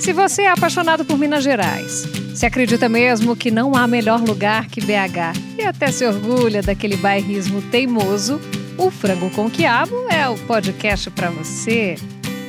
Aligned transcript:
Se 0.00 0.14
você 0.14 0.42
é 0.42 0.50
apaixonado 0.50 1.04
por 1.04 1.18
Minas 1.18 1.44
Gerais, 1.44 2.08
se 2.34 2.46
acredita 2.46 2.88
mesmo 2.88 3.36
que 3.36 3.50
não 3.50 3.76
há 3.76 3.86
melhor 3.86 4.20
lugar 4.20 4.66
que 4.66 4.80
BH 4.80 5.58
e 5.58 5.62
até 5.62 5.92
se 5.92 6.06
orgulha 6.06 6.62
daquele 6.62 6.96
bairrismo 6.96 7.60
teimoso, 7.60 8.40
o 8.78 8.90
Frango 8.90 9.28
com 9.28 9.50
Quiabo 9.50 10.06
é 10.08 10.26
o 10.26 10.38
podcast 10.38 11.10
para 11.10 11.28
você. 11.30 11.96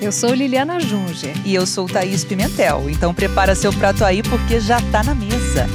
Eu 0.01 0.13
sou 0.13 0.33
Liliana 0.33 0.79
Junger. 0.79 1.33
E 1.45 1.53
eu 1.53 1.67
sou 1.67 1.87
Thaís 1.87 2.23
Pimentel. 2.23 2.89
Então 2.89 3.13
prepara 3.13 3.53
seu 3.53 3.73
prato 3.73 4.05
aí 4.05 4.23
porque 4.23 4.59
já 4.59 4.79
tá 4.89 5.03
na 5.03 5.13
mesa. 5.13 5.67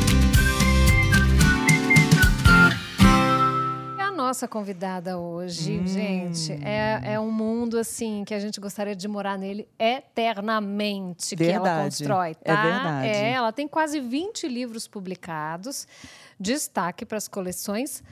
Nossa 4.27 4.49
convidada 4.49 5.17
hoje, 5.17 5.79
hum. 5.79 5.87
gente, 5.87 6.53
é, 6.65 7.13
é 7.15 7.21
um 7.21 7.31
mundo 7.31 7.79
assim 7.79 8.25
que 8.25 8.35
a 8.35 8.41
gente 8.41 8.61
gostaria 8.61 8.97
de 8.97 9.07
morar 9.07 9.39
nele 9.39 9.69
eternamente, 9.79 11.37
verdade. 11.37 11.63
que 11.63 11.69
ela 11.69 11.85
constrói, 11.85 12.35
tá? 12.35 12.53
É 12.53 12.63
verdade. 12.63 13.09
É, 13.09 13.31
ela 13.31 13.53
tem 13.53 13.69
quase 13.69 14.01
20 14.01 14.49
livros 14.49 14.89
publicados, 14.89 15.87
destaque 16.41 17.07
para 17.07 17.19
as 17.19 17.29
coleções 17.29 18.03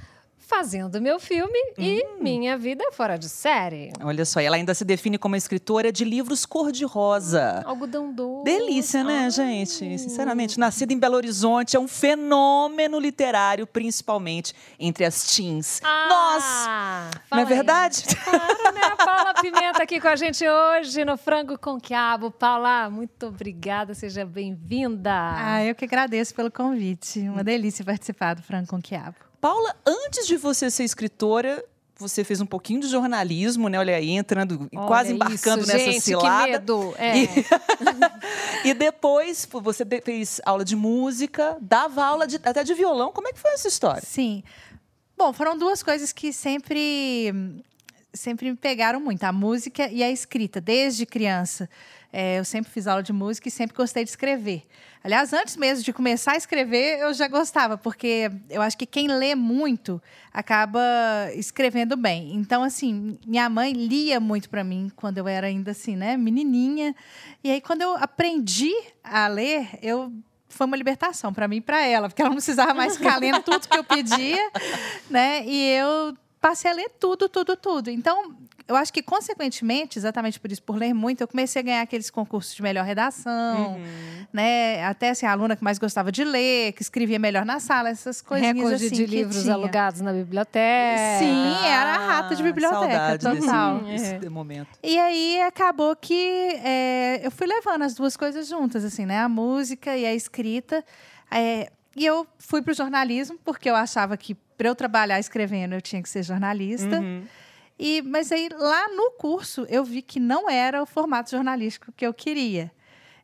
fazendo 0.47 1.01
meu 1.01 1.19
filme 1.19 1.59
hum. 1.79 1.83
e 1.83 2.07
minha 2.21 2.57
vida 2.57 2.85
fora 2.93 3.17
de 3.17 3.29
série. 3.29 3.93
Olha 4.03 4.25
só, 4.25 4.41
ela 4.41 4.57
ainda 4.57 4.75
se 4.75 4.85
define 4.85 5.19
como 5.19 5.35
escritora 5.37 5.91
de 5.91 6.05
livros 6.05 6.45
cor-de-rosa. 6.45 7.63
Algodão 7.65 8.13
doce. 8.13 8.45
Delícia, 8.45 9.03
né, 9.03 9.25
Ai. 9.25 9.31
gente? 9.31 9.99
Sinceramente, 9.99 10.59
nascida 10.59 10.93
em 10.93 10.99
Belo 10.99 11.17
Horizonte, 11.17 11.77
é 11.77 11.81
um 11.81 11.89
fenômeno 11.89 12.99
literário, 12.99 13.67
principalmente 13.67 14.55
entre 14.79 15.05
as 15.05 15.35
teens. 15.35 15.81
Ah, 15.83 16.07
Nós! 16.09 17.25
Não 17.31 17.39
é 17.39 17.45
verdade? 17.45 18.05
É 18.09 18.15
claro, 18.15 18.75
né? 18.75 18.91
Paula 18.97 19.35
Pimenta 19.41 19.83
aqui 19.83 20.01
com 20.01 20.09
a 20.09 20.17
gente 20.17 20.47
hoje 20.47 21.05
no 21.05 21.17
Frango 21.17 21.59
com 21.59 21.81
Quiabo. 21.81 22.31
Paula, 22.31 22.91
muito 22.91 23.27
obrigada, 23.27 23.95
seja 23.95 24.25
bem-vinda. 24.25 25.11
Ah, 25.13 25.65
eu 25.65 25.75
que 25.75 25.85
agradeço 25.85 26.35
pelo 26.35 26.51
convite. 26.51 27.21
Uma 27.21 27.43
delícia 27.45 27.85
participar 27.85 28.35
do 28.35 28.43
Frango 28.43 28.69
com 28.69 28.81
Quiabo. 28.81 29.24
Paula, 29.45 29.77
antes 29.85 30.27
de 30.27 30.39
você 30.39 30.71
ser 30.71 30.85
escritora, 30.85 31.63
você 31.99 32.25
fez 32.25 32.41
um 32.41 32.47
pouquinho 32.47 32.81
de 32.81 32.89
jornalismo, 32.89 33.69
né? 33.69 33.79
Olha 33.79 33.95
aí, 33.95 34.13
entrando, 34.13 34.71
Olha 34.75 34.87
quase 34.87 35.13
embarcando 35.13 35.65
isso, 35.65 35.71
nessa 35.71 35.93
gente, 35.93 36.01
cilada. 36.01 36.47
Que 36.47 36.53
medo. 36.53 36.95
É. 36.97 37.19
E, 37.19 37.29
e, 38.71 38.73
depois 38.73 39.47
você 39.53 39.85
fez 40.03 40.41
aula 40.47 40.65
de 40.65 40.75
música, 40.75 41.59
dava 41.61 42.03
aula 42.03 42.27
de, 42.27 42.37
até 42.37 42.65
de 42.65 42.73
violão. 42.73 43.13
Como 43.13 43.29
é 43.29 43.35
que 43.35 43.39
foi 43.39 43.51
essa 43.51 43.69
história? 43.69 44.01
Sim. 44.03 44.43
Bom, 45.15 45.31
foram 45.31 45.59
duas 45.59 45.83
coisas 45.83 46.11
que 46.11 46.33
sempre 46.33 47.63
sempre 48.15 48.51
me 48.51 48.57
pegaram 48.57 48.99
muito, 48.99 49.25
a 49.25 49.33
música 49.33 49.89
e 49.89 50.03
a 50.03 50.11
escrita, 50.11 50.59
desde 50.59 51.05
criança. 51.05 51.69
É, 52.11 52.39
eu 52.39 52.47
sempre 52.47 52.73
fiz 52.73 52.87
aula 52.87 53.03
de 53.03 53.13
música 53.13 53.49
e 53.49 53.51
sempre 53.51 53.77
gostei 53.77 54.05
de 54.05 54.11
escrever. 54.11 54.63
Aliás, 55.05 55.35
antes 55.35 55.55
mesmo 55.59 55.85
de 55.85 55.93
começar 55.93 56.33
a 56.33 56.37
escrever, 56.39 56.99
eu 56.99 57.13
já 57.13 57.29
gostava, 57.29 57.77
porque 57.77 58.31
eu 58.49 58.63
acho 58.63 58.79
que 58.79 58.87
quem 58.87 59.07
lê 59.07 59.35
muito 59.35 60.01
acaba 60.33 60.81
escrevendo 61.35 61.95
bem. 61.95 62.35
Então, 62.35 62.63
assim, 62.63 63.19
minha 63.27 63.47
mãe 63.51 63.75
lia 63.75 64.19
muito 64.19 64.49
para 64.49 64.65
mim 64.65 64.91
quando 64.97 65.19
eu 65.19 65.29
era 65.29 65.47
ainda 65.47 65.73
assim, 65.73 65.95
né, 65.95 66.17
menininha. 66.17 66.97
E 67.45 67.51
aí, 67.51 67.61
quando 67.61 67.83
eu 67.83 67.95
aprendi 67.97 68.73
a 69.05 69.29
ler, 69.29 69.79
eu 69.83 70.11
foi 70.49 70.67
uma 70.67 70.77
libertação 70.77 71.35
para 71.35 71.47
mim 71.49 71.57
e 71.57 71.61
para 71.61 71.85
ela, 71.85 72.09
porque 72.09 72.23
ela 72.23 72.31
não 72.31 72.37
precisava 72.37 72.73
mais 72.73 72.97
ficar 72.97 73.19
lendo 73.19 73.43
tudo 73.43 73.69
que 73.69 73.77
eu 73.77 73.85
pedia, 73.85 74.51
né? 75.11 75.45
E 75.45 75.69
eu 75.69 76.17
passei 76.45 76.71
a 76.71 76.75
ler 76.75 76.91
tudo, 77.01 77.27
tudo, 77.27 77.57
tudo. 77.57 77.89
Então, 77.89 78.35
eu 78.69 78.77
acho 78.77 78.93
que, 78.93 79.03
consequentemente, 79.03 79.99
exatamente 79.99 80.39
por 80.39 80.53
isso, 80.53 80.63
por 80.63 80.77
ler 80.77 80.93
muito, 80.93 81.23
eu 81.23 81.27
comecei 81.27 81.61
a 81.61 81.65
ganhar 81.65 81.81
aqueles 81.81 82.11
concursos 82.11 82.55
de 82.55 82.61
melhor 82.61 82.85
redação, 82.85 83.73
uhum. 83.73 84.27
né? 84.31 84.85
Até 84.85 85.09
assim, 85.09 85.25
a 85.25 85.33
aluna 85.33 85.57
que 85.57 85.65
mais 85.65 85.79
gostava 85.79 86.13
de 86.13 86.23
ler, 86.23 86.73
que 86.75 86.83
escrevia 86.83 87.19
melhor 87.19 87.47
na 87.47 87.61
sala, 87.61 87.89
essas 87.89 88.21
coisinhas 88.21 88.57
Recorde 88.57 88.75
assim. 88.75 88.95
de 88.95 89.07
livros 89.07 89.43
tinha. 89.43 89.55
alugados 89.55 90.03
na 90.03 90.13
biblioteca. 90.13 91.19
Sim, 91.19 91.67
era 91.67 91.95
a 91.95 92.07
rata 92.07 92.37
de 92.37 92.43
biblioteca, 92.43 93.19
total. 93.19 93.79
Desse, 93.79 94.13
desse 94.13 94.29
momento. 94.29 94.79
E 94.83 94.99
aí 94.99 95.41
acabou 95.41 95.97
que 95.97 96.61
é, 96.63 97.21
eu 97.25 97.31
fui 97.31 97.47
levando 97.47 97.85
as 97.85 97.95
duas 97.95 98.19
coisas 98.19 98.47
juntas, 98.47 98.85
assim, 98.85 99.07
né? 99.07 99.19
A 99.21 99.31
música 99.31 99.97
e 99.97 100.05
a 100.05 100.15
escrita. 100.15 100.85
É, 101.31 101.71
e 101.97 102.05
eu 102.05 102.27
fui 102.39 102.61
para 102.61 102.73
o 102.73 102.75
jornalismo, 102.75 103.39
porque 103.43 103.71
eu 103.71 103.75
achava 103.75 104.15
que 104.17 104.37
para 104.57 104.69
eu 104.69 104.75
trabalhar 104.75 105.19
escrevendo 105.19 105.75
eu 105.75 105.83
tinha 105.83 106.03
que 106.03 106.09
ser 106.09 106.23
jornalista. 106.23 107.01
Uhum. 107.01 107.25
E, 107.79 108.03
mas 108.03 108.31
aí, 108.31 108.49
lá 108.53 108.89
no 108.89 109.13
curso, 109.13 109.67
eu 109.69 109.85
vi 109.85 110.01
que 110.01 110.21
não 110.21 110.49
era 110.49 110.83
o 110.83 110.87
formato 110.87 111.31
jornalístico 111.31 111.93
que 111.97 112.07
eu 112.07 112.15
queria. 112.15 112.71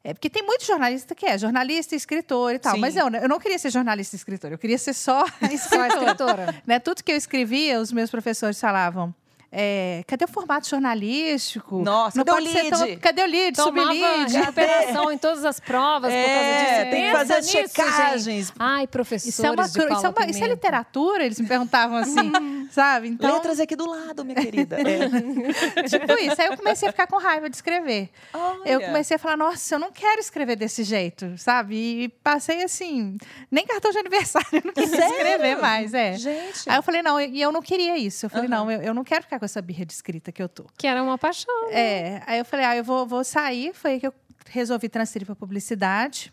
É, 0.03 0.15
porque 0.15 0.31
tem 0.31 0.43
muito 0.43 0.65
jornalista 0.65 1.15
que 1.15 1.27
é 1.27 1.37
jornalista, 1.37 1.95
escritor 1.95 2.55
e 2.55 2.59
tal. 2.59 2.75
Sim. 2.75 2.81
Mas 2.81 2.97
eu, 2.97 3.09
eu 3.09 3.29
não 3.29 3.39
queria 3.39 3.59
ser 3.59 3.71
jornalista 3.71 4.17
e 4.17 4.19
escritor, 4.19 4.51
eu 4.51 4.59
queria 4.59 4.79
ser 4.79 4.95
só 4.95 5.25
escritora. 5.53 6.63
Né? 6.67 6.79
Tudo 6.79 7.05
que 7.05 7.13
eu 7.13 7.17
escrevia, 7.17 7.81
os 7.81 7.93
meus 7.93 8.11
professores 8.11 8.59
falavam. 8.59 9.15
É, 9.53 10.05
cadê 10.07 10.25
o 10.25 10.29
formato 10.29 10.69
jornalístico? 10.69 11.83
Nossa, 11.83 12.19
não 12.19 12.25
cadê 12.25 12.41
o 12.41 12.45
lead? 12.45 12.71
Tão, 12.71 12.97
cadê 12.99 13.23
o 13.23 13.27
lead? 13.27 13.57
Tomava 13.57 14.27
recuperação 14.27 15.11
em 15.11 15.19
todas 15.19 15.45
as 15.45 15.59
provas 15.59 16.13
é, 16.13 16.23
por 16.23 16.31
causa 16.31 16.61
disso. 16.61 16.91
Tem 16.91 17.03
que 17.03 17.13
fazer 17.13 17.35
as 17.35 17.51
checagens. 17.51 18.47
Gente. 18.47 18.53
Ai, 18.59 18.87
professores 18.87 19.35
isso 19.35 19.45
é, 19.45 19.51
uma, 19.51 19.65
isso, 19.65 19.81
é 19.81 20.09
uma, 20.09 20.31
isso 20.31 20.45
é 20.45 20.49
literatura? 20.49 21.25
Eles 21.25 21.41
me 21.41 21.49
perguntavam 21.49 21.97
assim, 21.97 22.31
sabe? 22.71 23.09
Então, 23.09 23.35
Letras 23.35 23.59
aqui 23.59 23.75
do 23.75 23.89
lado, 23.89 24.25
minha 24.25 24.37
querida. 24.41 24.77
É. 24.81 25.83
tipo 25.89 26.13
isso. 26.21 26.41
Aí 26.41 26.49
eu 26.49 26.57
comecei 26.57 26.89
a 26.89 26.93
ficar 26.93 27.09
com 27.09 27.17
raiva 27.17 27.51
de 27.51 27.57
escrever. 27.57 28.11
Olha. 28.33 28.69
Eu 28.69 28.81
comecei 28.83 29.17
a 29.17 29.19
falar, 29.19 29.37
nossa, 29.37 29.75
eu 29.75 29.79
não 29.81 29.91
quero 29.91 30.21
escrever 30.21 30.55
desse 30.55 30.85
jeito, 30.85 31.37
sabe? 31.37 32.05
E 32.05 32.09
passei 32.09 32.63
assim, 32.63 33.17
nem 33.51 33.67
cartão 33.67 33.91
de 33.91 33.99
aniversário 33.99 34.47
eu 34.53 34.63
não 34.65 34.87
Sério? 34.87 35.13
escrever 35.13 35.57
mais. 35.57 35.93
É. 35.93 36.13
Gente. 36.15 36.69
Aí 36.69 36.77
eu 36.77 36.83
falei, 36.83 37.03
não, 37.03 37.21
e 37.21 37.41
eu 37.41 37.51
não 37.51 37.63
queria 37.63 37.97
isso. 37.99 38.27
Eu 38.27 38.31
falei, 38.31 38.47
uhum. 38.47 38.51
não, 38.51 38.71
eu, 38.71 38.83
eu 38.83 38.95
não 38.95 39.03
quero 39.03 39.23
ficar 39.25 39.40
com 39.41 39.45
essa 39.45 39.61
birra 39.61 39.85
de 39.85 39.93
escrita 39.93 40.31
que 40.31 40.41
eu 40.41 40.49
tô. 40.49 40.67
Que 40.79 40.87
era 40.87 41.03
uma 41.03 41.19
paixão. 41.19 41.69
Né? 41.69 41.75
É. 41.75 42.23
Aí 42.27 42.39
eu 42.39 42.45
falei, 42.45 42.65
ah, 42.65 42.77
eu 42.77 42.85
vou, 42.85 43.05
vou 43.05 43.25
sair. 43.25 43.75
Foi 43.75 43.93
aí 43.93 44.01
que 44.01 44.07
eu 44.07 44.15
resolvi 44.47 44.89
transferir 44.89 45.27
para 45.27 45.35
publicidade. 45.35 46.33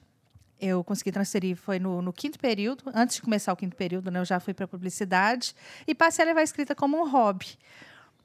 Eu 0.60 0.84
consegui 0.84 1.12
transferir, 1.12 1.56
foi 1.56 1.80
no, 1.80 2.02
no, 2.02 2.12
quinto 2.12 2.38
período. 2.38 2.84
Antes 2.94 3.16
de 3.16 3.22
começar 3.22 3.54
o 3.54 3.56
quinto 3.56 3.76
período, 3.76 4.12
né, 4.12 4.20
eu 4.20 4.26
já 4.26 4.40
fui 4.40 4.54
para 4.54 4.68
publicidade. 4.68 5.56
E 5.88 5.96
passei 5.96 6.24
a 6.24 6.28
levar 6.28 6.42
a 6.42 6.44
escrita 6.44 6.76
como 6.76 6.98
um 6.98 7.10
hobby. 7.10 7.58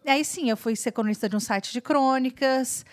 Aí 0.05 0.25
sim, 0.25 0.51
eu 0.51 0.57
fui 0.57 0.75
ser 0.75 0.93
colunista 0.93 1.29
de 1.29 1.37
um 1.37 1.41
site 1.41 1.73
de 1.73 1.81
crônicas. 1.81 2.85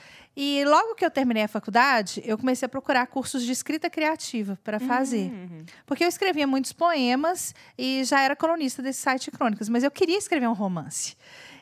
E 0.41 0.63
logo 0.63 0.95
que 0.95 1.03
eu 1.03 1.11
terminei 1.11 1.43
a 1.43 1.47
faculdade, 1.47 2.21
eu 2.23 2.37
comecei 2.37 2.65
a 2.65 2.69
procurar 2.69 3.05
cursos 3.07 3.43
de 3.43 3.51
escrita 3.51 3.89
criativa 3.89 4.57
para 4.63 4.79
fazer. 4.79 5.31
Uhum. 5.31 5.65
Porque 5.85 6.03
eu 6.03 6.07
escrevia 6.07 6.47
muitos 6.47 6.71
poemas 6.71 7.53
e 7.77 8.03
já 8.03 8.21
era 8.21 8.35
colunista 8.35 8.81
desse 8.81 9.01
site 9.01 9.25
de 9.25 9.31
crônicas, 9.31 9.67
mas 9.67 9.83
eu 9.83 9.91
queria 9.91 10.17
escrever 10.17 10.47
um 10.47 10.53
romance. 10.53 11.17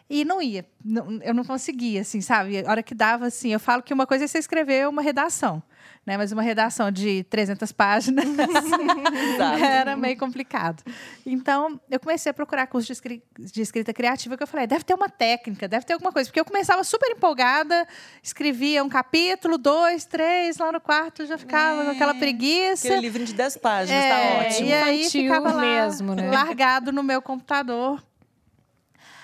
E 0.09 0.23
não 0.23 0.41
ia. 0.41 0.65
Não, 0.83 1.21
eu 1.21 1.33
não 1.33 1.43
conseguia, 1.43 1.99
assim, 1.99 2.21
sabe? 2.21 2.65
A 2.65 2.71
hora 2.71 2.81
que 2.81 2.95
dava, 2.95 3.27
assim, 3.27 3.51
eu 3.51 3.59
falo 3.59 3.83
que 3.83 3.93
uma 3.93 4.07
coisa 4.07 4.23
é 4.23 4.27
você 4.27 4.37
escrever 4.37 4.87
uma 4.87 5.01
redação, 5.01 5.61
né? 6.05 6.15
Mas 6.15 6.31
uma 6.31 6.41
redação 6.41 6.89
de 6.89 7.25
300 7.25 7.73
páginas 7.73 8.25
era 9.61 9.97
meio 9.97 10.17
complicado. 10.17 10.81
Então, 11.25 11.77
eu 11.91 11.99
comecei 11.99 12.29
a 12.29 12.33
procurar 12.33 12.67
curso 12.67 12.87
de, 12.87 12.93
escri 12.93 13.21
de 13.37 13.61
escrita 13.61 13.93
criativa, 13.93 14.37
que 14.37 14.43
eu 14.43 14.47
falei, 14.47 14.65
deve 14.65 14.85
ter 14.85 14.93
uma 14.93 15.09
técnica, 15.09 15.67
deve 15.67 15.85
ter 15.85 15.91
alguma 15.91 16.13
coisa. 16.13 16.29
Porque 16.29 16.39
eu 16.39 16.45
começava 16.45 16.85
super 16.85 17.11
empolgada, 17.11 17.85
escrevia 18.23 18.81
um 18.85 18.89
capítulo, 18.89 19.57
dois, 19.57 20.05
três, 20.05 20.57
lá 20.57 20.71
no 20.71 20.79
quarto 20.79 21.25
já 21.25 21.37
ficava 21.37 21.81
é, 21.81 21.85
com 21.85 21.91
aquela 21.91 22.13
preguiça. 22.13 22.87
Aquele 22.87 23.01
livrinho 23.01 23.27
de 23.27 23.33
10 23.33 23.57
páginas, 23.57 24.01
tá 24.01 24.07
é, 24.07 24.31
tá 24.31 24.47
ótimo. 24.47 24.69
E 24.69 24.73
aí 24.73 25.09
ficava 25.09 25.51
lá, 25.51 25.61
mesmo, 25.61 26.15
né? 26.15 26.31
largado 26.31 26.93
no 26.93 27.03
meu 27.03 27.21
computador 27.21 28.01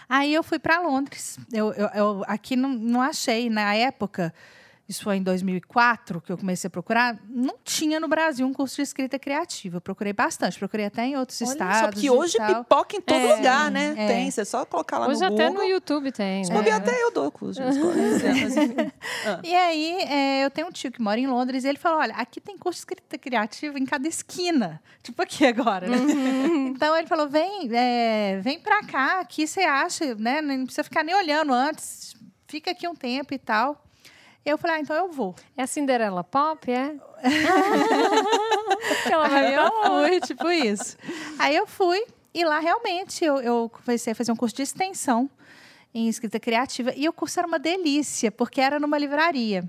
Aí 0.07 0.33
eu 0.33 0.43
fui 0.43 0.59
para 0.59 0.79
Londres. 0.79 1.37
Eu, 1.51 1.73
eu, 1.73 1.87
eu, 1.89 2.23
aqui 2.27 2.55
não, 2.55 2.69
não 2.69 3.01
achei, 3.01 3.49
na 3.49 3.73
época, 3.75 4.33
isso 4.87 5.03
foi 5.03 5.15
em 5.15 5.23
2004 5.23 6.19
que 6.19 6.31
eu 6.31 6.37
comecei 6.37 6.67
a 6.67 6.71
procurar, 6.71 7.17
não 7.29 7.55
tinha 7.63 8.01
no 8.01 8.07
Brasil 8.07 8.45
um 8.45 8.51
curso 8.51 8.75
de 8.75 8.81
escrita 8.81 9.17
criativa. 9.17 9.77
Eu 9.77 9.81
procurei 9.81 10.11
bastante, 10.11 10.59
procurei 10.59 10.85
até 10.85 11.05
em 11.05 11.15
outros 11.15 11.41
Olha 11.41 11.49
estados. 11.49 11.79
Só 11.79 12.01
que 12.01 12.09
hoje 12.09 12.37
pipoca 12.37 12.97
em 12.97 13.01
todo 13.01 13.17
é, 13.17 13.35
lugar, 13.35 13.71
né? 13.71 13.93
É. 13.95 14.07
Tem, 14.07 14.29
você 14.29 14.41
é 14.41 14.45
só 14.45 14.65
colocar 14.65 14.99
lá 14.99 15.07
hoje 15.07 15.21
no 15.21 15.29
Google. 15.29 15.45
Hoje 15.45 15.53
até 15.53 15.57
no 15.57 15.63
YouTube 15.63 16.11
tem. 16.11 16.43
né? 16.69 16.71
até 16.71 17.01
eu 17.01 17.11
dou 17.11 17.31
curso 17.31 17.61
de 17.61 17.69
escola. 17.69 18.93
ah. 19.25 19.39
E 19.41 19.55
aí, 19.55 20.01
é, 20.01 20.45
eu 20.45 20.51
tenho 20.51 20.67
um 20.67 20.71
tio 20.71 20.91
que 20.91 21.01
mora 21.01 21.17
em 21.17 21.27
Londres 21.27 21.63
e 21.63 21.69
ele 21.69 21.77
falou: 21.77 21.99
olha, 21.99 22.15
aqui 22.15 22.41
tem 22.41 22.57
curso 22.57 22.77
de 22.77 22.81
escrita 22.81 23.17
criativa 23.17 23.79
em 23.79 23.85
cada 23.85 24.05
esquina. 24.05 24.81
Tipo 25.01 25.21
aqui 25.21 25.45
agora, 25.45 25.87
né? 25.87 25.97
Uhum. 25.97 26.67
então 26.75 26.95
ele 26.97 27.07
falou: 27.07 27.29
vem, 27.29 27.69
é, 27.73 28.41
vem 28.41 28.59
pra 28.59 28.83
cá, 28.83 29.21
aqui 29.21 29.47
você 29.47 29.61
acha, 29.61 30.13
né? 30.15 30.41
Não 30.41 30.65
precisa 30.65 30.83
ficar 30.83 31.05
nem 31.05 31.15
olhando 31.15 31.53
antes, 31.53 32.13
fica 32.47 32.71
aqui 32.71 32.85
um 32.85 32.95
tempo 32.95 33.33
e 33.33 33.39
tal. 33.39 33.81
Eu 34.45 34.57
falei, 34.57 34.77
ah, 34.77 34.79
então 34.81 34.95
eu 34.95 35.09
vou. 35.11 35.33
É 35.55 35.63
a 35.63 35.67
Cinderela 35.67 36.23
Pop, 36.23 36.69
é? 36.69 36.95
Ela 39.11 39.27
vai 39.27 39.55
eu 39.55 39.71
fui, 39.85 40.19
tipo 40.21 40.51
isso. 40.51 40.97
Aí 41.39 41.55
eu 41.55 41.65
fui, 41.65 42.03
e 42.33 42.43
lá 42.43 42.59
realmente 42.59 43.23
eu, 43.23 43.37
eu 43.39 43.69
comecei 43.69 44.11
a 44.11 44.15
fazer 44.15 44.31
um 44.31 44.35
curso 44.35 44.55
de 44.55 44.63
extensão. 44.63 45.29
em 45.95 46.09
escrita 46.09 46.39
criativa. 46.39 46.91
E 46.95 47.07
o 47.07 47.13
curso 47.13 47.39
era 47.39 47.47
uma 47.47 47.59
delícia, 47.59 48.31
porque 48.31 48.59
era 48.59 48.79
numa 48.79 48.97
livraria. 48.97 49.63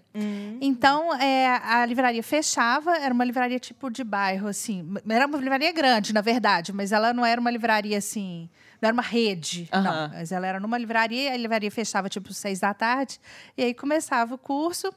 Então, 0.60 1.14
é, 1.14 1.46
a 1.62 1.84
livraria 1.84 2.22
fechava, 2.22 2.96
era 2.96 3.12
uma 3.12 3.24
livraria 3.24 3.58
tipo 3.60 3.90
de 3.90 4.02
bairro, 4.02 4.48
assim. 4.48 4.94
Era 5.08 5.26
uma 5.26 5.36
livraria 5.38 5.70
grande, 5.70 6.14
na 6.14 6.22
verdade, 6.22 6.72
mas 6.72 6.92
ela 6.92 7.12
não 7.12 7.26
era 7.26 7.38
uma 7.40 7.50
livraria 7.50 7.98
assim. 7.98 8.48
Não 8.80 8.88
era 8.88 8.92
uma 8.92 9.02
rede, 9.02 9.68
Aham. 9.72 9.82
não. 9.82 10.08
Mas 10.18 10.32
ela 10.32 10.46
era 10.46 10.60
numa 10.60 10.78
livraria, 10.78 11.32
a 11.32 11.36
livraria 11.36 11.70
fechava 11.70 12.08
tipo 12.08 12.32
seis 12.32 12.60
da 12.60 12.74
tarde, 12.74 13.20
e 13.56 13.62
aí 13.62 13.74
começava 13.74 14.34
o 14.34 14.38
curso. 14.38 14.92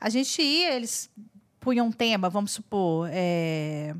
A 0.00 0.08
gente 0.08 0.40
ia, 0.42 0.74
eles 0.74 1.10
punham 1.60 1.86
um 1.86 1.92
tema, 1.92 2.28
vamos 2.28 2.52
supor, 2.52 3.08
é, 3.12 3.94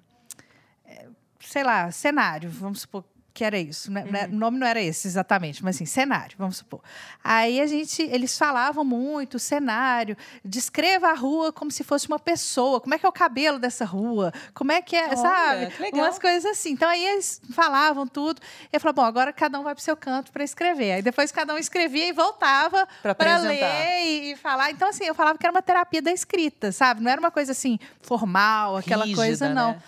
é, 0.84 1.06
sei 1.40 1.62
lá, 1.62 1.90
cenário, 1.90 2.50
vamos 2.50 2.80
supor 2.80 3.04
que 3.34 3.44
era 3.44 3.58
isso. 3.58 3.90
né? 3.90 4.04
Né? 4.04 4.28
O 4.30 4.34
nome 4.34 4.58
não 4.58 4.66
era 4.66 4.80
esse 4.80 5.08
exatamente, 5.08 5.64
mas 5.64 5.76
assim, 5.76 5.86
cenário, 5.86 6.36
vamos 6.38 6.58
supor. 6.58 6.80
Aí 7.22 7.60
a 7.60 7.66
gente, 7.66 8.02
eles 8.02 8.36
falavam 8.36 8.84
muito, 8.84 9.38
cenário, 9.38 10.16
descreva 10.44 11.08
a 11.08 11.14
rua 11.14 11.52
como 11.52 11.70
se 11.70 11.82
fosse 11.82 12.08
uma 12.08 12.18
pessoa, 12.18 12.80
como 12.80 12.94
é 12.94 12.98
que 12.98 13.06
é 13.06 13.08
o 13.08 13.12
cabelo 13.12 13.58
dessa 13.58 13.84
rua, 13.84 14.32
como 14.52 14.72
é 14.72 14.82
que 14.82 14.96
é, 14.96 15.06
Olha, 15.06 15.16
sabe? 15.16 15.66
que 15.70 15.82
legal. 15.82 16.04
Umas 16.04 16.18
coisas 16.18 16.44
assim. 16.44 16.70
Então 16.70 16.88
aí 16.88 17.04
eles 17.04 17.40
falavam 17.52 18.06
tudo. 18.06 18.40
Eu 18.72 18.80
falava, 18.80 19.02
bom, 19.02 19.06
agora 19.06 19.32
cada 19.32 19.58
um 19.58 19.62
vai 19.62 19.74
para 19.74 19.80
o 19.80 19.84
seu 19.84 19.96
canto 19.96 20.30
para 20.32 20.44
escrever. 20.44 20.92
Aí 20.92 21.02
depois 21.02 21.32
cada 21.32 21.54
um 21.54 21.58
escrevia 21.58 22.08
e 22.08 22.12
voltava 22.12 22.86
para 23.02 23.38
ler 23.38 24.02
e, 24.02 24.32
e 24.32 24.36
falar. 24.36 24.70
Então 24.70 24.88
assim, 24.88 25.04
eu 25.04 25.14
falava 25.14 25.38
que 25.38 25.46
era 25.46 25.52
uma 25.52 25.62
terapia 25.62 26.02
da 26.02 26.12
escrita, 26.12 26.72
sabe? 26.72 27.02
Não 27.02 27.10
era 27.10 27.20
uma 27.20 27.30
coisa 27.30 27.52
assim 27.52 27.78
formal, 28.00 28.76
aquela 28.76 29.04
Rígida, 29.04 29.22
coisa 29.22 29.48
não. 29.48 29.72
né? 29.72 29.82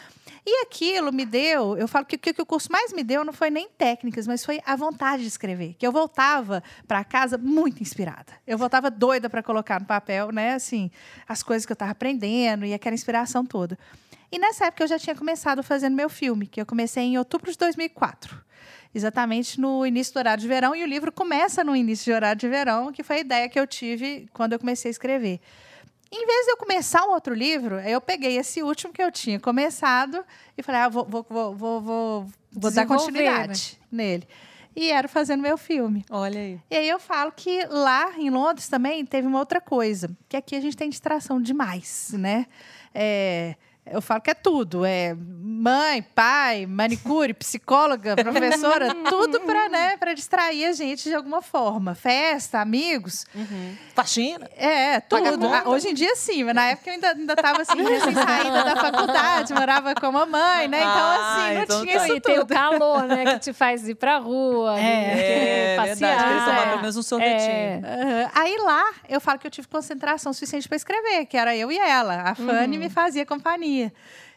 E 0.46 0.62
aquilo 0.62 1.10
me 1.10 1.24
deu, 1.24 1.74
eu 1.78 1.88
falo 1.88 2.04
que 2.04 2.16
o 2.16 2.18
que 2.18 2.42
o 2.42 2.44
curso 2.44 2.70
mais 2.70 2.92
me 2.92 3.02
deu 3.02 3.24
não 3.24 3.32
foi 3.32 3.48
nem 3.48 3.66
técnicas, 3.66 4.26
mas 4.26 4.44
foi 4.44 4.60
a 4.66 4.76
vontade 4.76 5.22
de 5.22 5.28
escrever. 5.28 5.74
Que 5.78 5.86
eu 5.86 5.92
voltava 5.92 6.62
para 6.86 7.02
casa 7.02 7.38
muito 7.38 7.82
inspirada. 7.82 8.34
Eu 8.46 8.58
voltava 8.58 8.90
doida 8.90 9.30
para 9.30 9.42
colocar 9.42 9.80
no 9.80 9.86
papel, 9.86 10.30
né, 10.30 10.52
assim, 10.52 10.90
as 11.26 11.42
coisas 11.42 11.64
que 11.64 11.72
eu 11.72 11.74
estava 11.74 11.92
aprendendo 11.92 12.66
e 12.66 12.74
aquela 12.74 12.94
inspiração 12.94 13.46
toda. 13.46 13.78
E 14.30 14.38
nessa 14.38 14.66
época 14.66 14.84
eu 14.84 14.88
já 14.88 14.98
tinha 14.98 15.16
começado 15.16 15.62
fazendo 15.62 15.94
meu 15.94 16.10
filme, 16.10 16.46
que 16.46 16.60
eu 16.60 16.66
comecei 16.66 17.04
em 17.04 17.16
outubro 17.16 17.50
de 17.50 17.56
2004. 17.56 18.38
Exatamente 18.94 19.58
no 19.58 19.86
início 19.86 20.12
do 20.12 20.18
horário 20.18 20.42
de 20.42 20.48
verão, 20.48 20.76
e 20.76 20.84
o 20.84 20.86
livro 20.86 21.10
começa 21.10 21.64
no 21.64 21.74
início 21.74 22.04
de 22.04 22.12
horário 22.12 22.38
de 22.38 22.48
verão, 22.48 22.92
que 22.92 23.02
foi 23.02 23.16
a 23.16 23.20
ideia 23.20 23.48
que 23.48 23.58
eu 23.58 23.66
tive 23.66 24.28
quando 24.32 24.52
eu 24.52 24.58
comecei 24.58 24.90
a 24.90 24.92
escrever. 24.92 25.40
Em 26.16 26.26
vez 26.26 26.44
de 26.46 26.52
eu 26.52 26.56
começar 26.56 27.04
um 27.04 27.10
outro 27.10 27.34
livro, 27.34 27.80
eu 27.80 28.00
peguei 28.00 28.36
esse 28.36 28.62
último 28.62 28.92
que 28.92 29.02
eu 29.02 29.10
tinha 29.10 29.40
começado 29.40 30.24
e 30.56 30.62
falei, 30.62 30.82
ah, 30.82 30.88
vou, 30.88 31.04
vou, 31.04 31.24
vou, 31.28 31.80
vou, 31.80 32.70
dar 32.70 32.86
continuidade 32.86 33.80
nele. 33.90 34.24
E 34.76 34.92
era 34.92 35.08
fazendo 35.08 35.40
meu 35.40 35.58
filme. 35.58 36.04
Olha 36.08 36.38
aí. 36.38 36.60
E 36.70 36.76
aí 36.76 36.88
eu 36.88 37.00
falo 37.00 37.32
que 37.32 37.66
lá 37.66 38.12
em 38.16 38.30
Londres 38.30 38.68
também 38.68 39.04
teve 39.04 39.26
uma 39.26 39.40
outra 39.40 39.60
coisa, 39.60 40.08
que 40.28 40.36
aqui 40.36 40.54
a 40.54 40.60
gente 40.60 40.76
tem 40.76 40.88
distração 40.88 41.42
demais, 41.42 42.12
né? 42.12 42.46
É, 42.94 43.56
eu 43.86 44.00
falo 44.00 44.20
que 44.20 44.30
é 44.30 44.34
tudo, 44.34 44.84
é 44.84 45.14
mãe, 45.16 46.02
pai, 46.14 46.66
manicure, 46.66 47.32
psicóloga, 47.34 48.16
professora, 48.16 48.94
tudo 49.08 49.40
para 49.40 49.68
né, 49.68 49.96
para 49.96 50.12
distrair 50.14 50.66
a 50.66 50.72
gente 50.72 51.04
de 51.08 51.14
alguma 51.14 51.40
forma. 51.42 51.94
Festa, 51.94 52.60
amigos, 52.60 53.26
Faxina. 53.94 54.48
é, 54.56 55.00
tudo. 55.00 55.46
Ah, 55.46 55.62
Hoje 55.68 55.88
em 55.90 55.94
dia, 55.94 56.14
sim, 56.16 56.44
mas 56.44 56.54
na 56.54 56.66
época 56.70 56.90
eu 56.90 56.94
ainda, 56.94 57.08
ainda 57.12 57.36
tava 57.36 57.62
assim, 57.62 57.76
recém-saída 57.82 58.64
da 58.64 58.76
faculdade, 58.76 59.52
morava 59.54 59.94
com 59.94 60.06
a 60.06 60.12
mamãe, 60.12 60.68
né? 60.68 60.78
Então, 60.80 60.90
Ah, 60.94 61.44
assim, 61.46 61.54
não 61.54 61.62
então 61.62 61.82
tinha 61.82 61.98
tá. 61.98 62.06
isso 62.06 62.16
e 62.16 62.20
tem 62.20 62.34
o 62.38 62.40
tudo. 62.40 62.54
calor, 62.54 63.02
né? 63.04 63.24
Que 63.34 63.38
te 63.38 63.52
faz 63.52 63.88
ir 63.88 63.94
pra 63.94 64.18
rua, 64.18 64.78
É. 64.78 65.72
É, 65.74 65.76
passear. 65.76 65.96
verdade. 65.96 66.24
Queria 66.24 66.44
tomar 66.44 66.62
é. 66.62 66.68
pelo 66.70 66.80
menos 66.80 66.96
um 66.96 67.02
sorvetinho. 67.02 67.50
É. 67.50 67.80
Aham. 67.84 68.30
Aí 68.34 68.56
lá, 68.58 68.84
eu 69.08 69.20
falo 69.20 69.38
que 69.38 69.46
eu 69.46 69.50
tive 69.50 69.68
concentração 69.68 70.32
suficiente 70.32 70.68
para 70.68 70.76
escrever, 70.76 71.26
que 71.26 71.36
era 71.36 71.56
eu 71.56 71.70
e 71.70 71.78
ela. 71.78 72.22
A 72.30 72.34
Fanny 72.34 72.78
me 72.78 72.88
fazia 72.90 73.24
companhia. 73.26 73.73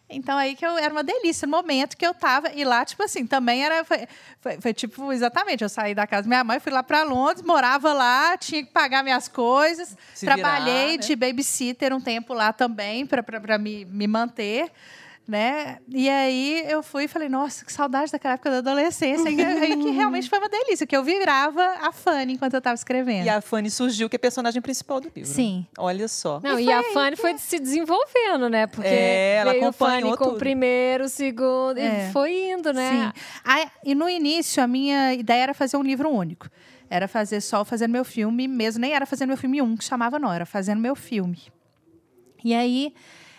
Então 0.09 0.37
aí 0.37 0.55
que 0.55 0.65
eu 0.65 0.77
era 0.77 0.93
uma 0.93 1.03
delícia 1.03 1.45
no 1.45 1.51
momento 1.51 1.97
que 1.97 2.07
eu 2.07 2.13
tava 2.13 2.49
e 2.53 2.63
lá 2.63 2.85
tipo 2.85 3.03
assim 3.03 3.27
também 3.27 3.65
era 3.65 3.83
foi, 3.83 4.07
foi- 4.39 4.61
foi, 4.61 4.73
tipo 4.73 5.11
exatamente 5.11 5.63
eu 5.65 5.69
saí 5.69 5.93
da 5.93 6.07
casa 6.07 6.23
da 6.23 6.27
minha 6.29 6.43
mãe 6.45 6.61
fui 6.61 6.71
lá 6.71 6.81
para 6.81 7.03
Londres 7.03 7.43
morava 7.45 7.91
lá 7.91 8.37
tinha 8.37 8.63
que 8.65 8.71
pagar 8.71 9.03
minhas 9.03 9.27
coisas 9.27 9.97
Se 10.13 10.25
virar, 10.25 10.37
trabalhei 10.37 10.91
né? 10.91 10.97
de 10.97 11.13
babysitter 11.13 11.93
um 11.93 11.99
tempo 11.99 12.33
lá 12.33 12.53
também 12.53 13.05
para 13.05 13.57
me, 13.57 13.83
me 13.83 14.07
manter 14.07 14.71
né? 15.27 15.79
E 15.89 16.09
aí 16.09 16.63
eu 16.69 16.81
fui 16.81 17.03
e 17.03 17.07
falei, 17.07 17.27
nossa, 17.27 17.65
que 17.65 17.73
saudade 17.73 18.11
daquela 18.11 18.35
época 18.35 18.49
da 18.49 18.57
adolescência. 18.59 19.29
E 19.29 19.41
aí 19.43 19.75
que 19.75 19.89
realmente 19.91 20.29
foi 20.29 20.39
uma 20.39 20.47
delícia, 20.47 20.87
que 20.87 20.95
eu 20.95 21.03
virava 21.03 21.61
a 21.81 21.91
Fanny 21.91 22.33
enquanto 22.33 22.53
eu 22.53 22.59
estava 22.59 22.75
escrevendo. 22.75 23.25
E 23.25 23.29
a 23.29 23.41
Fanny 23.41 23.69
surgiu, 23.69 24.07
que 24.09 24.15
é 24.15 24.17
a 24.17 24.19
personagem 24.19 24.61
principal 24.61 25.01
do 25.01 25.11
livro. 25.13 25.29
Sim. 25.29 25.67
Olha 25.77 26.07
só. 26.07 26.39
Não, 26.41 26.57
E 26.57 26.65
e, 26.67 26.71
a 26.71 26.81
Fanny 26.93 27.17
foi 27.17 27.37
se 27.37 27.59
desenvolvendo, 27.59 28.49
né? 28.49 28.67
Porque 28.67 28.87
É, 28.87 29.35
ela 29.41 29.51
veio 29.51 29.71
Fanny 29.73 30.09
com 30.15 30.23
tudo. 30.25 30.35
o 30.35 30.37
primeiro, 30.37 31.03
o 31.05 31.09
segundo, 31.09 31.77
É. 31.77 32.07
e 32.09 32.11
foi 32.13 32.51
indo, 32.51 32.71
né? 32.71 33.11
Sim. 33.13 33.21
Aí, 33.43 33.67
e 33.83 33.93
no 33.93 34.07
início, 34.09 34.63
a 34.63 34.67
minha 34.67 35.13
ideia 35.13 35.43
era 35.43 35.53
fazer 35.53 35.75
um 35.75 35.83
livro 35.83 36.09
único. 36.09 36.49
Era 36.89 37.05
fazer 37.05 37.41
só 37.41 37.65
fazendo 37.65 37.91
meu 37.91 38.05
filme 38.05 38.47
mesmo. 38.47 38.79
Nem 38.79 38.93
era 38.93 39.05
fazendo 39.05 39.27
meu 39.27 39.37
filme 39.37 39.61
um, 39.61 39.75
que 39.75 39.83
chamava, 39.83 40.17
não. 40.17 40.31
Era 40.31 40.45
fazendo 40.45 40.79
meu 40.79 40.95
filme. 40.95 41.37
E 42.45 42.53
aí, 42.53 42.93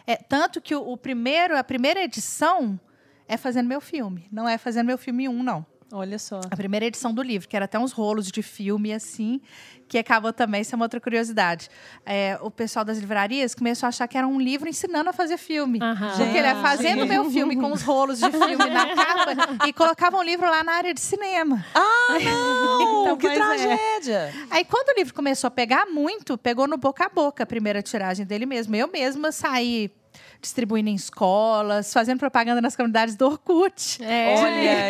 é, 0.08 0.16
tanto 0.16 0.58
que 0.58 0.74
o, 0.74 0.80
o 0.80 0.96
primeiro, 0.96 1.54
a 1.54 1.62
primeira 1.62 2.02
edição 2.02 2.80
é 3.28 3.36
fazendo 3.36 3.68
meu 3.68 3.78
filme. 3.78 4.26
Não 4.32 4.48
é 4.48 4.56
fazendo 4.56 4.86
meu 4.86 4.96
filme 4.96 5.28
um, 5.28 5.42
não. 5.42 5.66
Olha 5.90 6.18
só. 6.18 6.40
A 6.50 6.56
primeira 6.56 6.84
edição 6.86 7.12
do 7.14 7.22
livro, 7.22 7.48
que 7.48 7.56
era 7.56 7.64
até 7.64 7.78
uns 7.78 7.92
rolos 7.92 8.30
de 8.30 8.42
filme 8.42 8.92
assim, 8.92 9.40
que 9.88 9.96
acabou 9.96 10.32
também, 10.34 10.60
isso 10.60 10.74
é 10.74 10.76
uma 10.76 10.84
outra 10.84 11.00
curiosidade. 11.00 11.70
É, 12.04 12.38
o 12.42 12.50
pessoal 12.50 12.84
das 12.84 12.98
livrarias 12.98 13.54
começou 13.54 13.86
a 13.86 13.88
achar 13.88 14.06
que 14.06 14.18
era 14.18 14.28
um 14.28 14.38
livro 14.38 14.68
ensinando 14.68 15.08
a 15.08 15.12
fazer 15.14 15.38
filme. 15.38 15.78
Aham. 15.82 16.10
Porque 16.10 16.36
ele 16.36 16.46
é 16.46 16.54
fazendo 16.56 17.06
meu 17.06 17.30
filme 17.30 17.56
com 17.56 17.72
os 17.72 17.82
rolos 17.82 18.18
de 18.18 18.30
filme 18.30 18.56
na 18.56 18.86
capa 18.94 19.66
e 19.66 19.72
colocava 19.72 20.18
um 20.18 20.22
livro 20.22 20.46
lá 20.48 20.62
na 20.62 20.72
área 20.72 20.92
de 20.92 21.00
cinema. 21.00 21.64
Ah, 21.74 22.18
não! 22.22 22.98
Então, 23.08 23.16
que 23.16 23.26
é. 23.26 23.34
tragédia! 23.34 24.34
Aí, 24.50 24.64
quando 24.64 24.90
o 24.90 24.98
livro 24.98 25.14
começou 25.14 25.48
a 25.48 25.50
pegar 25.50 25.86
muito, 25.86 26.36
pegou 26.36 26.66
no 26.66 26.76
boca 26.76 27.06
a 27.06 27.08
boca 27.08 27.42
a 27.42 27.46
primeira 27.46 27.80
tiragem 27.80 28.26
dele 28.26 28.44
mesmo. 28.44 28.76
Eu 28.76 28.88
mesma 28.88 29.32
saí 29.32 29.90
distribuindo 30.40 30.88
em 30.88 30.94
escolas, 30.94 31.92
fazendo 31.92 32.18
propaganda 32.18 32.60
nas 32.60 32.76
comunidades 32.76 33.16
do 33.16 33.26
Orkut. 33.26 34.02
É. 34.02 34.34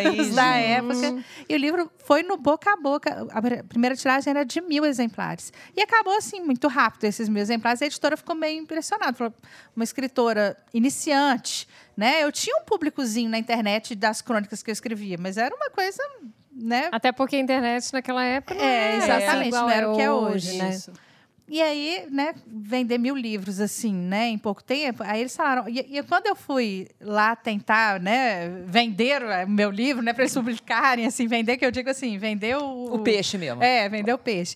Olha 0.05 0.11
Os 0.21 0.35
da 0.35 0.55
época. 0.55 1.23
E 1.47 1.53
o 1.55 1.57
livro 1.57 1.91
foi 2.05 2.21
no 2.23 2.37
boca 2.37 2.71
a 2.71 2.77
boca. 2.77 3.27
A 3.31 3.41
pr- 3.41 3.63
primeira 3.67 3.95
tiragem 3.95 4.29
era 4.31 4.43
de 4.45 4.61
mil 4.61 4.85
exemplares. 4.85 5.51
E 5.75 5.81
acabou 5.81 6.15
assim, 6.17 6.39
muito 6.41 6.67
rápido, 6.67 7.05
esses 7.05 7.27
mil 7.27 7.41
exemplares. 7.41 7.81
A 7.81 7.85
editora 7.85 8.15
ficou 8.15 8.35
meio 8.35 8.61
impressionada. 8.61 9.13
Falou, 9.13 9.33
uma 9.75 9.83
escritora 9.83 10.55
iniciante, 10.73 11.67
né? 11.97 12.23
Eu 12.23 12.31
tinha 12.31 12.55
um 12.57 12.63
públicozinho 12.65 13.29
na 13.29 13.37
internet 13.39 13.95
das 13.95 14.21
crônicas 14.21 14.61
que 14.61 14.69
eu 14.69 14.73
escrevia, 14.73 15.17
mas 15.19 15.37
era 15.37 15.53
uma 15.55 15.69
coisa, 15.69 16.01
né? 16.51 16.89
Até 16.91 17.11
porque 17.11 17.35
a 17.35 17.39
internet 17.39 17.91
naquela 17.93 18.23
época 18.23 18.53
não 18.55 18.61
É, 18.63 18.95
era 18.95 18.97
exatamente, 18.97 19.47
igual 19.47 19.63
não 19.63 19.69
era 19.69 19.91
o 19.91 19.95
que 19.95 20.01
é 20.01 20.11
hoje, 20.11 20.57
né? 20.57 20.69
Isso. 20.69 20.93
E 21.49 21.61
aí, 21.61 22.05
né, 22.11 22.35
vender 22.45 22.99
mil 22.99 23.15
livros 23.15 23.59
assim, 23.59 23.93
né, 23.93 24.27
em 24.27 24.37
pouco 24.37 24.63
tempo. 24.63 25.01
Aí 25.03 25.21
eles 25.21 25.35
falaram. 25.35 25.67
E, 25.67 25.97
e 25.97 26.03
quando 26.03 26.27
eu 26.27 26.35
fui 26.35 26.87
lá 27.01 27.35
tentar, 27.35 27.99
né, 27.99 28.47
vender 28.65 29.21
o 29.23 29.49
meu 29.49 29.71
livro, 29.71 30.03
né, 30.03 30.13
para 30.13 30.23
eles 30.23 30.33
publicarem, 30.33 31.05
assim, 31.05 31.27
vender, 31.27 31.57
que 31.57 31.65
eu 31.65 31.71
digo 31.71 31.89
assim, 31.89 32.17
vender 32.17 32.55
o. 32.57 32.93
O 32.93 32.99
peixe 32.99 33.37
mesmo. 33.37 33.63
É, 33.63 33.89
vender 33.89 34.13
o 34.13 34.17
peixe. 34.17 34.55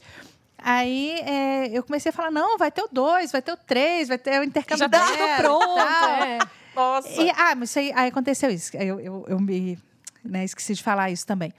Aí 0.58 1.12
é, 1.22 1.68
eu 1.78 1.84
comecei 1.84 2.10
a 2.10 2.14
falar: 2.14 2.32
não, 2.32 2.58
vai 2.58 2.72
ter 2.72 2.84
o 2.84 2.90
dois, 2.92 3.32
vai 3.32 3.42
ter 3.42 3.52
o 3.52 3.58
três, 3.58 4.08
vai 4.08 4.18
ter 4.18 4.40
o 4.40 4.44
intercâmbio 4.44 4.80
Já 4.80 4.90
tá 4.90 5.36
pronto, 5.38 5.80
é. 5.80 6.40
Nossa. 6.76 7.22
E, 7.22 7.30
ah, 7.32 7.56
mas 7.56 7.70
isso 7.70 7.80
aí, 7.80 7.92
aí 7.94 8.08
aconteceu 8.08 8.50
isso. 8.50 8.76
Eu, 8.78 9.00
eu, 9.00 9.26
eu 9.28 9.40
me 9.40 9.78
né, 10.24 10.44
esqueci 10.44 10.74
de 10.74 10.82
falar 10.82 11.12
isso 11.12 11.26
também. 11.28 11.54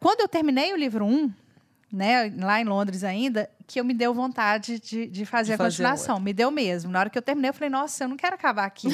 Quando 0.00 0.20
eu 0.20 0.28
terminei 0.28 0.72
o 0.72 0.76
livro 0.76 1.04
1, 1.04 1.08
um, 1.08 1.32
né, 1.90 2.30
lá 2.38 2.60
em 2.60 2.64
Londres 2.64 3.02
ainda, 3.02 3.48
que 3.66 3.80
eu 3.80 3.84
me 3.84 3.94
deu 3.94 4.12
vontade 4.12 4.78
de, 4.78 5.06
de 5.06 5.24
fazer 5.24 5.48
De 5.48 5.54
a 5.54 5.56
fazer 5.56 5.76
continuação. 5.76 6.20
Me 6.20 6.32
deu 6.32 6.50
mesmo. 6.50 6.90
Na 6.90 7.00
hora 7.00 7.10
que 7.10 7.16
eu 7.16 7.22
terminei, 7.22 7.50
eu 7.50 7.54
falei, 7.54 7.70
nossa, 7.70 8.04
eu 8.04 8.08
não 8.08 8.16
quero 8.16 8.34
acabar 8.34 8.64
aqui. 8.64 8.88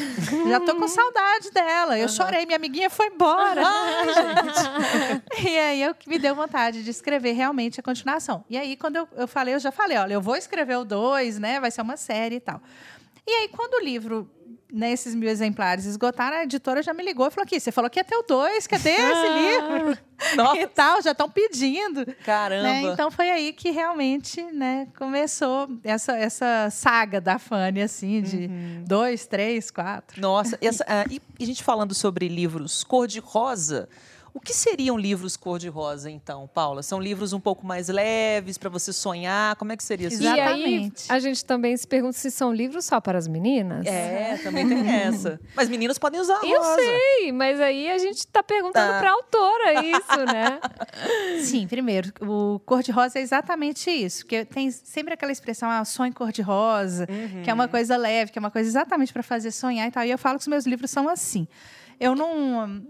Já 0.48 0.60
tô 0.60 0.76
com 0.76 0.86
saudade 0.86 1.50
dela. 1.50 1.98
Eu 1.98 2.08
chorei, 2.08 2.46
minha 2.46 2.56
amiguinha 2.56 2.88
foi 2.88 3.06
embora. 3.08 3.62
e 5.42 5.58
aí 5.58 5.82
eu 5.82 5.94
me 6.06 6.18
deu 6.18 6.34
vontade 6.34 6.84
de 6.84 6.90
escrever 6.90 7.32
realmente 7.32 7.80
a 7.80 7.82
continuação. 7.82 8.44
E 8.48 8.56
aí, 8.56 8.76
quando 8.76 8.96
eu, 8.96 9.08
eu 9.16 9.28
falei, 9.28 9.54
eu 9.54 9.60
já 9.60 9.72
falei, 9.72 9.98
olha, 9.98 10.14
eu 10.14 10.20
vou 10.20 10.36
escrever 10.36 10.76
o 10.76 10.84
2, 10.84 11.38
né? 11.38 11.58
Vai 11.58 11.70
ser 11.70 11.82
uma 11.82 11.96
série 11.96 12.36
e 12.36 12.40
tal. 12.40 12.60
E 13.26 13.30
aí, 13.30 13.48
quando 13.48 13.74
o 13.74 13.84
livro, 13.84 14.30
nesses 14.74 15.14
mil 15.14 15.28
exemplares, 15.28 15.84
esgotaram, 15.84 16.38
a 16.38 16.42
editora 16.42 16.82
já 16.82 16.92
me 16.92 17.02
ligou 17.04 17.28
e 17.28 17.30
falou 17.30 17.44
aqui, 17.44 17.60
você 17.60 17.70
falou 17.70 17.88
que 17.88 18.00
ia 18.00 18.04
ter 18.04 18.16
o 18.16 18.22
dois, 18.22 18.66
cadê 18.66 18.90
esse 18.90 19.28
livro? 19.28 19.98
Nossa. 20.36 20.58
e 20.60 20.66
tal, 20.66 21.02
já 21.02 21.12
estão 21.12 21.28
pedindo. 21.30 22.04
Caramba. 22.24 22.62
Né? 22.62 22.82
Então 22.82 23.10
foi 23.10 23.30
aí 23.30 23.52
que 23.52 23.70
realmente 23.70 24.42
né, 24.42 24.88
começou 24.96 25.68
essa, 25.84 26.16
essa 26.16 26.68
saga 26.70 27.20
da 27.20 27.38
Fanny, 27.38 27.82
assim, 27.82 28.20
de 28.22 28.46
Uhum. 28.46 28.84
dois, 28.86 29.26
três, 29.26 29.70
quatro. 29.70 30.20
Nossa, 30.20 30.58
essa, 30.60 30.84
ah, 30.88 31.04
e, 31.10 31.20
e 31.38 31.44
a 31.44 31.46
gente 31.46 31.62
falando 31.62 31.94
sobre 31.94 32.28
livros 32.28 32.82
cor-de-rosa, 32.84 33.88
O 34.36 34.40
que 34.40 34.52
seriam 34.52 34.98
livros 34.98 35.36
cor-de-rosa, 35.36 36.10
então, 36.10 36.50
Paula? 36.52 36.82
São 36.82 37.00
livros 37.00 37.32
um 37.32 37.38
pouco 37.38 37.64
mais 37.64 37.88
leves 37.88 38.58
para 38.58 38.68
você 38.68 38.92
sonhar? 38.92 39.54
Como 39.54 39.70
é 39.70 39.76
que 39.76 39.84
seria 39.84 40.08
isso? 40.08 40.20
E 40.20 40.26
aí, 40.26 40.40
Exatamente. 40.40 41.04
a 41.12 41.18
gente 41.20 41.44
também 41.44 41.76
se 41.76 41.86
pergunta 41.86 42.14
se 42.14 42.32
são 42.32 42.52
livros 42.52 42.84
só 42.84 43.00
para 43.00 43.16
as 43.16 43.28
meninas. 43.28 43.86
É, 43.86 44.36
também 44.42 44.68
tem 44.68 44.90
essa. 44.90 45.40
Mas 45.54 45.68
meninos 45.68 45.98
podem 46.00 46.20
usar 46.20 46.40
Eu 46.44 46.60
rosa. 46.60 46.74
sei, 46.82 47.30
mas 47.30 47.60
aí 47.60 47.88
a 47.88 47.96
gente 47.98 48.18
está 48.18 48.42
perguntando 48.42 48.92
Tá. 48.92 48.98
para 48.98 49.08
a 49.08 49.12
autora 49.12 49.84
isso, 49.86 50.24
né? 50.26 50.60
Sim, 51.40 51.68
primeiro, 51.68 52.12
o 52.20 52.58
cor-de-rosa 52.66 53.20
é 53.20 53.22
exatamente 53.22 53.88
isso. 53.88 54.24
Porque 54.24 54.44
tem 54.44 54.68
sempre 54.72 55.14
aquela 55.14 55.30
expressão, 55.30 55.70
ah, 55.70 55.84
sonho 55.84 56.12
cor-de-rosa, 56.12 57.06
que 57.44 57.48
é 57.48 57.54
uma 57.54 57.68
coisa 57.68 57.96
leve, 57.96 58.32
que 58.32 58.38
é 58.38 58.40
uma 58.40 58.50
coisa 58.50 58.68
exatamente 58.68 59.12
para 59.12 59.22
fazer 59.22 59.52
sonhar 59.52 59.86
e 59.86 59.92
tal. 59.92 60.04
E 60.04 60.10
eu 60.10 60.18
falo 60.18 60.38
que 60.38 60.42
os 60.42 60.48
meus 60.48 60.66
livros 60.66 60.90
são 60.90 61.08
assim. 61.08 61.46
Eu 62.00 62.16
não. 62.16 62.82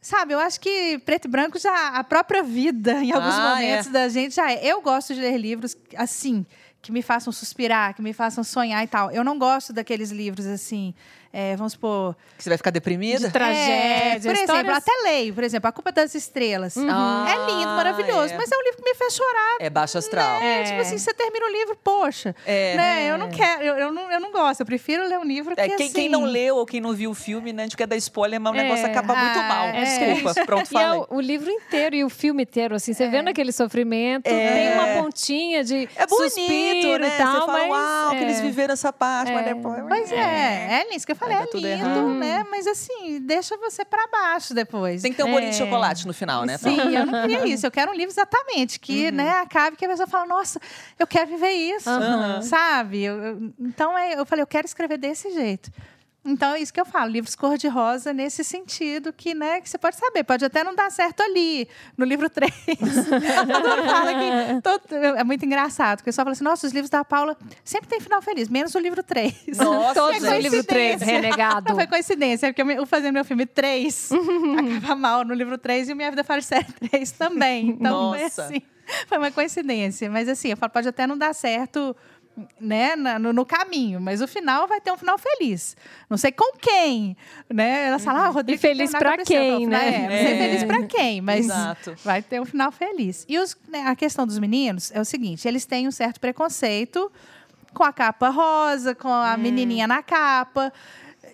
Sabe, 0.00 0.32
eu 0.32 0.38
acho 0.38 0.58
que 0.60 0.98
preto 1.04 1.26
e 1.26 1.28
branco 1.28 1.58
já. 1.58 1.88
A 1.88 2.02
própria 2.02 2.42
vida, 2.42 2.92
em 3.04 3.12
alguns 3.12 3.34
Ah, 3.34 3.54
momentos 3.54 3.86
é. 3.88 3.90
da 3.90 4.08
gente, 4.08 4.34
já 4.34 4.50
é. 4.50 4.64
Eu 4.64 4.80
gosto 4.80 5.14
de 5.14 5.20
ler 5.20 5.36
livros 5.36 5.76
assim, 5.96 6.46
que 6.80 6.90
me 6.90 7.02
façam 7.02 7.30
suspirar, 7.32 7.94
que 7.94 8.00
me 8.00 8.12
façam 8.14 8.42
sonhar 8.42 8.82
e 8.82 8.86
tal. 8.86 9.10
Eu 9.10 9.22
não 9.22 9.38
gosto 9.38 9.72
daqueles 9.72 10.10
livros 10.10 10.46
assim. 10.46 10.94
É, 11.32 11.54
vamos 11.56 11.72
supor. 11.74 12.16
Que 12.36 12.42
você 12.44 12.50
vai 12.50 12.56
ficar 12.58 12.70
deprimida? 12.70 13.26
De 13.26 13.32
tragédia, 13.32 14.16
É, 14.16 14.18
por 14.20 14.32
exemplo, 14.34 14.72
até 14.74 14.92
leio, 15.04 15.34
por 15.34 15.44
exemplo, 15.44 15.68
A 15.68 15.72
Culpa 15.72 15.92
das 15.92 16.14
Estrelas. 16.14 16.74
Ah, 16.76 17.26
É 17.28 17.50
lindo, 17.52 17.68
maravilhoso, 17.70 18.34
é. 18.34 18.36
mas 18.36 18.50
é 18.50 18.56
um 18.56 18.62
livro 18.62 18.78
que 18.82 18.84
me 18.90 18.94
fez 18.94 19.14
chorar. 19.14 19.56
É 19.60 19.70
baixo 19.70 19.98
astral. 19.98 20.40
É, 20.40 20.64
tipo 20.64 20.80
assim, 20.80 20.98
você 20.98 21.12
termina 21.14 21.46
o 21.46 21.50
livro, 21.50 21.76
poxa. 21.82 22.34
É. 22.44 22.74
Né? 22.76 23.10
Eu 23.10 23.18
não 23.18 23.30
quero, 23.30 23.62
eu, 23.62 23.76
eu 23.76 23.92
não, 23.92 24.10
eu 24.10 24.20
não 24.20 24.32
gosto. 24.32 24.60
Eu 24.60 24.66
prefiro 24.66 25.06
ler 25.06 25.18
um 25.18 25.24
livro 25.24 25.54
que 25.54 25.60
É, 25.60 25.68
quem, 25.68 25.74
assim... 25.86 25.92
quem 25.92 26.08
não 26.08 26.24
leu 26.24 26.56
ou 26.56 26.66
quem 26.66 26.80
não 26.80 26.92
viu 26.92 27.10
o 27.10 27.14
filme, 27.14 27.52
né, 27.52 27.62
a 27.62 27.66
gente 27.66 27.76
quer 27.76 27.86
dar 27.86 27.96
spoiler, 27.96 28.40
mas 28.40 28.52
o 28.52 28.56
É. 28.56 28.62
negócio 28.62 28.86
acaba 28.86 29.14
muito 29.14 29.38
Ah, 29.38 29.42
mal. 29.42 29.64
é. 29.68 29.82
Desculpa, 29.84 30.34
pronto, 30.46 30.72
E 30.72 30.76
é 30.76 30.80
falei. 30.80 31.04
o, 31.10 31.16
o 31.16 31.20
livro 31.20 31.50
inteiro 31.50 31.94
e 31.96 32.04
o 32.04 32.10
filme 32.10 32.42
inteiro, 32.42 32.74
assim, 32.74 32.92
você 32.92 33.08
vendo 33.08 33.28
aquele 33.28 33.52
sofrimento, 33.52 34.26
É. 34.26 34.52
tem 34.52 34.72
uma 34.72 35.02
pontinha 35.02 35.62
de 35.62 35.88
É 35.96 36.06
bonito, 36.06 36.30
suspiro 36.34 37.02
né? 37.02 37.08
e 37.14 37.18
tal, 37.18 37.32
você 37.40 37.46
fala, 37.46 37.52
mas 37.52 37.70
uau, 37.70 38.10
que 38.10 38.16
é. 38.16 38.22
eles 38.22 38.40
viveram 38.40 38.72
essa 38.72 38.92
parte, 38.92 39.32
mas 39.32 39.44
depois... 39.44 39.82
Pois 39.88 40.12
é, 40.12 40.84
é, 40.90 40.96
isso 40.96 41.06
que 41.06 41.12
eu 41.12 41.16
falei, 41.20 41.36
é 41.36 41.44
lindo, 41.54 41.66
errado. 41.66 42.14
né? 42.14 42.44
Mas 42.50 42.66
assim, 42.66 43.20
deixa 43.20 43.56
você 43.58 43.84
pra 43.84 44.06
baixo 44.08 44.52
depois. 44.54 45.02
Tem 45.02 45.12
que 45.12 45.16
ter 45.16 45.24
um 45.24 45.30
bolinho 45.30 45.50
de 45.50 45.56
É. 45.56 45.64
chocolate 45.64 46.06
no 46.06 46.12
final, 46.12 46.44
né? 46.44 46.58
Sim, 46.58 46.76
eu 46.96 47.06
não 47.06 47.20
queria 47.22 47.46
isso. 47.46 47.66
Eu 47.66 47.70
quero 47.70 47.92
um 47.92 47.94
livro 47.94 48.12
exatamente 48.12 48.80
que, 48.80 49.06
Uhum. 49.06 49.12
né, 49.14 49.30
acabe 49.38 49.76
que 49.76 49.84
a 49.84 49.88
pessoa 49.88 50.06
fala, 50.08 50.26
nossa, 50.26 50.60
eu 50.98 51.06
quero 51.06 51.28
viver 51.30 51.50
isso, 51.52 51.88
Aham. 51.88 52.42
sabe? 52.42 53.02
Eu- 53.04 53.22
eu- 53.22 53.52
então 53.60 53.96
é, 53.96 54.18
eu 54.18 54.26
falei, 54.26 54.42
eu 54.42 54.46
quero 54.46 54.66
escrever 54.66 54.98
desse 54.98 55.30
jeito. 55.32 55.70
Então 56.22 56.54
é 56.54 56.60
isso 56.60 56.72
que 56.72 56.78
eu 56.80 56.84
falo, 56.84 57.10
livros 57.10 57.34
cor-de-rosa 57.34 58.12
nesse 58.12 58.44
sentido 58.44 59.10
que, 59.10 59.34
né, 59.34 59.58
que 59.60 59.68
você 59.70 59.78
pode 59.78 59.96
saber, 59.96 60.22
pode 60.22 60.44
até 60.44 60.62
não 60.62 60.74
dar 60.74 60.90
certo 60.90 61.22
ali, 61.22 61.66
no 61.96 62.04
livro 62.04 62.28
3. 62.30 62.52
Todo 62.60 63.68
mundo 63.68 63.88
fala 63.88 64.60
todo- 64.62 64.94
é 64.94 65.24
muito 65.24 65.44
engraçado, 65.46 65.98
porque 65.98 66.10
o 66.10 66.12
pessoal 66.12 66.26
fala 66.26 66.32
assim, 66.32 66.44
nossa, 66.44 66.66
os 66.66 66.72
livros 66.74 66.90
da 66.90 67.02
Paula 67.04 67.34
sempre 67.64 67.88
tem 67.88 68.00
final 68.00 68.20
feliz, 68.20 68.50
menos 68.50 68.74
o 68.74 68.78
livro 68.78 69.02
3. 69.02 69.34
Nossa, 69.56 69.94
Todos 69.98 70.20
gente. 70.20 70.28
o 70.34 70.38
livro 70.40 70.62
3, 70.64 70.90
coincidência. 70.98 71.06
renegado. 71.22 71.68
Não 71.70 71.74
foi 71.76 71.86
coincidência, 71.86 72.46
é 72.48 72.52
porque 72.52 72.70
eu 72.78 72.86
fazendo 72.86 73.14
meu 73.14 73.24
filme 73.24 73.46
3 73.46 74.10
acaba 74.78 74.96
mal 74.96 75.24
no 75.24 75.32
livro 75.32 75.56
3 75.56 75.88
e 75.88 75.92
o 75.94 75.96
Minha 75.96 76.10
Vida 76.10 76.22
Fora 76.22 76.40
de 76.40 76.46
Série 76.46 76.70
3 76.90 77.12
também. 77.12 77.70
Então 77.70 78.10
foi 78.10 78.22
Nossa. 78.24 78.44
assim. 78.44 78.62
Foi 79.06 79.18
uma 79.18 79.30
coincidência. 79.30 80.10
Mas 80.10 80.28
assim, 80.28 80.48
eu 80.48 80.56
falo, 80.56 80.70
pode 80.72 80.88
até 80.88 81.06
não 81.06 81.16
dar 81.16 81.32
certo. 81.32 81.96
Né, 82.60 82.96
no, 82.96 83.32
no 83.32 83.44
caminho, 83.46 84.00
mas 84.00 84.20
o 84.20 84.28
final 84.28 84.66
vai 84.68 84.80
ter 84.80 84.90
um 84.92 84.96
final 84.96 85.16
feliz. 85.18 85.76
Não 86.08 86.16
sei 86.16 86.32
com 86.32 86.56
quem, 86.56 87.16
né? 87.48 87.86
Ela 87.88 87.98
fala, 87.98 88.26
ah, 88.26 88.30
o 88.30 88.32
Rodrigo 88.32 88.58
E 88.58 88.60
feliz 88.60 88.92
não 88.92 88.98
tem 89.00 89.08
nada 89.08 89.14
pra 89.16 89.22
a 89.22 89.40
ver, 89.40 89.56
quem, 89.56 89.66
né? 89.66 89.88
É, 89.94 90.00
não 90.02 90.08
sei 90.08 90.32
É. 90.34 90.38
feliz 90.38 90.64
pra 90.64 90.82
quem, 90.86 91.20
mas 91.20 91.44
Exato. 91.46 91.94
vai 92.04 92.22
ter 92.22 92.40
um 92.40 92.44
final 92.44 92.70
feliz. 92.72 93.24
E 93.28 93.38
os- 93.38 93.56
né, 93.68 93.82
a 93.86 93.94
questão 93.96 94.26
dos 94.26 94.38
meninos 94.38 94.90
é 94.92 95.00
o 95.00 95.04
seguinte: 95.04 95.46
eles 95.48 95.64
têm 95.66 95.86
um 95.88 95.90
certo 95.92 96.20
preconceito 96.20 97.10
com 97.74 97.84
a 97.84 97.92
capa 97.92 98.28
rosa, 98.30 98.94
com 98.94 99.08
a 99.08 99.36
menininha 99.36 99.86
na 99.86 100.02
capa, 100.02 100.72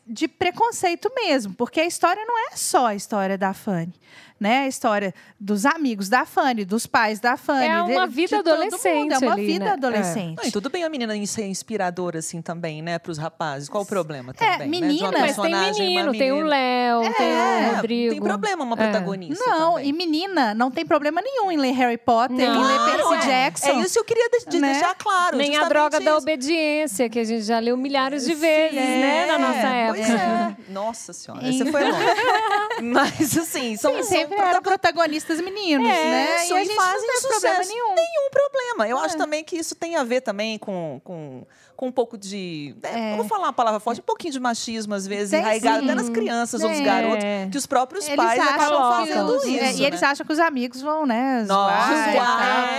de 0.07 0.29
preconceito 0.29 1.11
mesmo, 1.15 1.55
porque 1.55 1.81
a 1.81 1.87
história 1.87 2.25
não 2.25 2.39
é 2.53 2.57
só 2.57 2.87
a 2.87 2.95
história 2.95 3.37
da 3.39 3.53
Fanny. 3.55 3.93
Né? 4.39 4.65
A 4.65 4.69
história 4.69 5.15
dos 5.41 5.65
amigos 5.65 6.11
da 6.11 6.27
Fanny, 6.27 6.67
dos 6.67 6.87
pais 6.87 7.19
da 7.19 7.39
Fanny. 7.39 7.65
É 7.69 7.83
de- 7.85 7.93
uma 7.93 8.07
de 8.07 8.15
vida 8.15 8.37
todo 8.43 8.47
mundo. 8.51 8.63
adolescente 8.65 9.13
É 9.15 9.19
uma 9.19 9.33
ali, 9.33 9.47
vida 9.47 9.65
né? 9.65 9.71
adolescente. 9.73 10.37
Não, 10.37 10.45
e 10.45 10.53
tudo 10.53 10.69
bem 10.69 10.85
a 10.85 10.91
menina 10.91 11.17
em 11.17 11.25
ser 11.25 11.47
inspiradora 11.47 12.19
assim 12.19 12.43
também, 12.43 12.83
né, 12.83 12.99
para 12.99 13.11
os 13.13 13.17
rapazes. 13.17 13.67
Qual 13.69 13.83
o 13.83 13.87
problema 13.87 14.35
também? 14.35 14.51
né, 14.51 14.57
de 14.59 14.65
uma 14.65 14.71
menina- 15.11 15.19
Mas 15.19 15.37
tem 15.37 15.55
menino, 15.57 16.13
tem 16.13 16.33
o. 16.33 16.45
Léo, 16.45 17.01
tem 17.15 17.27
o 17.27 17.31
É, 17.33 17.71
Rodrigo. 17.77 18.13
tem 18.13 18.23
problema 18.23 18.63
uma 18.63 18.75
É. 18.75 18.77
protagonista 18.91 19.43
Não, 19.47 19.73
também. 19.77 19.89
e 19.89 19.93
menina, 19.95 20.55
não 20.55 20.71
tem 20.71 20.85
problema 20.85 21.23
nenhum 21.23 21.51
em 21.51 21.57
ler 21.57 21.73
Harry 21.73 21.97
Potter, 21.97 22.39
em 22.39 22.47
Não, 22.47 22.63
ler 22.63 22.93
Percy 22.95 23.15
é. 23.15 23.19
Jackson. 23.27 23.69
É 23.71 23.81
isso 23.81 23.95
que 23.95 23.99
eu 24.01 24.05
queria 24.05 24.29
de- 24.29 24.51
de 24.51 24.61
Né? 24.61 24.73
deixar 24.73 24.95
claro. 24.97 25.39
Nem 25.39 25.57
a 25.57 25.67
droga 25.67 25.99
da 25.99 26.11
isso. 26.11 26.19
obediência, 26.21 27.09
que 27.09 27.19
a 27.19 27.25
gente 27.25 27.43
já 27.43 27.59
leu 27.59 27.75
milhares 27.77 28.27
de 28.27 28.35
Sim, 28.35 28.41
vezes, 28.41 28.75
né, 28.75 29.23
é, 29.23 29.27
na 29.27 29.39
nossa 29.39 29.87
pois 29.89 30.11
época. 30.11 30.23
é. 30.69 30.73
Nossa 30.73 31.13
senhora, 31.15 31.51
você 31.53 31.65
foi 31.73 31.85
longe. 31.91 31.97
Mas 32.83 33.39
assim, 33.39 33.77
são, 33.77 33.93
Sim, 33.95 34.03
são 34.03 34.11
sempre 34.11 34.26
eram 34.35 34.63
protagonistas 34.63 35.41
meninos, 35.41 35.87
né? 35.87 36.45
Isso, 36.45 36.55
E 36.55 36.57
a 36.57 36.65
gente 36.65 36.75
fazem 36.75 37.07
não 37.09 37.21
problema 37.21 37.55
sucesso. 37.57 37.69
nenhum. 37.71 37.95
Nenhum 37.95 38.31
problema. 38.31 38.89
Eu 38.89 38.99
É. 38.99 39.05
acho 39.05 39.17
também 39.17 39.45
que 39.45 39.57
isso 39.57 39.75
tem 39.75 39.97
a 39.97 40.05
ver 40.05 40.21
também 40.21 40.59
com, 40.59 41.01
com, 41.05 41.47
com 41.77 41.89
um 41.89 41.93
pouco 41.93 42.17
de. 42.17 42.75
né, 42.83 43.13
É. 43.13 43.17
Vou 43.17 43.25
falar 43.27 43.45
uma 43.45 43.53
palavra 43.53 43.79
forte, 43.81 44.01
um 44.01 44.05
pouquinho 44.05 44.33
de 44.33 44.41
machismo, 44.41 44.95
às 44.95 45.07
vezes, 45.07 45.31
Tem 45.31 45.41
enraigado 45.41 45.81
sim. 45.81 45.85
até 45.85 45.95
nas 45.95 46.09
crianças 46.09 46.63
ou 46.63 46.69
nos 46.71 46.79
É. 46.81 46.83
garotos, 46.83 47.25
que 47.53 47.59
os 47.59 47.67
próprios 47.67 48.07
Eles 48.07 48.17
pais 48.17 48.41
acabam 48.41 48.93
fazendo 48.93 49.37
os- 49.37 49.45
isso. 49.45 49.65
é, 49.65 49.73
e 49.75 49.85
eles 49.85 50.01
né? 50.01 50.07
acham 50.09 50.27
que 50.27 50.33
os 50.33 50.39
amigos 50.41 50.81
vão, 50.83 51.05
né? 51.07 51.45
Nossa, 51.47 52.11
e 52.11 52.17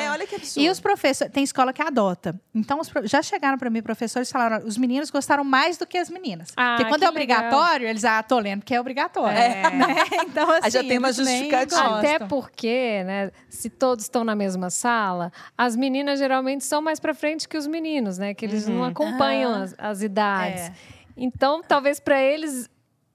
é, 0.05 0.11
olha 0.11 0.25
que 0.27 0.35
absurdo. 0.35 0.65
E 0.65 0.69
os 0.69 0.79
professores, 0.79 1.31
tem 1.33 1.43
escola 1.43 1.71
que 1.71 1.81
adota. 1.81 2.39
Então, 2.53 2.79
os 2.79 2.91
já 3.03 3.21
chegaram 3.21 3.57
para 3.57 3.69
mim 3.69 3.81
professores 3.81 4.29
e 4.29 4.31
falaram: 4.31 4.65
os 4.65 4.77
meninos 4.77 5.09
gostaram 5.11 5.43
mais 5.43 5.77
do 5.77 5.85
que 5.85 5.97
as 5.97 6.09
meninas. 6.09 6.49
Ah, 6.57 6.75
porque 6.77 6.89
quando 6.89 6.99
que 7.01 7.05
é 7.05 7.09
obrigatório, 7.09 7.87
eles, 7.87 8.03
ah, 8.03 8.21
tô 8.23 8.39
lendo 8.39 8.59
porque 8.61 8.73
é 8.73 8.81
obrigatório. 8.81 9.37
É. 9.37 9.57
Né? 9.77 9.95
Então, 10.25 10.49
assim. 10.49 10.59
Aí 10.63 10.71
já 10.71 10.83
tem 10.83 10.97
uma 10.97 11.11
justificativa. 11.13 11.99
Até 11.99 12.19
porque, 12.19 13.03
né, 13.05 13.31
se 13.49 13.69
todos 13.69 14.05
estão 14.05 14.23
na 14.23 14.35
mesma 14.35 14.69
sala, 14.69 15.31
as 15.57 15.75
meninas 15.75 16.19
geralmente 16.19 16.63
são 16.63 16.81
mais 16.81 16.99
pra 16.99 17.13
frente 17.13 17.47
que 17.47 17.57
os 17.57 17.67
meninos, 17.67 18.17
né? 18.17 18.33
Que 18.33 18.45
eles 18.45 18.67
não 18.67 18.83
acompanham 18.87 19.63
as, 19.63 19.75
as 19.77 20.01
idades. 20.01 20.61
É. 20.61 20.73
Então, 21.15 21.61
talvez 21.63 21.99
pra 21.99 22.21
eles 22.21 22.69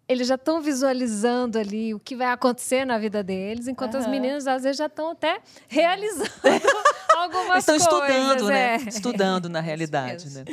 eles 0.09 0.27
já 0.27 0.35
estão 0.35 0.61
visualizando 0.61 1.59
ali 1.59 1.95
o 1.95 1.99
que 2.01 2.15
vai 2.15 2.27
acontecer 2.27 2.85
na 2.85 2.99
vida 2.99 3.23
deles, 3.23 3.67
enquanto 3.67 3.97
as 3.97 4.03
Aham. 4.05 4.11
meninas 4.11 4.47
às 4.47 4.63
vezes 4.65 4.77
já 4.77 4.87
estão 4.87 5.13
até 5.13 5.41
realizando 5.69 6.29
algumas 7.17 7.67
Eles 7.67 7.83
estão 7.83 8.01
coisas. 8.01 8.17
estudando, 8.19 8.49
né? 8.49 8.75
é. 8.75 8.77
Estudando 8.89 9.49
na 9.49 9.61
realidade, 9.61 10.29
né? 10.31 10.45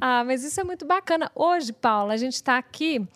Ah, 0.00 0.24
mas 0.24 0.42
isso 0.42 0.58
é 0.60 0.64
muito 0.64 0.86
bacana. 0.86 1.30
Hoje, 1.34 1.72
Paula, 1.72 2.14
a 2.14 2.16
gente 2.16 2.34
está 2.34 2.56
aqui 2.56 3.06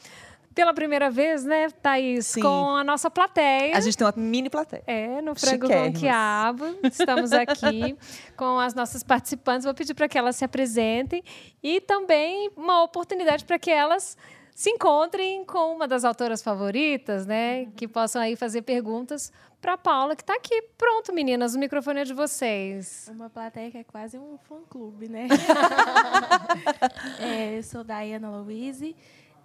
pela 0.58 0.74
primeira 0.74 1.08
vez, 1.08 1.44
né, 1.44 1.70
Thaís, 1.70 2.26
Sim. 2.26 2.40
com 2.40 2.74
a 2.74 2.82
nossa 2.82 3.08
plateia. 3.08 3.76
A 3.76 3.80
gente 3.80 3.96
tem 3.96 4.04
uma 4.04 4.12
mini 4.16 4.50
plateia. 4.50 4.82
É, 4.88 5.22
no 5.22 5.32
Frango 5.36 5.68
com. 5.68 5.92
Quiabo. 5.92 6.64
Estamos 6.82 7.32
aqui 7.32 7.96
com 8.36 8.58
as 8.58 8.74
nossas 8.74 9.04
participantes. 9.04 9.64
Vou 9.64 9.72
pedir 9.72 9.94
para 9.94 10.08
que 10.08 10.18
elas 10.18 10.34
se 10.34 10.44
apresentem 10.44 11.22
e 11.62 11.80
também 11.80 12.50
uma 12.56 12.82
oportunidade 12.82 13.44
para 13.44 13.56
que 13.56 13.70
elas 13.70 14.16
se 14.52 14.68
encontrem 14.70 15.44
com 15.44 15.76
uma 15.76 15.86
das 15.86 16.04
autoras 16.04 16.42
favoritas, 16.42 17.24
né? 17.24 17.66
Que 17.76 17.86
possam 17.86 18.20
aí 18.20 18.34
fazer 18.34 18.62
perguntas 18.62 19.32
para 19.60 19.76
Paula, 19.76 20.16
que 20.16 20.22
está 20.22 20.34
aqui. 20.34 20.60
Pronto, 20.76 21.12
meninas, 21.12 21.54
o 21.54 21.58
microfone 21.60 22.00
é 22.00 22.04
de 22.04 22.14
vocês. 22.14 23.08
Uma 23.12 23.30
plateia 23.30 23.70
que 23.70 23.78
é 23.78 23.84
quase 23.84 24.18
um 24.18 24.36
fã-clube, 24.38 25.08
né? 25.08 25.28
É, 27.20 27.58
eu 27.58 27.62
sou 27.62 27.84
Dayana 27.84 28.30
Louise, 28.30 28.96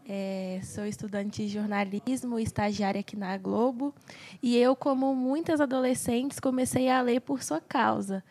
é, 0.07 0.60
sou 0.63 0.86
estudante 0.86 1.45
de 1.45 1.53
jornalismo, 1.53 2.39
estagiária 2.39 3.00
aqui 3.00 3.15
na 3.15 3.38
Globo. 3.38 3.93
E 4.41 4.57
eu, 4.57 4.75
como 4.75 5.15
muitas 5.15 5.62
adolescentes, 5.62 6.39
comecei 6.39 6.89
a 6.89 7.01
ler 7.01 7.22
por 7.22 7.41
sua 7.41 7.62
causa. 7.62 8.24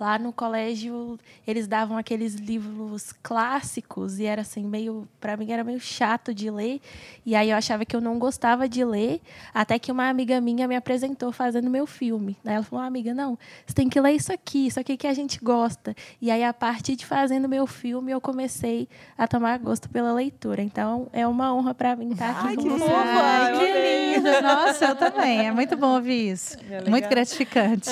Lá 0.00 0.18
no 0.18 0.32
colégio, 0.32 1.20
eles 1.46 1.66
davam 1.66 1.98
aqueles 1.98 2.34
livros 2.36 3.12
clássicos 3.22 4.18
e 4.18 4.24
era 4.24 4.40
assim, 4.40 4.64
meio. 4.64 5.06
Para 5.20 5.36
mim, 5.36 5.52
era 5.52 5.62
meio 5.62 5.78
chato 5.78 6.32
de 6.32 6.50
ler. 6.50 6.80
E 7.26 7.36
aí 7.36 7.50
eu 7.50 7.56
achava 7.56 7.84
que 7.84 7.94
eu 7.94 8.00
não 8.00 8.18
gostava 8.18 8.66
de 8.66 8.82
ler, 8.82 9.20
até 9.52 9.78
que 9.78 9.92
uma 9.92 10.08
amiga 10.08 10.40
minha 10.40 10.66
me 10.66 10.74
apresentou 10.74 11.30
fazendo 11.32 11.68
meu 11.68 11.86
filme. 11.86 12.34
Daí 12.42 12.54
ela 12.54 12.64
falou: 12.64 12.82
"Ah, 12.82 12.86
amiga, 12.86 13.12
não, 13.12 13.38
você 13.66 13.74
tem 13.74 13.90
que 13.90 14.00
ler 14.00 14.12
isso 14.12 14.32
aqui, 14.32 14.68
isso 14.68 14.80
aqui 14.80 14.96
que 14.96 15.06
a 15.06 15.12
gente 15.12 15.38
gosta. 15.38 15.94
E 16.18 16.30
aí, 16.30 16.42
a 16.42 16.54
partir 16.54 16.96
de 16.96 17.04
fazendo 17.04 17.46
meu 17.46 17.66
filme, 17.66 18.10
eu 18.10 18.22
comecei 18.22 18.88
a 19.18 19.28
tomar 19.28 19.58
gosto 19.58 19.90
pela 19.90 20.14
leitura. 20.14 20.62
Então, 20.62 21.08
é 21.12 21.26
uma 21.26 21.54
honra 21.54 21.74
para 21.74 21.94
mim 21.94 22.12
estar 22.12 22.30
aqui 22.30 22.46
Ai, 22.48 22.56
com 22.56 22.62
que 22.62 22.68
vocês. 22.70 22.90
Ai, 22.90 23.52
que 23.58 24.16
lindo! 24.16 24.42
Nossa, 24.42 24.84
eu 24.86 24.96
também. 24.96 25.46
É 25.46 25.52
muito 25.52 25.76
bom 25.76 25.96
ouvir 25.96 26.32
isso. 26.32 26.56
É 26.70 26.88
muito 26.88 27.06
gratificante. 27.06 27.90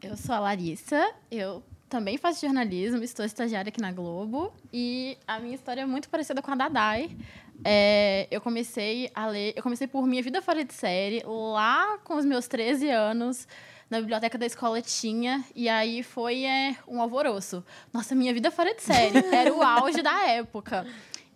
Eu 0.00 0.16
sou 0.16 0.34
a 0.34 0.38
Larissa, 0.38 1.12
eu 1.30 1.62
também 1.88 2.16
faço 2.16 2.42
jornalismo, 2.46 3.02
estou 3.02 3.24
estagiária 3.24 3.68
aqui 3.70 3.80
na 3.80 3.90
Globo 3.90 4.52
e 4.72 5.18
a 5.26 5.40
minha 5.40 5.54
história 5.54 5.80
é 5.80 5.86
muito 5.86 6.08
parecida 6.08 6.40
com 6.40 6.52
a 6.52 6.54
da 6.54 6.68
Dai. 6.68 7.16
é, 7.64 8.28
eu 8.30 8.40
comecei 8.40 9.10
a 9.14 9.26
ler. 9.26 9.54
Eu 9.56 9.62
comecei 9.62 9.86
por 9.88 10.06
Minha 10.06 10.22
Vida 10.22 10.40
Fora 10.40 10.64
de 10.64 10.72
Série, 10.72 11.22
lá 11.26 11.98
com 12.04 12.16
os 12.16 12.24
meus 12.24 12.46
13 12.46 12.88
anos. 12.90 13.48
Na 13.90 14.00
biblioteca 14.00 14.36
da 14.36 14.44
escola 14.44 14.82
tinha, 14.82 15.42
e 15.54 15.66
aí 15.66 16.02
foi 16.02 16.44
é, 16.44 16.76
um 16.86 17.00
alvoroço. 17.00 17.64
Nossa, 17.90 18.14
minha 18.14 18.34
vida 18.34 18.50
fora 18.50 18.74
de 18.74 18.82
série. 18.82 19.16
Era 19.34 19.52
o 19.52 19.62
auge 19.62 20.02
da 20.02 20.28
época. 20.28 20.86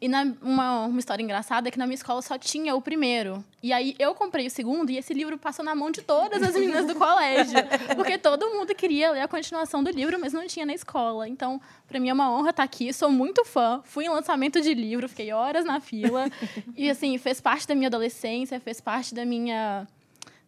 E 0.03 0.09
na, 0.09 0.27
uma, 0.43 0.87
uma 0.87 0.99
história 0.99 1.23
engraçada 1.23 1.69
é 1.69 1.71
que 1.71 1.79
na 1.79 1.87
minha 1.87 1.95
escola 1.95 2.21
só 2.21 2.37
tinha 2.37 2.75
o 2.75 2.83
primeiro. 2.83 3.45
E 3.63 3.73
aí 3.73 3.95
eu 4.01 4.17
comprei 4.17 4.49
o 4.49 4.51
segundo 4.51 4.91
e 4.91 4.99
esse 4.99 5.15
livro 5.15 5.39
passou 5.39 5.65
na 5.65 5.77
mão 5.77 5.93
de 5.93 6.03
todas 6.03 6.43
as 6.43 6.55
meninas 6.57 6.89
do 6.89 6.97
colégio. 6.97 7.55
Porque 7.95 8.19
todo 8.19 8.51
mundo 8.51 8.75
queria 8.75 9.13
ler 9.13 9.21
a 9.21 9.29
continuação 9.29 9.81
do 9.81 9.93
livro, 9.93 10.19
mas 10.19 10.33
não 10.33 10.45
tinha 10.49 10.67
na 10.67 10.75
escola. 10.75 11.29
Então, 11.29 11.61
para 11.87 12.01
mim 12.01 12.09
é 12.09 12.13
uma 12.13 12.37
honra 12.37 12.51
estar 12.51 12.65
aqui. 12.65 12.93
Sou 12.93 13.13
muito 13.13 13.45
fã. 13.45 13.81
Fui 13.85 14.05
em 14.05 14.09
lançamento 14.09 14.61
de 14.61 14.75
livro, 14.75 15.09
fiquei 15.09 15.33
horas 15.33 15.65
na 15.65 15.79
fila. 15.79 16.29
E 16.77 16.91
assim, 16.91 17.17
fez 17.17 17.41
parte 17.41 17.69
da 17.69 17.75
minha 17.75 17.87
adolescência, 17.87 18.59
fez 18.59 18.81
parte 18.81 19.15
da 19.15 19.25
minha 19.25 19.87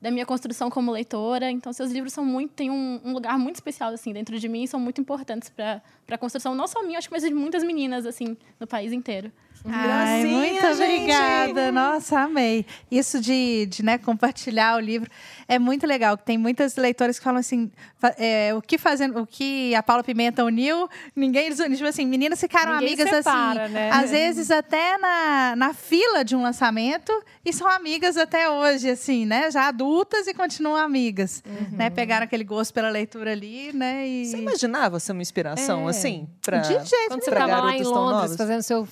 da 0.00 0.10
minha 0.10 0.26
construção 0.26 0.68
como 0.68 0.90
leitora. 0.90 1.48
Então, 1.48 1.72
seus 1.72 1.92
livros 1.92 2.12
são 2.12 2.24
muito 2.24 2.52
têm 2.54 2.70
um, 2.70 3.00
um 3.04 3.12
lugar 3.12 3.38
muito 3.38 3.54
especial 3.54 3.92
assim 3.92 4.12
dentro 4.12 4.38
de 4.38 4.48
mim 4.48 4.64
e 4.64 4.68
são 4.68 4.80
muito 4.80 5.00
importantes 5.00 5.48
para 5.48 5.80
a 6.10 6.18
construção 6.18 6.54
não 6.56 6.66
só 6.66 6.82
minha, 6.82 6.98
acho 6.98 7.08
que 7.08 7.14
mas 7.14 7.22
de 7.22 7.32
muitas 7.32 7.62
meninas 7.62 8.04
assim 8.04 8.36
no 8.58 8.66
país 8.66 8.92
inteiro. 8.92 9.30
Ai, 9.66 10.22
Gracinha, 10.22 10.38
muito 10.38 10.60
gente. 10.76 10.82
obrigada. 10.82 11.72
Nossa, 11.72 12.20
amei. 12.20 12.66
Isso 12.90 13.18
de, 13.20 13.66
de 13.66 13.82
né, 13.82 13.96
compartilhar 13.96 14.76
o 14.76 14.80
livro 14.80 15.10
é 15.48 15.58
muito 15.58 15.86
legal. 15.86 16.16
Tem 16.16 16.36
muitas 16.36 16.76
leitoras 16.76 17.18
que 17.18 17.24
falam 17.24 17.40
assim: 17.40 17.70
é, 18.18 18.52
o 18.54 18.60
que 18.60 18.76
fazendo, 18.76 19.20
o 19.20 19.26
que 19.26 19.74
a 19.74 19.82
Paula 19.82 20.04
Pimenta 20.04 20.44
uniu, 20.44 20.88
ninguém 21.16 21.48
desuniu. 21.48 21.76
Tipo 21.76 21.88
assim, 21.88 22.04
meninas 22.04 22.40
ficaram 22.40 22.74
Ninguém 22.74 22.88
amigas 22.94 23.08
separa, 23.10 23.64
assim. 23.64 23.72
né? 23.72 23.90
Às 23.90 24.10
vezes 24.10 24.50
até 24.50 24.98
na, 24.98 25.54
na 25.56 25.72
fila 25.72 26.22
de 26.24 26.36
um 26.36 26.42
lançamento 26.42 27.12
e 27.44 27.52
são 27.52 27.66
amigas 27.68 28.16
até 28.18 28.50
hoje, 28.50 28.90
assim, 28.90 29.24
né? 29.24 29.50
Já 29.50 29.68
adultas 29.68 30.26
e 30.26 30.34
continuam 30.34 30.76
amigas. 30.76 31.42
Né? 31.72 31.88
Pegaram 31.88 32.24
aquele 32.24 32.44
gosto 32.44 32.72
pela 32.74 32.90
leitura 32.90 33.32
ali, 33.32 33.72
né? 33.72 34.06
E... 34.06 34.26
Você 34.26 34.36
imaginava 34.36 35.00
ser 35.00 35.12
uma 35.12 35.22
inspiração, 35.22 35.86
É. 35.86 35.90
assim? 35.90 36.28
Pra... 36.42 36.58
De 36.58 36.68
jeito 36.68 36.88
Quando 37.08 37.24
você 37.24 37.30
estava 37.30 37.60
lá 37.62 37.72
em 37.76 37.82
Londres 37.82 37.90
novas? 37.90 38.36
fazendo 38.36 38.62
seu 38.62 38.86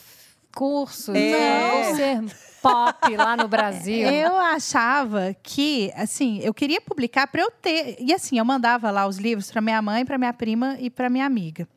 curso, 0.54 1.12
É. 1.14 1.94
ser 1.94 2.23
pop 2.62 3.16
lá 3.16 3.37
no 3.37 3.49
Brasil. 3.49 4.09
Eu 4.09 4.37
achava 4.37 5.37
que, 5.42 5.92
assim, 5.97 6.40
eu 6.42 6.54
queria 6.54 6.80
publicar 6.80 7.26
para 7.26 7.42
eu 7.42 7.50
ter. 7.50 7.97
E 7.99 8.14
assim, 8.14 8.38
eu 8.38 8.44
mandava 8.44 8.90
lá 8.90 9.06
os 9.06 9.18
livros 9.18 9.50
para 9.50 9.61
minha 9.61 9.82
mãe, 9.82 10.04
para 10.04 10.16
minha 10.16 10.32
prima 10.32 10.76
e 10.78 10.88
para 10.88 11.11
minha 11.11 11.26
amiga. 11.26 11.68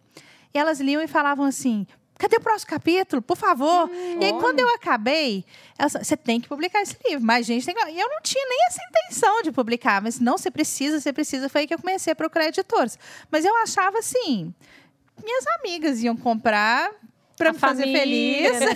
E 0.53 0.57
elas 0.57 0.79
liam 0.79 1.01
e 1.01 1.07
falavam 1.07 1.45
assim: 1.45 1.87
cadê 2.17 2.37
o 2.37 2.41
próximo 2.41 2.69
capítulo? 2.69 3.21
Por 3.21 3.35
favor. 3.35 3.89
e 3.91 4.23
aí, 4.25 4.33
quando 4.33 4.59
eu 4.59 4.69
acabei, 4.75 5.43
você 5.77 6.15
tem 6.15 6.39
que 6.39 6.47
publicar 6.47 6.81
esse 6.81 6.95
livro. 7.05 7.25
Mas, 7.25 7.45
gente, 7.45 7.65
tem 7.65 7.75
que... 7.75 7.89
E 7.89 7.99
eu 7.99 8.07
não 8.07 8.21
tinha 8.21 8.45
nem 8.47 8.59
essa 8.67 8.79
intenção 8.89 9.41
de 9.41 9.51
publicar. 9.51 10.01
Mas, 10.01 10.19
não, 10.19 10.37
você 10.37 10.51
precisa, 10.51 10.99
você 10.99 11.11
precisa. 11.11 11.49
Foi 11.49 11.61
aí 11.61 11.67
que 11.67 11.73
eu 11.73 11.79
comecei 11.79 12.13
a 12.13 12.15
procurar 12.15 12.47
editores. 12.47 12.97
Mas 13.31 13.43
eu 13.43 13.55
achava 13.57 13.97
assim: 13.97 14.53
minhas 15.23 15.45
amigas 15.59 16.01
iam 16.03 16.15
comprar 16.15 16.91
para 17.37 17.49
A 17.49 17.53
me 17.53 17.59
fazer 17.59 17.83
família, 17.83 17.99
feliz. 18.53 18.59
né? 18.59 18.67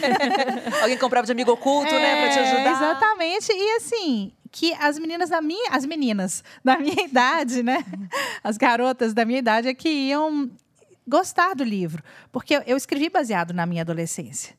Alguém 0.82 0.98
comprava 0.98 1.26
de 1.26 1.32
amigo 1.32 1.52
oculto, 1.52 1.94
né? 1.94 2.22
Pra 2.22 2.30
te 2.34 2.40
É, 2.40 2.52
ajudar. 2.52 2.72
Exatamente. 2.72 3.52
E 3.54 3.76
assim, 3.78 4.32
que 4.52 4.74
as 4.74 5.00
meninas 5.00 5.30
da 5.30 5.42
minha, 5.42 5.72
as 5.72 5.86
meninas 5.86 6.44
da 6.64 6.78
minha 6.78 7.02
idade, 7.06 7.64
né? 7.64 7.84
As 8.44 8.58
garotas 8.58 9.14
da 9.14 9.24
minha 9.26 9.40
idade 9.40 9.68
é 9.68 9.74
que 9.74 9.88
iam 9.90 10.50
gostar 11.08 11.56
do 11.56 11.64
livro, 11.64 12.04
porque 12.32 12.62
eu 12.68 12.78
escrevi 12.78 13.10
baseado 13.10 13.54
na 13.54 13.66
minha 13.66 13.82
adolescência. 13.82 14.54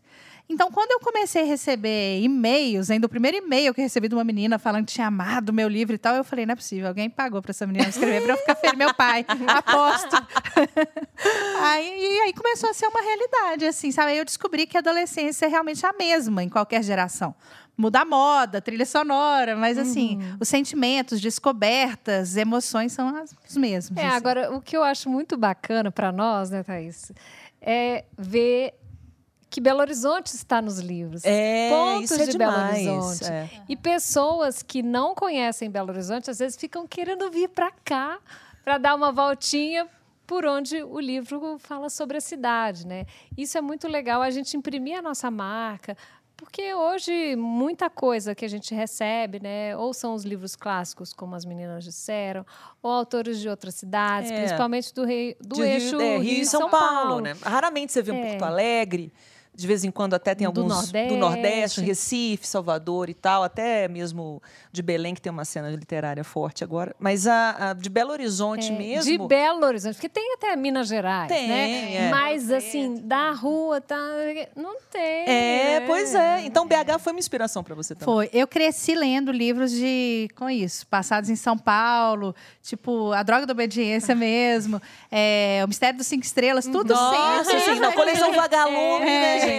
Então, 0.52 0.69
quando 0.73 0.90
eu 0.90 0.99
comecei 0.99 1.42
a 1.42 1.45
receber 1.47 2.21
e-mails, 2.21 2.90
ainda 2.90 3.07
o 3.07 3.09
primeiro 3.09 3.37
e-mail 3.37 3.73
que 3.73 3.80
eu 3.80 3.85
recebi 3.85 4.09
de 4.09 4.16
uma 4.16 4.25
menina 4.25 4.59
falando 4.59 4.85
que 4.85 4.92
tinha 4.92 5.07
amado 5.07 5.50
o 5.50 5.52
meu 5.52 5.69
livro 5.69 5.95
e 5.95 5.99
tal, 5.99 6.16
eu 6.16 6.25
falei, 6.25 6.45
não 6.45 6.54
é 6.54 6.57
possível, 6.57 6.88
alguém 6.88 7.09
pagou 7.09 7.40
para 7.40 7.50
essa 7.52 7.64
menina 7.69 7.88
escrever 7.88 8.21
para 8.23 8.33
eu 8.33 8.37
ficar 8.37 8.57
feliz, 8.57 8.76
meu 8.76 8.92
pai, 8.92 9.25
aposto. 9.47 10.16
aí, 11.62 11.87
e 12.00 12.21
aí 12.23 12.33
começou 12.33 12.69
a 12.71 12.75
ser 12.75 12.87
uma 12.88 13.00
realidade, 13.00 13.64
assim, 13.64 13.92
sabe? 13.92 14.11
Aí 14.11 14.19
eu 14.19 14.25
descobri 14.25 14.66
que 14.66 14.76
a 14.76 14.80
adolescência 14.80 15.47
é 15.47 15.49
realmente 15.49 15.87
a 15.87 15.92
mesma 15.92 16.42
em 16.42 16.49
qualquer 16.49 16.83
geração. 16.83 17.33
Muda 17.76 18.00
a 18.00 18.04
moda, 18.04 18.60
trilha 18.60 18.84
sonora, 18.84 19.54
mas 19.56 19.78
assim, 19.78 20.19
os 20.39 20.49
sentimentos, 20.49 21.21
descobertas, 21.21 22.36
emoções 22.36 22.93
são 22.93 23.08
as- 23.17 23.34
os 23.49 23.56
mesmos. 23.56 23.97
É, 23.99 24.06
assim. 24.06 24.17
agora, 24.17 24.52
o 24.52 24.60
que 24.60 24.76
eu 24.76 24.82
acho 24.82 25.08
muito 25.08 25.36
bacana 25.39 25.91
para 25.91 26.10
nós, 26.13 26.50
né, 26.50 26.63
Thaís, 26.63 27.10
é 27.63 28.04
ver 28.19 28.75
que 29.50 29.60
Belo 29.60 29.80
Horizonte 29.80 30.28
está 30.28 30.63
nos 30.63 30.78
livros. 30.78 31.23
É, 31.25 31.69
Pontos 31.71 32.13
é 32.13 32.26
de 32.26 32.39
Belo 32.39 32.52
demais. 32.52 32.86
Horizonte. 32.86 33.25
é. 33.30 33.50
E 33.69 33.76
pessoas 33.76 34.63
que 34.63 34.80
não 34.82 35.15
conhecem 35.15 35.69
Belo 35.71 35.91
Horizonte, 35.91 36.30
às 36.30 36.39
vezes 36.39 36.56
ficam 36.56 36.86
querendo 36.86 37.28
vir 37.30 37.49
para 37.49 37.71
cá 37.84 38.19
para 38.65 38.78
dar 38.78 38.95
uma 38.95 39.10
voltinha 39.10 39.89
por 40.26 40.47
onde 40.47 40.80
o 40.84 41.00
livro 41.00 41.58
fala 41.58 41.91
sobre 41.91 42.17
a 42.17 42.21
cidade, 42.21 42.86
né? 42.86 43.04
Isso 43.36 43.58
é 43.58 43.60
muito 43.60 43.89
legal, 43.89 44.23
a 44.23 44.30
gente 44.30 44.56
imprimir 44.56 44.97
a 44.97 45.02
nossa 45.02 45.28
marca, 45.28 45.97
porque 46.36 46.73
hoje 46.73 47.34
muita 47.34 47.91
coisa 47.91 48.32
que 48.34 48.45
a 48.45 48.49
gente 48.49 48.73
recebe, 48.73 49.41
né, 49.43 49.76
ou 49.76 49.93
são 49.93 50.15
os 50.15 50.25
livros 50.25 50.54
clássicos, 50.54 51.13
como 51.13 51.34
as 51.34 51.45
meninas 51.45 51.82
disseram, 51.84 52.47
ou 52.80 52.91
autores 52.93 53.41
de 53.41 53.49
outras 53.49 53.75
cidades, 53.75 54.30
É. 54.30 54.39
principalmente 54.39 54.95
do, 54.95 55.04
rei, 55.04 55.36
do 55.41 55.56
De 55.56 55.63
eixo 55.63 55.99
Rio, 55.99 56.00
é, 56.00 56.19
Rio 56.19 56.41
e 56.43 56.47
São, 56.47 56.71
Paulo, 56.71 57.21
né? 57.21 57.34
Raramente 57.43 57.93
você 57.93 58.00
vê 58.00 58.13
um 58.13 58.25
É. 58.25 58.28
Porto 58.30 58.45
Alegre. 58.45 59.13
De 59.60 59.66
vez 59.66 59.84
em 59.84 59.90
quando 59.90 60.14
até 60.14 60.34
tem 60.34 60.50
Do 60.50 60.58
alguns 60.60 60.75
Nordeste. 60.75 61.08
do 61.14 61.16
Nordeste, 61.18 61.80
Recife, 61.82 62.46
Salvador 62.46 63.10
e 63.10 63.14
tal, 63.14 63.42
até 63.42 63.86
mesmo 63.88 64.42
de 64.73 64.80
Belém, 64.80 65.14
que 65.14 65.20
tem 65.20 65.30
uma 65.30 65.44
cena 65.44 65.68
literária 65.70 66.25
forte 66.25 66.64
agora. 66.64 66.96
Mas 66.99 67.26
a, 67.26 67.70
a 67.70 67.73
de 67.75 67.90
Belo 67.90 68.10
Horizonte 68.12 68.68
É, 68.68 68.76
mesmo. 68.76 69.10
De 69.10 69.18
Belo 69.28 69.66
Horizonte, 69.66 69.94
porque 69.96 70.08
tem 70.08 70.32
até 70.34 70.56
Minas 70.56 70.88
Gerais, 70.88 71.28
Tem, 71.28 71.46
né? 71.46 71.94
é. 72.06 72.08
Mas 72.10 72.50
assim, 72.50 72.94
da 73.04 73.32
rua, 73.32 73.80
tá, 73.82 73.99
não 74.56 74.76
tem. 74.90 75.25
É, 75.28 75.80
né? 75.80 75.86
pois 75.86 76.14
é. 76.14 76.40
Então 76.46 76.66
BH 76.66 76.99
foi 76.99 77.12
uma 77.12 77.18
inspiração 77.20 77.62
para 77.62 77.75
você 77.75 77.94
também. 77.94 78.06
Foi. 78.14 78.30
Eu 78.32 78.49
cresci 78.49 78.94
lendo 78.94 79.30
livros 79.30 79.70
de 79.73 80.28
com 80.36 80.49
isso, 80.49 80.86
passados 80.86 81.28
em 81.28 81.36
São 81.36 81.58
Paulo, 81.58 82.34
tipo 82.62 83.12
A 83.12 83.23
Droga 83.23 83.44
da 83.44 83.52
Obediência 83.52 84.14
mesmo, 84.16 84.80
é, 85.10 85.60
O 85.64 85.68
Mistério 85.68 85.99
dos 85.99 86.06
Cinco 86.06 86.25
Estrelas, 86.25 86.64
tudo 86.66 86.94
Nossa, 86.94 87.44
sempre. 87.44 87.73
assim, 87.73 87.80
na 87.80 87.92
coleção 87.92 88.32
Vagalume, 88.40 89.04
É. 89.06 89.20
né, 89.20 89.40
gente? 89.40 89.50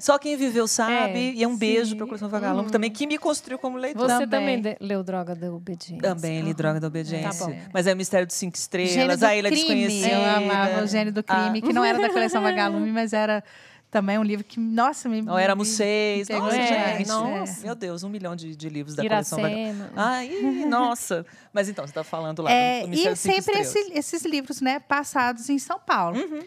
Só 0.00 0.18
quem 0.18 0.36
viveu 0.36 0.66
sabe. 0.68 1.30
É, 1.30 1.32
e 1.34 1.42
é 1.42 1.48
um 1.48 1.56
beijo 1.56 1.90
sim. 1.90 1.96
para 1.96 2.04
a 2.04 2.08
coleção 2.08 2.28
Vagalume 2.28 2.70
também, 2.70 2.90
que 2.90 3.06
me 3.06 3.18
construiu 3.18 3.58
como 3.58 3.76
leitor. 3.76 4.08
Você 4.08 4.26
Também. 4.26 4.62
leu 4.80 5.02
Droga 5.02 5.34
da 5.34 5.52
Obediência. 5.52 5.98
Também 6.02 6.40
li 6.42 6.54
Droga 6.54 6.74
da 6.74 6.80
Tá 6.82 6.86
Obediência. 6.88 7.46
bom. 7.46 7.56
Mas 7.72 7.86
é 7.86 7.92
o 7.92 7.96
Mistério 7.96 8.26
dos 8.26 8.36
Cinco 8.36 8.56
Estrelas, 8.56 9.22
a 9.22 9.34
Ilha 9.34 9.50
Crime. 9.50 9.86
Desconhecida. 9.86 10.08
Eu 10.14 10.24
amava 10.24 10.82
o 10.82 10.86
Gênio 10.86 11.12
do 11.12 11.22
Crime, 11.22 11.60
Ah. 11.62 11.66
que 11.66 11.72
não 11.72 11.84
era 11.84 11.98
da 11.98 12.08
coleção 12.10 12.40
Vagalume, 12.42 12.90
mas 12.92 13.12
era 13.12 13.42
também 13.90 14.18
um 14.18 14.22
livro 14.22 14.44
que, 14.44 14.58
nossa, 14.60 15.08
me. 15.08 15.22
Não, 15.22 15.38
éramos 15.38 15.68
seis. 15.68 16.28
Nossa, 16.28 16.56
É, 16.56 16.96
gente. 16.98 17.08
nossa. 17.08 17.62
Meu 17.64 17.74
Deus, 17.74 18.02
um 18.02 18.08
milhão 18.08 18.34
de, 18.36 18.54
de 18.54 18.68
livros 18.68 18.94
da 18.96 19.02
coleção 19.02 19.38
Vagalume. 19.38 19.62
Iracema. 19.68 19.90
Ai, 19.96 20.28
nossa. 20.68 21.24
Mas 21.52 21.68
então, 21.68 21.86
você 21.86 21.92
está 21.92 22.04
falando 22.04 22.42
lá 22.42 22.50
É, 22.50 22.82
do 22.82 22.88
Mistério 22.88 23.10
e 23.12 23.14
dos 23.14 23.20
Cinco 23.20 23.34
sempre 23.42 23.60
Estrelas. 23.62 23.76
esse- 23.92 23.98
esses 23.98 24.24
livros, 24.24 24.60
né, 24.60 24.80
passados 24.80 25.48
em 25.48 25.58
São 25.58 25.78
Paulo. 25.78 26.18
Uhum. 26.18 26.40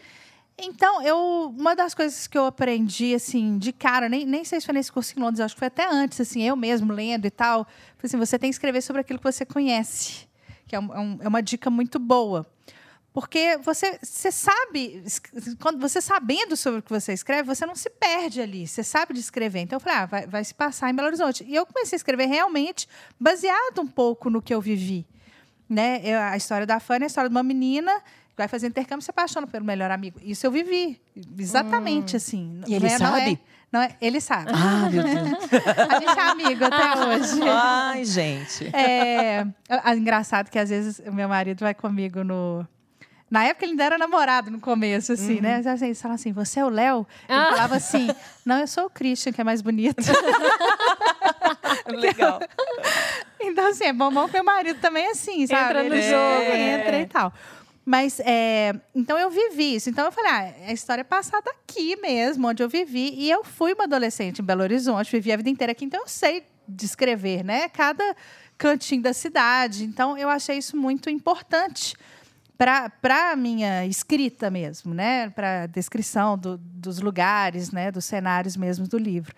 Então, 0.62 1.02
eu, 1.02 1.54
uma 1.58 1.74
das 1.74 1.94
coisas 1.94 2.26
que 2.26 2.36
eu 2.36 2.44
aprendi, 2.46 3.14
assim, 3.14 3.58
de 3.58 3.72
cara, 3.72 4.08
nem, 4.08 4.26
nem 4.26 4.44
sei 4.44 4.60
se 4.60 4.66
foi 4.66 4.74
nesse 4.74 4.92
curso 4.92 5.14
em 5.16 5.22
Londres, 5.22 5.40
acho 5.40 5.54
que 5.54 5.58
foi 5.58 5.68
até 5.68 5.86
antes, 5.90 6.20
assim, 6.20 6.42
eu 6.42 6.54
mesmo 6.56 6.92
lendo 6.92 7.26
e 7.26 7.30
tal, 7.30 7.66
foi 7.98 8.06
assim, 8.06 8.16
você 8.18 8.38
tem 8.38 8.50
que 8.50 8.54
escrever 8.54 8.82
sobre 8.82 9.00
aquilo 9.00 9.18
que 9.18 9.24
você 9.24 9.44
conhece, 9.46 10.28
que 10.66 10.76
é, 10.76 10.80
um- 10.80 11.18
é 11.20 11.24
é 11.24 11.28
uma 11.28 11.42
dica 11.42 11.70
muito 11.70 11.98
boa. 11.98 12.46
Porque 13.12 13.56
você, 13.58 13.98
você 14.00 14.30
sabe, 14.30 15.02
quando 15.60 15.80
você 15.80 16.00
sabendo 16.00 16.56
sobre 16.56 16.78
o 16.78 16.82
que 16.82 16.90
você 16.90 17.12
escreve, 17.12 17.42
você 17.42 17.66
não 17.66 17.74
se 17.74 17.90
perde 17.90 18.40
ali, 18.40 18.68
você 18.68 18.84
sabe 18.84 19.12
de 19.14 19.18
escrever. 19.18 19.60
Então 19.60 19.76
eu 19.76 19.80
falei, 19.80 19.98
ah, 19.98 20.06
vai, 20.06 20.26
vai 20.28 20.44
se 20.44 20.54
passar 20.54 20.88
em 20.90 20.94
Belo 20.94 21.08
Horizonte. 21.08 21.42
E 21.44 21.56
eu 21.56 21.66
comecei 21.66 21.96
a 21.96 21.98
escrever 21.98 22.26
realmente 22.26 22.86
baseado 23.18 23.80
um 23.80 23.86
pouco 23.88 24.30
no 24.30 24.40
que 24.40 24.54
eu 24.54 24.60
vivi. 24.60 25.04
Né? 25.68 26.00
Eu- 26.04 26.20
a 26.20 26.36
história 26.36 26.64
da 26.64 26.78
Fanny 26.78 27.02
é 27.02 27.06
a 27.06 27.08
história 27.08 27.28
de 27.28 27.34
uma 27.34 27.42
menina 27.42 28.00
vai 28.44 28.48
fazer 28.48 28.66
intercâmbio 28.68 29.00
e 29.02 29.04
se 29.04 29.10
apaixona 29.10 29.46
pelo 29.46 29.64
melhor 29.64 29.90
amigo. 29.90 30.18
Isso 30.22 30.46
eu 30.46 30.50
vivi, 30.50 31.00
exatamente 31.38 32.16
assim. 32.16 32.60
E 32.66 32.74
ele 32.74 32.86
Não 32.88 32.94
é- 32.94 32.98
não 32.98 33.16
é- 33.16 33.20
sabe? 33.20 33.40
não 33.72 33.80
é- 33.82 33.96
ele 34.00 34.20
sabe. 34.20 34.50
Ah, 34.54 34.88
meu 34.90 35.02
Deus. 35.02 35.14
A 35.90 36.00
gente 36.00 36.18
é 36.18 36.22
amigo 36.22 36.64
até 36.64 37.06
hoje. 37.06 37.40
Ai, 37.48 38.04
gente. 38.04 38.70
É, 38.74 39.44
é 39.68 39.94
engraçado 39.96 40.50
que 40.50 40.58
às 40.58 40.68
vezes 40.70 41.00
o 41.06 41.12
meu 41.12 41.28
marido 41.28 41.60
vai 41.60 41.74
comigo 41.74 42.22
no. 42.24 42.66
Na 43.30 43.44
época 43.44 43.64
ele 43.64 43.72
ainda 43.74 43.84
era 43.84 43.96
namorado 43.96 44.50
no 44.50 44.58
começo, 44.58 45.12
assim, 45.12 45.40
né? 45.40 45.58
Às 45.58 45.64
vezes 45.64 45.82
Ele 45.82 45.94
fala 45.94 46.14
assim: 46.14 46.32
você 46.32 46.58
é 46.58 46.64
o 46.64 46.68
Léo? 46.68 47.06
Ele 47.28 47.38
Ah. 47.38 47.46
falava 47.50 47.76
assim: 47.76 48.08
não, 48.44 48.58
eu 48.58 48.66
sou 48.66 48.86
o 48.86 48.90
Christian, 48.90 49.32
que 49.32 49.40
é 49.40 49.44
mais 49.44 49.62
bonito. 49.62 50.02
Legal. 51.86 52.40
então, 53.40 53.68
assim, 53.68 53.84
é 53.84 53.92
bom, 53.92 54.10
bom 54.12 54.26
que 54.26 54.32
meu 54.32 54.44
marido 54.44 54.80
também 54.80 55.06
é 55.06 55.10
assim, 55.10 55.46
sabe? 55.46 55.62
Entra 55.62 55.82
no 55.84 55.94
Ele 55.94 56.02
jogo, 56.02 56.52
entra 56.56 56.92
né? 56.92 57.00
e 57.02 57.06
tal. 57.06 57.32
Mas, 57.90 58.20
é, 58.20 58.72
então 58.94 59.18
eu 59.18 59.28
vivi 59.28 59.74
isso. 59.74 59.90
Então 59.90 60.04
eu 60.04 60.12
falei, 60.12 60.30
ah, 60.30 60.68
a 60.68 60.72
história 60.72 61.00
é 61.00 61.04
passada 61.04 61.50
aqui 61.50 61.96
mesmo, 61.96 62.46
onde 62.46 62.62
eu 62.62 62.68
vivi. 62.68 63.12
E 63.16 63.28
eu 63.28 63.42
fui 63.42 63.72
uma 63.72 63.82
adolescente 63.82 64.40
em 64.40 64.44
Belo 64.44 64.62
Horizonte, 64.62 65.10
vivi 65.10 65.32
a 65.32 65.36
vida 65.36 65.50
inteira 65.50 65.72
aqui, 65.72 65.86
então 65.86 66.02
eu 66.02 66.06
sei 66.06 66.44
descrever, 66.68 67.42
né? 67.42 67.68
Cada 67.68 68.14
cantinho 68.56 69.02
da 69.02 69.12
cidade. 69.12 69.82
Então 69.82 70.16
eu 70.16 70.28
achei 70.28 70.56
isso 70.56 70.76
muito 70.76 71.10
importante 71.10 71.96
para 72.60 73.32
a 73.32 73.36
minha 73.36 73.86
escrita 73.86 74.50
mesmo, 74.50 74.92
né? 74.92 75.30
Para 75.30 75.62
a 75.62 75.66
descrição 75.66 76.36
do, 76.36 76.58
dos 76.58 77.00
lugares, 77.00 77.72
né? 77.72 77.90
Dos 77.90 78.04
cenários 78.04 78.54
mesmo 78.54 78.86
do 78.86 78.98
livro. 78.98 79.34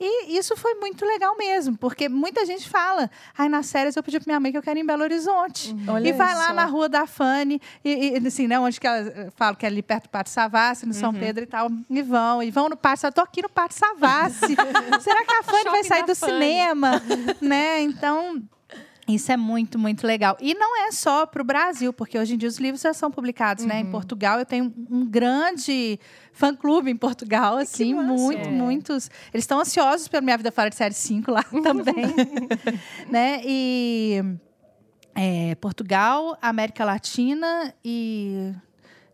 E 0.00 0.36
isso 0.36 0.56
foi 0.56 0.74
muito 0.76 1.04
legal 1.04 1.36
mesmo, 1.36 1.76
porque 1.76 2.08
muita 2.08 2.44
gente 2.44 2.68
fala, 2.68 3.08
ai, 3.38 3.48
nas 3.48 3.66
séries 3.66 3.94
eu 3.94 4.02
pedi 4.02 4.18
para 4.18 4.30
minha 4.30 4.40
mãe 4.40 4.50
que 4.50 4.58
eu 4.58 4.62
quero 4.62 4.76
ir 4.78 4.82
em 4.82 4.86
Belo 4.86 5.02
Horizonte. 5.04 5.70
Uhum. 5.70 5.98
e 5.98 6.12
vai 6.12 6.34
lá 6.34 6.52
na 6.52 6.64
rua 6.64 6.88
da 6.88 7.06
Fanny, 7.06 7.60
e, 7.84 8.18
e, 8.18 8.26
assim, 8.26 8.48
né, 8.48 8.58
onde 8.58 8.80
que 8.80 8.86
ela 8.86 9.30
fala 9.36 9.54
que 9.54 9.64
é 9.64 9.68
ali 9.68 9.80
perto 9.80 10.04
do 10.04 10.08
Pátio 10.08 10.32
Savassi, 10.32 10.86
no 10.86 10.92
São 10.92 11.10
uhum. 11.12 11.20
Pedro 11.20 11.44
e 11.44 11.46
tal, 11.46 11.70
e 11.88 12.02
vão, 12.02 12.42
e 12.42 12.50
vão 12.50 12.68
no 12.68 12.76
Pátio, 12.76 13.06
eu 13.06 13.12
tô 13.12 13.20
aqui 13.20 13.42
no 13.42 13.48
Pátio 13.48 13.78
Savassi. 13.78 14.56
Será 15.00 15.24
que 15.24 15.34
a 15.34 15.42
Fanny 15.44 15.70
vai 15.70 15.84
sair 15.84 16.04
do 16.04 16.16
Fanny. 16.16 16.32
cinema? 16.32 17.00
né? 17.40 17.80
Então, 17.82 18.42
isso 19.14 19.32
é 19.32 19.36
muito, 19.36 19.78
muito 19.78 20.06
legal. 20.06 20.36
E 20.40 20.54
não 20.54 20.86
é 20.86 20.92
só 20.92 21.26
para 21.26 21.42
o 21.42 21.44
Brasil, 21.44 21.92
porque 21.92 22.18
hoje 22.18 22.34
em 22.34 22.38
dia 22.38 22.48
os 22.48 22.58
livros 22.58 22.82
já 22.82 22.92
são 22.92 23.10
publicados, 23.10 23.64
uhum. 23.64 23.70
né? 23.70 23.80
Em 23.80 23.84
uhum. 23.84 23.90
Portugal, 23.90 24.38
eu 24.38 24.46
tenho 24.46 24.72
um 24.90 25.06
grande 25.06 25.98
fã-clube 26.32 26.90
em 26.90 26.96
Portugal, 26.96 27.56
assim, 27.56 27.94
muito, 27.94 28.48
é. 28.48 28.50
muitos. 28.50 29.10
Eles 29.32 29.44
estão 29.44 29.60
ansiosos 29.60 30.08
pela 30.08 30.20
minha 30.20 30.36
vida 30.36 30.50
fora 30.50 30.70
de 30.70 30.76
série 30.76 30.94
5 30.94 31.30
lá 31.30 31.42
também. 31.62 32.04
né? 33.10 33.40
E 33.44 34.22
é, 35.14 35.54
Portugal, 35.56 36.36
América 36.40 36.84
Latina 36.84 37.74
e 37.84 38.52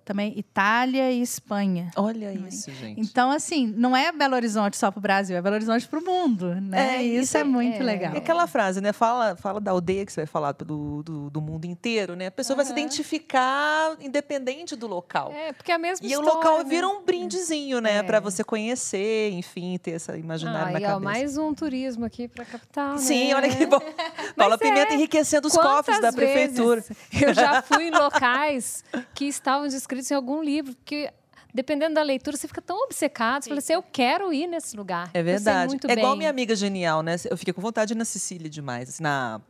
também 0.08 0.32
Itália 0.38 1.12
e 1.12 1.20
Espanha. 1.20 1.90
Olha 1.94 2.32
também. 2.32 2.48
isso, 2.48 2.70
gente. 2.72 2.98
Então, 2.98 3.30
assim, 3.30 3.66
não 3.76 3.94
é 3.94 4.10
Belo 4.10 4.34
Horizonte 4.34 4.74
só 4.78 4.90
para 4.90 4.98
o 4.98 5.02
Brasil, 5.02 5.36
é 5.36 5.42
Belo 5.42 5.56
Horizonte 5.56 5.86
para 5.86 5.98
o 5.98 6.02
mundo, 6.02 6.54
né? 6.54 6.96
É, 6.96 7.02
isso, 7.02 7.24
isso 7.24 7.36
é, 7.36 7.40
é, 7.40 7.44
muito 7.44 7.76
é. 7.76 7.82
legal. 7.82 8.14
É 8.14 8.18
aquela 8.18 8.46
frase, 8.46 8.80
né? 8.80 8.90
Fala, 8.94 9.36
fala 9.36 9.60
da 9.60 9.70
aldeia 9.70 10.06
que 10.06 10.12
você 10.12 10.22
vai 10.22 10.26
falar 10.26 10.52
do, 10.52 11.02
do, 11.02 11.28
do 11.28 11.40
mundo 11.42 11.66
inteiro, 11.66 12.16
né? 12.16 12.28
A 12.28 12.30
pessoa 12.30 12.54
uhum. 12.54 12.64
vai 12.64 12.64
se 12.64 12.72
identificar 12.72 13.98
independente 14.00 14.74
do 14.74 14.86
local. 14.86 15.30
É, 15.30 15.52
porque 15.52 15.70
é 15.70 15.74
a 15.74 15.78
mesma 15.78 16.06
e 16.06 16.10
história. 16.10 16.26
E 16.26 16.32
o 16.32 16.34
local 16.34 16.58
né? 16.58 16.64
vira 16.64 16.88
um 16.88 17.04
brindezinho, 17.04 17.78
né? 17.82 17.98
É. 17.98 18.02
Para 18.02 18.18
você 18.18 18.42
conhecer, 18.42 19.30
enfim, 19.32 19.76
ter 19.76 19.90
essa 19.90 20.16
imaginária 20.16 20.68
ah, 20.68 20.72
na 20.72 20.78
e, 20.78 20.82
cabeça. 20.82 20.96
Ó, 20.96 21.00
mais 21.00 21.36
um 21.36 21.52
turismo 21.52 22.06
aqui 22.06 22.28
para 22.28 22.44
a 22.44 22.46
capital, 22.46 22.96
Sim, 22.96 23.28
né? 23.28 23.34
olha 23.34 23.48
que 23.54 23.66
bom. 23.66 23.80
Paula 24.34 24.56
Pimenta 24.56 24.94
enriquecendo 24.94 25.48
os 25.48 25.54
cofres 25.54 26.00
da 26.00 26.10
prefeitura. 26.12 26.82
Eu 27.20 27.34
já 27.34 27.60
fui 27.60 27.88
em 27.88 27.90
locais 27.90 28.84
que 29.14 29.26
estavam 29.26 29.68
descritos 29.68 29.97
em 30.10 30.14
algum 30.14 30.42
livro 30.42 30.74
porque 30.74 31.10
dependendo 31.52 31.94
da 31.94 32.02
leitura, 32.02 32.36
você 32.36 32.46
fica 32.46 32.60
tão 32.60 32.84
obcecado. 32.84 33.42
Você 33.42 33.48
fala 33.48 33.58
assim, 33.58 33.72
eu 33.72 33.82
quero 33.82 34.32
ir 34.32 34.46
nesse 34.46 34.76
lugar. 34.76 35.10
É 35.14 35.22
verdade. 35.22 35.76
é 35.84 35.94
bem. 35.94 35.98
igual 35.98 36.16
minha 36.16 36.30
amiga 36.30 36.54
genial, 36.54 37.02
né? 37.02 37.16
Eu 37.28 37.36
fiquei 37.36 37.52
com 37.52 37.60
vontade 37.60 37.88
de 37.88 37.94
ir 37.94 37.98
na 37.98 38.04
Sicília 38.04 38.48
demais, 38.48 38.88
assim, 38.88 39.02
na 39.02 39.40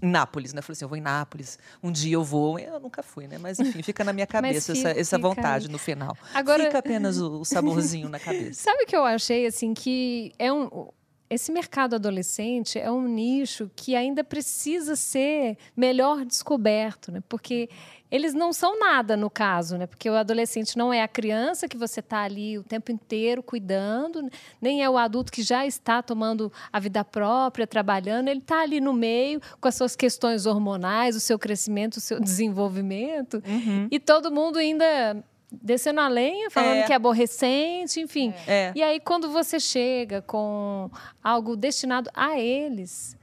em 0.00 0.08
Nápoles, 0.08 0.52
né? 0.52 0.60
Eu 0.60 0.62
falei 0.62 0.74
assim, 0.74 0.84
eu 0.84 0.88
vou 0.88 0.96
em 0.96 1.00
Nápoles, 1.00 1.58
um 1.82 1.90
dia 1.90 2.14
eu 2.14 2.22
vou. 2.22 2.58
Eu 2.58 2.78
nunca 2.78 3.02
fui, 3.02 3.26
né? 3.26 3.36
Mas 3.36 3.58
enfim, 3.58 3.82
fica 3.82 4.04
na 4.04 4.12
minha 4.12 4.26
cabeça 4.28 4.74
fica, 4.74 4.90
essa, 4.90 5.00
essa 5.00 5.18
vontade 5.18 5.68
no 5.68 5.78
final. 5.78 6.16
Agora... 6.32 6.64
Fica 6.64 6.78
apenas 6.78 7.20
o, 7.20 7.40
o 7.40 7.44
saborzinho 7.44 8.08
na 8.08 8.18
cabeça. 8.20 8.62
Sabe 8.62 8.84
o 8.84 8.86
que 8.86 8.96
eu 8.96 9.04
achei, 9.04 9.46
assim, 9.46 9.74
que 9.74 10.32
é 10.38 10.52
um 10.52 10.88
esse 11.30 11.52
mercado 11.52 11.94
adolescente 11.94 12.78
é 12.78 12.90
um 12.90 13.06
nicho 13.06 13.70
que 13.76 13.94
ainda 13.94 14.24
precisa 14.24 14.96
ser 14.96 15.58
melhor 15.76 16.24
descoberto, 16.24 17.12
né? 17.12 17.22
Porque 17.28 17.68
eles 18.10 18.34
não 18.34 18.52
são 18.52 18.78
nada 18.78 19.16
no 19.16 19.28
caso, 19.28 19.76
né? 19.76 19.86
Porque 19.86 20.08
o 20.08 20.14
adolescente 20.14 20.76
não 20.76 20.92
é 20.92 21.02
a 21.02 21.08
criança 21.08 21.68
que 21.68 21.76
você 21.76 22.00
está 22.00 22.22
ali 22.22 22.58
o 22.58 22.62
tempo 22.62 22.90
inteiro 22.90 23.42
cuidando, 23.42 24.28
nem 24.60 24.82
é 24.82 24.88
o 24.88 24.96
adulto 24.96 25.30
que 25.30 25.42
já 25.42 25.66
está 25.66 26.02
tomando 26.02 26.52
a 26.72 26.80
vida 26.80 27.04
própria, 27.04 27.66
trabalhando. 27.66 28.28
Ele 28.28 28.40
está 28.40 28.62
ali 28.62 28.80
no 28.80 28.92
meio 28.92 29.40
com 29.60 29.68
as 29.68 29.74
suas 29.74 29.94
questões 29.94 30.46
hormonais, 30.46 31.16
o 31.16 31.20
seu 31.20 31.38
crescimento, 31.38 31.96
o 31.96 32.00
seu 32.00 32.18
desenvolvimento. 32.20 33.42
Uhum. 33.46 33.88
E 33.90 33.98
todo 33.98 34.30
mundo 34.30 34.58
ainda 34.58 35.22
descendo 35.50 36.00
a 36.00 36.08
lenha, 36.08 36.50
falando 36.50 36.78
é. 36.78 36.82
que 36.82 36.92
é 36.92 36.96
aborrecente, 36.96 38.00
enfim. 38.00 38.34
É. 38.46 38.72
E 38.74 38.82
aí, 38.82 39.00
quando 39.00 39.30
você 39.30 39.58
chega 39.58 40.22
com 40.22 40.90
algo 41.22 41.56
destinado 41.56 42.10
a 42.14 42.38
eles, 42.38 43.16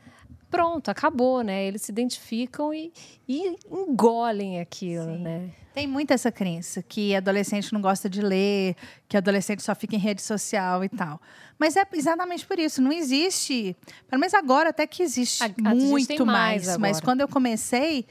pronto, 0.55 0.89
acabou, 0.89 1.41
né? 1.41 1.65
Eles 1.65 1.81
se 1.81 1.91
identificam 1.91 2.73
e, 2.73 2.93
e 3.27 3.55
engolem 3.69 4.61
aquilo, 4.61 5.15
Sim. 5.15 5.21
né? 5.21 5.49
Tem 5.73 5.85
muito 5.85 6.11
essa 6.11 6.31
crença 6.31 6.81
que 6.81 7.13
adolescente 7.13 7.73
não 7.73 7.81
gosta 7.81 8.09
de 8.09 8.21
ler, 8.21 8.77
que 9.09 9.17
adolescente 9.17 9.61
só 9.61 9.75
fica 9.75 9.93
em 9.97 9.99
rede 9.99 10.21
social 10.21 10.85
e 10.85 10.87
tal. 10.87 11.19
Mas 11.59 11.75
é 11.75 11.85
exatamente 11.91 12.45
por 12.45 12.57
isso. 12.57 12.81
Não 12.81 12.93
existe, 12.93 13.75
pelo 14.09 14.21
menos 14.21 14.33
agora 14.33 14.69
até 14.69 14.87
que 14.87 15.03
existe 15.03 15.43
a, 15.43 15.75
muito 15.75 16.25
mais. 16.25 16.65
mais 16.65 16.77
mas 16.77 17.01
quando 17.01 17.19
eu 17.19 17.27
comecei, 17.27 18.05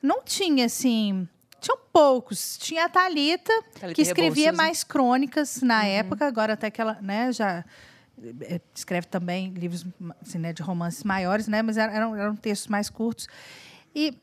não 0.00 0.22
tinha 0.22 0.66
assim. 0.66 1.28
Tinham 1.60 1.78
poucos. 1.92 2.56
Tinha 2.58 2.84
a 2.84 2.88
Thalita, 2.88 3.52
Thalita 3.80 3.94
que 3.94 4.02
escrevia 4.02 4.52
mais 4.52 4.84
crônicas 4.84 5.60
na 5.60 5.80
uhum. 5.80 5.86
época, 5.86 6.26
agora 6.26 6.52
até 6.52 6.70
que 6.70 6.80
ela 6.80 6.96
né, 7.02 7.32
já 7.32 7.64
escreve 8.74 9.06
também 9.06 9.50
livros 9.50 9.86
assim, 10.20 10.38
né, 10.38 10.52
de 10.52 10.62
romances 10.62 11.04
maiores, 11.04 11.48
né, 11.48 11.62
mas 11.62 11.76
eram, 11.76 12.14
eram 12.16 12.36
textos 12.36 12.68
mais 12.68 12.90
curtos. 12.90 13.28
E 13.94 14.16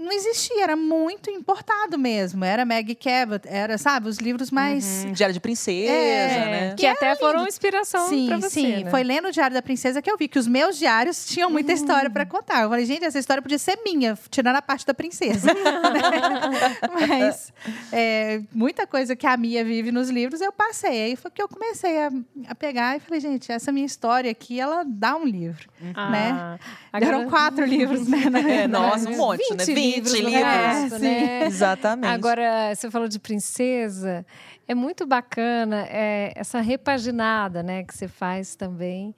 não 0.00 0.10
existia, 0.10 0.62
era 0.62 0.76
muito 0.76 1.30
importado 1.30 1.98
mesmo. 1.98 2.44
Era 2.44 2.64
Maggie 2.64 2.94
Cabot, 2.94 3.46
era, 3.46 3.76
sabe, 3.76 4.08
os 4.08 4.16
livros 4.16 4.50
mais. 4.50 5.04
Uhum, 5.04 5.12
Diário 5.12 5.34
de 5.34 5.40
Princesa, 5.40 5.92
é, 5.92 6.50
né? 6.50 6.74
Que, 6.76 6.86
até 6.86 7.14
foram 7.16 7.46
inspiração 7.46 8.08
sim, 8.08 8.26
pra 8.26 8.38
você. 8.38 8.48
Sim, 8.60 8.84
né? 8.84 8.90
foi 8.90 9.02
lendo 9.02 9.28
o 9.28 9.30
Diário 9.30 9.54
da 9.54 9.62
Princesa 9.62 10.00
que 10.00 10.10
eu 10.10 10.16
vi 10.16 10.26
que 10.26 10.38
os 10.38 10.46
meus 10.46 10.78
diários 10.78 11.26
tinham 11.26 11.50
muita 11.50 11.72
uhum. 11.72 11.78
história 11.78 12.08
para 12.08 12.24
contar. 12.24 12.62
Eu 12.62 12.70
falei, 12.70 12.86
gente, 12.86 13.04
essa 13.04 13.18
história 13.18 13.42
podia 13.42 13.58
ser 13.58 13.78
minha, 13.84 14.18
tirando 14.30 14.56
a 14.56 14.62
parte 14.62 14.86
da 14.86 14.94
princesa. 14.94 15.52
Mas 16.90 17.52
é, 17.92 18.40
muita 18.52 18.86
coisa 18.86 19.14
que 19.14 19.26
a 19.26 19.36
Mia 19.36 19.62
vive 19.62 19.92
nos 19.92 20.08
livros 20.08 20.40
eu 20.40 20.52
passei. 20.52 21.02
Aí 21.02 21.16
foi 21.16 21.30
que 21.30 21.42
eu 21.42 21.48
comecei 21.48 21.98
a, 21.98 22.10
a, 22.48 22.54
pegar 22.54 22.96
e 22.96 23.00
falei, 23.00 23.20
gente, 23.20 23.52
essa 23.52 23.70
minha 23.70 23.86
história 23.86 24.30
aqui, 24.30 24.58
ela 24.58 24.82
dá 24.86 25.14
um 25.14 25.24
livro. 25.24 25.68
Uhum. 25.80 26.10
Né? 26.10 26.30
Ah, 26.32 26.58
agora... 26.92 27.16
Eram 27.16 27.28
quatro 27.28 27.64
livros, 27.64 28.08
né? 28.08 28.20
É, 28.62 28.68
nossa, 28.68 29.08
um 29.08 29.16
monte, 29.16 29.48
20 29.50 29.58
né? 29.58 29.64
20 29.64 29.89
livros. 29.94 30.12
livros. 30.12 30.32
Resto, 30.32 30.98
né? 30.98 31.46
Exatamente. 31.46 32.12
Agora, 32.12 32.74
você 32.74 32.90
falou 32.90 33.08
de 33.08 33.18
princesa. 33.18 34.24
É 34.66 34.74
muito 34.74 35.06
bacana 35.06 35.86
é, 35.88 36.32
essa 36.36 36.60
repaginada 36.60 37.62
né, 37.62 37.82
que 37.82 37.94
você 37.94 38.06
faz 38.06 38.54
também 38.54 39.14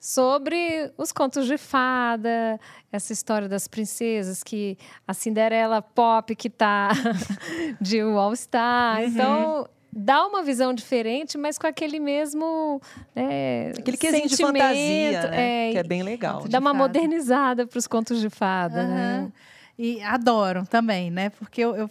sobre 0.00 0.90
os 0.96 1.12
contos 1.12 1.46
de 1.46 1.58
fada, 1.58 2.58
essa 2.90 3.12
história 3.12 3.46
das 3.46 3.68
princesas, 3.68 4.42
que 4.42 4.78
a 5.06 5.12
Cinderela 5.12 5.82
pop 5.82 6.34
que 6.34 6.48
tá 6.48 6.90
de 7.78 8.00
All 8.00 8.34
Star. 8.34 9.00
Uhum. 9.00 9.06
Então, 9.06 9.68
dá 9.92 10.26
uma 10.26 10.42
visão 10.42 10.72
diferente, 10.72 11.36
mas 11.36 11.58
com 11.58 11.66
aquele 11.66 12.00
mesmo 12.00 12.80
é, 13.14 13.72
aquele 13.78 13.98
quesinho 13.98 14.28
de 14.28 14.36
fantasia, 14.36 15.28
né? 15.28 15.68
é, 15.68 15.72
que 15.72 15.78
é 15.78 15.82
bem 15.82 16.02
legal. 16.02 16.44
Dá 16.48 16.58
uma 16.58 16.72
modernizada 16.72 17.66
para 17.66 17.78
os 17.78 17.86
contos 17.86 18.20
de 18.20 18.30
fada, 18.30 18.82
uhum. 18.82 18.88
né? 18.88 19.32
E 19.82 20.02
adoram 20.02 20.62
também, 20.66 21.10
né? 21.10 21.30
Porque 21.30 21.58
eu, 21.58 21.74
eu 21.74 21.90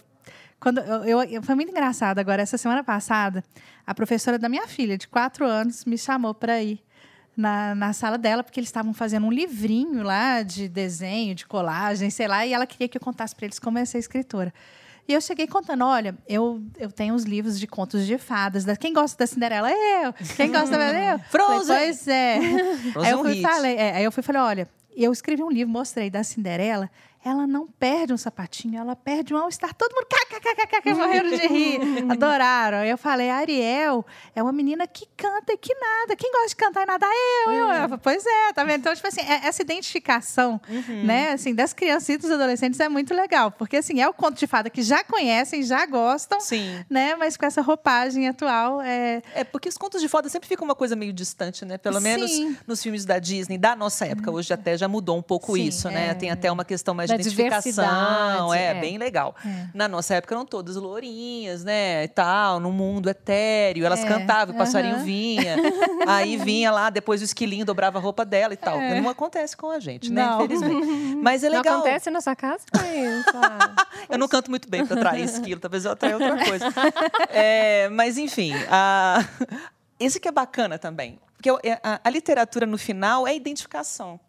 quando 0.60 0.78
eu, 0.80 1.23
eu, 1.23 1.41
foi 1.41 1.56
muito 1.56 1.71
engraçado 1.71 2.19
agora 2.19 2.39
essa 2.39 2.56
semana 2.56 2.84
passada 2.84 3.43
a 3.88 3.95
professora 3.95 4.38
da 4.38 4.47
minha 4.47 4.67
filha 4.67 4.95
de 4.95 5.08
quatro 5.08 5.43
anos 5.43 5.86
me 5.86 5.97
chamou 5.97 6.36
para 6.36 6.62
ir 6.62 6.84
na, 7.36 7.73
na 7.73 7.91
sala 7.91 8.15
dela 8.15 8.43
porque 8.43 8.60
eles 8.60 8.67
estavam 8.67 8.93
fazendo 8.93 9.25
um 9.25 9.32
livrinho 9.32 10.04
lá 10.04 10.43
de 10.43 10.69
desenho 10.69 11.34
de 11.34 11.47
colagem 11.47 12.12
sei 12.12 12.28
lá 12.28 12.45
e 12.45 12.54
ela 12.54 12.67
queria 12.67 12.88
que 12.88 12.95
eu 12.95 13.02
contasse 13.02 13.36
para 13.36 13.45
eles 13.45 13.58
como 13.58 13.80
é 13.80 13.86
ser 13.86 13.97
escritora 13.97 14.54
e 15.08 15.13
eu 15.13 15.21
cheguei 15.21 15.47
contando, 15.47 15.84
olha, 15.84 16.15
eu, 16.28 16.62
eu 16.78 16.91
tenho 16.91 17.15
os 17.15 17.23
livros 17.23 17.60
de 17.60 17.65
contos 17.65 18.06
de 18.06 18.19
fadas. 18.19 18.63
Da, 18.63 18.75
quem 18.75 18.93
gosta 18.93 19.17
da 19.17 19.25
Cinderela? 19.25 19.71
Eu. 19.71 20.13
Quem 20.36 20.52
gosta 20.52 20.78
da 20.78 21.13
eu. 21.13 21.17
Frozen. 21.32 21.65
Falei, 21.65 21.86
pois 21.88 22.08
é. 22.08 22.38
aí 23.04 23.12
eu 23.12 23.23
fui, 23.23 23.41
falei, 23.41 23.75
é, 23.75 23.95
aí 23.95 24.04
eu 24.04 24.12
fui 24.12 24.21
falei, 24.21 24.39
olha, 24.39 24.69
eu 24.95 25.12
escrevi 25.12 25.41
um 25.41 25.49
livro, 25.49 25.73
mostrei 25.73 26.12
da 26.12 26.23
Cinderela 26.23 26.88
ela 27.24 27.46
não 27.46 27.68
perde 27.68 28.14
um 28.14 28.18
sapatinho, 28.18 28.80
ela 28.80 28.96
perde 28.96 29.34
um 29.34 29.38
all-star. 29.38 29.74
Todo 29.74 29.94
mundo 29.94 30.08
kkkk, 30.08 30.94
morrendo 30.94 31.30
de 31.30 31.48
rir. 31.48 31.80
Adoraram. 32.10 32.78
Aí 32.78 32.90
eu 32.90 32.98
falei, 32.98 33.30
Ariel 33.30 34.06
é 34.34 34.42
uma 34.42 34.54
menina 34.54 34.88
que 34.88 35.06
canta 35.18 35.52
e 35.52 35.58
que 35.58 35.74
nada. 35.76 36.16
Quem 36.16 36.32
gosta 36.32 36.48
de 36.48 36.56
cantar 36.56 36.84
e 36.84 36.86
nada? 36.86 37.06
Eu, 37.46 37.52
eu. 37.52 37.68
eu. 37.68 37.98
Pois 37.98 38.26
é, 38.26 38.54
tá 38.54 38.64
vendo? 38.64 38.80
Então, 38.80 38.96
tipo 38.96 39.08
assim, 39.08 39.22
é, 39.22 39.48
essa 39.48 39.62
identificação, 39.62 40.62
uhum. 40.70 41.04
né, 41.04 41.34
assim, 41.34 41.54
das 41.54 41.74
crianças 41.74 42.08
e 42.08 42.18
dos 42.18 42.32
adolescentes 42.32 42.80
é 42.80 42.88
muito 42.88 43.14
legal. 43.14 43.52
Porque, 43.52 43.78
assim, 43.78 44.00
é 44.00 44.08
o 44.08 44.14
conto 44.14 44.38
de 44.38 44.48
fada 44.48 44.70
que 44.70 44.82
já 44.82 45.04
conhecem, 45.04 45.62
já 45.62 45.86
gostam. 45.86 46.40
Sim. 46.40 46.84
Né? 46.90 47.16
Mas 47.16 47.36
com 47.36 47.46
essa 47.46 47.62
roupagem 47.62 48.30
atual 48.30 48.82
é... 48.82 49.22
É, 49.36 49.44
porque 49.44 49.68
os 49.68 49.78
contos 49.78 50.00
de 50.00 50.08
fada 50.08 50.30
sempre 50.30 50.48
ficam 50.48 50.64
uma 50.64 50.76
coisa 50.76 50.96
meio 50.96 51.12
distante, 51.12 51.66
né? 51.66 51.78
Pelo 51.78 51.98
Sim. 51.98 52.04
menos 52.04 52.32
nos 52.66 52.82
filmes 52.82 53.04
da 53.04 53.20
Disney, 53.20 53.58
da 53.58 53.76
nossa 53.76 54.06
época. 54.06 54.32
Hoje 54.32 54.54
até 54.54 54.78
já 54.78 54.88
mudou 54.88 55.18
um 55.18 55.22
pouco 55.22 55.56
Sim, 55.56 55.64
isso, 55.64 55.90
né? 55.90 56.06
é. 56.06 56.08
né? 56.08 56.14
Tem 56.14 56.32
até 56.32 56.50
uma 56.50 56.64
questão 56.64 56.94
mais 56.96 57.09
de 57.17 57.30
identificação. 57.30 58.54
É, 58.54 58.65
é, 58.67 58.74
bem 58.82 58.98
legal. 58.98 59.36
É. 59.45 59.67
Na 59.74 59.88
nossa 59.88 60.15
época 60.15 60.36
eram 60.36 60.45
todas 60.45 60.76
lourinhas, 60.76 61.63
né? 61.63 62.04
E 62.04 62.08
tal, 62.08 62.60
no 62.60 62.72
mundo 62.72 63.10
etéreo. 63.10 63.86
Elas 63.86 64.04
é. 64.04 64.08
cantavam, 64.08 64.56
o 64.56 64.58
passarinho 64.58 64.98
uhum. 64.98 65.04
vinha. 65.04 65.56
aí 66.08 66.38
vinha 66.38 66.72
lá, 66.72 66.89
depois 66.89 67.22
o 67.22 67.24
esquilinho 67.24 67.65
dobrava 67.65 67.98
a 67.98 68.02
roupa 68.02 68.26
dela 68.26 68.54
e 68.54 68.58
tal. 68.58 68.80
É. 68.80 69.00
Não 69.00 69.10
acontece 69.10 69.56
com 69.56 69.69
a 69.69 69.80
gente, 69.80 70.12
né? 70.12 70.26
Não. 70.26 70.45
Infelizmente. 70.45 71.15
Mas 71.22 71.43
é 71.43 71.50
legal. 71.50 71.63
Não 71.63 71.82
acontece 71.82 72.10
na 72.10 72.22
sua 72.22 72.36
casa? 72.36 72.65
eu 74.10 74.17
não 74.17 74.28
canto 74.28 74.50
muito 74.50 74.69
bem 74.69 74.86
para 74.86 74.98
atrair 74.98 75.24
esquilo, 75.24 75.60
talvez 75.60 75.86
eu 75.86 75.91
atraia 75.91 76.15
outra 76.15 76.45
coisa. 76.45 76.65
É, 77.30 77.89
mas, 77.89 78.17
enfim, 78.17 78.54
a... 78.69 79.26
esse 80.00 80.19
que 80.19 80.28
é 80.28 80.32
bacana 80.32 80.78
também. 80.78 81.19
Porque 81.36 81.50
a, 81.50 82.02
a 82.04 82.10
literatura, 82.10 82.65
no 82.65 82.78
final, 82.78 83.26
é 83.26 83.36
identificação. 83.36 84.19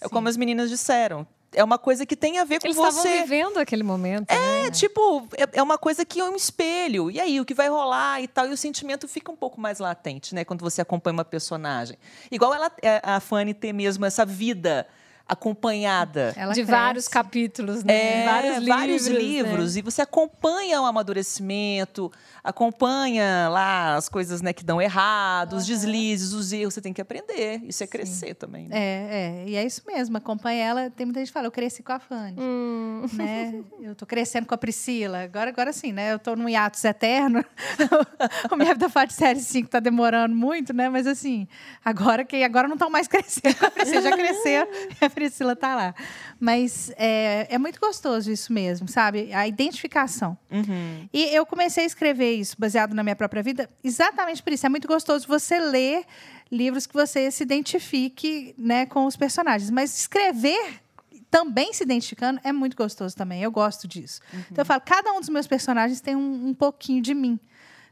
É 0.00 0.08
como 0.08 0.28
as 0.28 0.36
meninas 0.36 0.68
disseram 0.68 1.26
é 1.52 1.64
uma 1.64 1.78
coisa 1.78 2.04
que 2.04 2.14
tem 2.14 2.38
a 2.38 2.44
ver 2.44 2.60
com 2.60 2.66
Eles 2.66 2.76
você. 2.76 3.08
Eles 3.08 3.22
vivendo 3.22 3.58
aquele 3.58 3.82
momento. 3.82 4.30
É, 4.30 4.64
né? 4.64 4.70
tipo, 4.70 5.26
é, 5.36 5.58
é, 5.58 5.62
uma 5.62 5.78
coisa 5.78 6.04
que 6.04 6.20
é 6.20 6.24
um 6.24 6.36
espelho. 6.36 7.10
E 7.10 7.20
aí, 7.20 7.40
o 7.40 7.44
que 7.44 7.54
vai 7.54 7.68
rolar 7.68 8.20
e 8.20 8.28
tal. 8.28 8.46
E 8.46 8.52
o 8.52 8.56
sentimento 8.56 9.08
fica 9.08 9.32
um 9.32 9.36
pouco 9.36 9.60
mais 9.60 9.78
latente, 9.78 10.34
né? 10.34 10.44
Quando 10.44 10.60
você 10.60 10.80
acompanha 10.80 11.14
uma 11.14 11.24
personagem. 11.24 11.96
Igual 12.30 12.54
ela, 12.54 12.70
é, 12.82 13.00
a 13.02 13.20
Fanny 13.20 13.54
ter 13.54 13.72
mesmo 13.72 14.04
essa 14.04 14.24
vida 14.24 14.86
acompanhada. 15.28 16.32
Ela 16.34 16.54
de 16.54 16.62
cresce. 16.62 16.70
vários 16.70 17.06
capítulos, 17.06 17.84
né? 17.84 18.22
É, 18.22 18.24
vários 18.24 18.56
livros. 18.56 18.76
Vários 18.76 19.06
livros 19.06 19.74
né? 19.74 19.80
E 19.80 19.82
você 19.82 20.00
acompanha 20.00 20.80
o 20.80 20.86
amadurecimento, 20.86 22.10
acompanha 22.42 23.48
lá 23.50 23.96
as 23.96 24.08
coisas 24.08 24.40
né, 24.40 24.54
que 24.54 24.64
dão 24.64 24.80
errado, 24.80 25.52
uhum. 25.52 25.58
os 25.58 25.66
deslizes, 25.66 26.32
os 26.32 26.50
erros. 26.52 26.74
Você 26.74 26.80
tem 26.80 26.94
que 26.94 27.00
aprender. 27.02 27.60
Isso 27.64 27.84
é 27.84 27.86
crescer 27.86 28.28
Sim. 28.28 28.34
também. 28.34 28.68
Né? 28.68 28.78
É, 28.78 29.44
é. 29.44 29.44
E 29.48 29.56
é 29.56 29.64
isso 29.64 29.82
mesmo. 29.86 30.16
Acompanha 30.16 30.64
ela. 30.64 30.90
Tem 30.90 31.04
muita 31.04 31.20
gente 31.20 31.28
que 31.28 31.34
fala, 31.34 31.46
eu 31.46 31.52
cresci 31.52 31.82
com 31.82 31.92
a 31.92 31.98
Fanny. 31.98 32.40
Hum. 32.40 33.06
Né? 33.12 33.62
Eu 33.82 33.94
tô 33.94 34.06
crescendo 34.06 34.46
com 34.46 34.54
a 34.54 34.58
Priscila. 34.58 35.24
Agora, 35.24 35.50
agora 35.50 35.72
sim, 35.74 35.92
né? 35.92 36.14
Eu 36.14 36.18
tô 36.18 36.34
num 36.34 36.48
hiatus 36.48 36.82
eterno. 36.84 37.44
o 38.50 38.56
minha 38.56 38.72
vida 38.72 38.88
faz 38.88 39.12
série 39.12 39.40
5 39.40 39.68
tá 39.68 39.80
demorando 39.80 40.34
muito, 40.34 40.72
né? 40.72 40.88
Mas 40.88 41.06
assim, 41.06 41.46
agora 41.84 42.24
que 42.24 42.42
agora 42.42 42.66
não 42.66 42.76
estão 42.76 42.88
mais 42.88 43.06
crescendo 43.08 43.56
com 43.56 43.66
a 43.66 43.70
Priscila. 43.70 44.02
Já 44.02 44.16
cresceram. 44.16 44.68
Priscila 45.18 45.56
tá 45.56 45.74
lá. 45.74 45.94
Mas 46.38 46.92
é, 46.96 47.48
é 47.50 47.58
muito 47.58 47.80
gostoso 47.80 48.30
isso 48.30 48.52
mesmo, 48.52 48.86
sabe? 48.86 49.32
A 49.34 49.48
identificação. 49.48 50.38
Uhum. 50.48 51.08
E 51.12 51.24
eu 51.34 51.44
comecei 51.44 51.82
a 51.82 51.86
escrever 51.86 52.34
isso, 52.34 52.54
baseado 52.56 52.94
na 52.94 53.02
minha 53.02 53.16
própria 53.16 53.42
vida, 53.42 53.68
exatamente 53.82 54.42
por 54.42 54.52
isso. 54.52 54.64
É 54.64 54.68
muito 54.68 54.86
gostoso 54.86 55.26
você 55.26 55.58
ler 55.58 56.04
livros 56.50 56.86
que 56.86 56.94
você 56.94 57.30
se 57.30 57.42
identifique 57.42 58.54
né, 58.56 58.86
com 58.86 59.06
os 59.06 59.16
personagens. 59.16 59.70
Mas 59.70 59.98
escrever 59.98 60.80
também 61.28 61.72
se 61.72 61.82
identificando 61.82 62.40
é 62.44 62.52
muito 62.52 62.76
gostoso 62.76 63.16
também. 63.16 63.42
Eu 63.42 63.50
gosto 63.50 63.88
disso. 63.88 64.20
Uhum. 64.32 64.40
Então 64.52 64.62
eu 64.62 64.66
falo, 64.66 64.80
cada 64.80 65.12
um 65.12 65.20
dos 65.20 65.28
meus 65.28 65.48
personagens 65.48 66.00
tem 66.00 66.14
um, 66.14 66.48
um 66.48 66.54
pouquinho 66.54 67.02
de 67.02 67.12
mim 67.12 67.40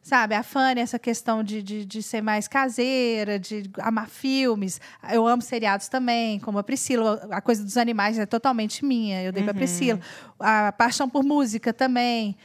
sabe? 0.06 0.36
A 0.36 0.42
Fanny, 0.44 0.80
essa 0.80 1.00
questão 1.00 1.42
de, 1.42 1.60
de, 1.60 1.84
de, 1.84 2.00
ser 2.00 2.22
mais 2.22 2.46
caseira, 2.46 3.40
de 3.40 3.68
amar 3.78 4.08
filmes. 4.08 4.80
Eu 5.12 5.26
amo 5.26 5.42
seriados 5.42 5.88
também, 5.88 6.38
como 6.38 6.58
a 6.58 6.62
Priscila. 6.62 7.26
A 7.28 7.40
coisa 7.40 7.64
dos 7.64 7.76
animais 7.76 8.16
é 8.16 8.24
totalmente 8.24 8.84
minha, 8.84 9.20
eu 9.24 9.32
dei 9.32 9.42
uhum. 9.42 9.48
para 9.48 9.54
Priscila. 9.58 9.98
A 10.38 10.70
paixão 10.70 11.08
por 11.08 11.24
música 11.24 11.72
também, 11.72 12.36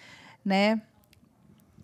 né? 0.43 0.81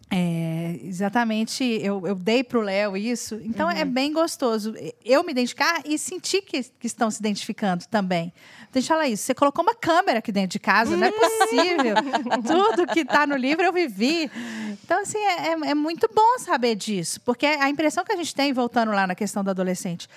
É, 0.09 0.79
exatamente, 0.83 1.65
eu, 1.65 2.07
eu 2.07 2.15
dei 2.15 2.41
para 2.41 2.57
o 2.57 2.61
Léo 2.61 2.95
isso. 2.95 3.39
Então 3.43 3.69
é 3.69 3.75
uhum. 3.75 3.79
é 3.81 3.85
bem 3.85 4.13
gostoso 4.13 4.73
eu 5.03 5.21
me 5.23 5.31
identificar 5.31 5.81
e 5.85 5.97
sentir 5.97 6.41
que, 6.43 6.63
que 6.63 6.87
estão 6.87 7.11
se 7.11 7.19
identificando 7.19 7.85
também. 7.87 8.31
Deixa 8.71 8.93
eu 8.93 8.97
falar 8.97 9.09
isso. 9.09 9.23
Você 9.23 9.33
colocou 9.33 9.63
uma 9.63 9.75
câmera 9.75 10.19
aqui 10.19 10.31
dentro 10.31 10.51
de 10.51 10.59
casa, 10.59 10.95
não 10.95 11.07
é 11.07 11.11
possível. 11.11 11.95
Tudo 12.45 12.87
que 12.87 13.01
está 13.01 13.27
no 13.27 13.35
livro 13.35 13.65
eu 13.65 13.73
vivi. 13.73 14.31
Então, 14.83 15.01
assim, 15.01 15.17
é, 15.17 15.47
é, 15.47 15.51
é 15.51 15.73
muito 15.73 16.09
bom 16.13 16.39
saber 16.39 16.75
disso, 16.75 17.19
porque 17.21 17.45
a 17.45 17.69
impressão 17.69 18.05
que 18.05 18.11
a 18.11 18.15
gente 18.15 18.33
tem, 18.33 18.53
voltando 18.53 18.91
lá 18.91 19.07
na 19.07 19.15
questão 19.15 19.43
do 19.43 19.49
adolescente, 19.49 20.07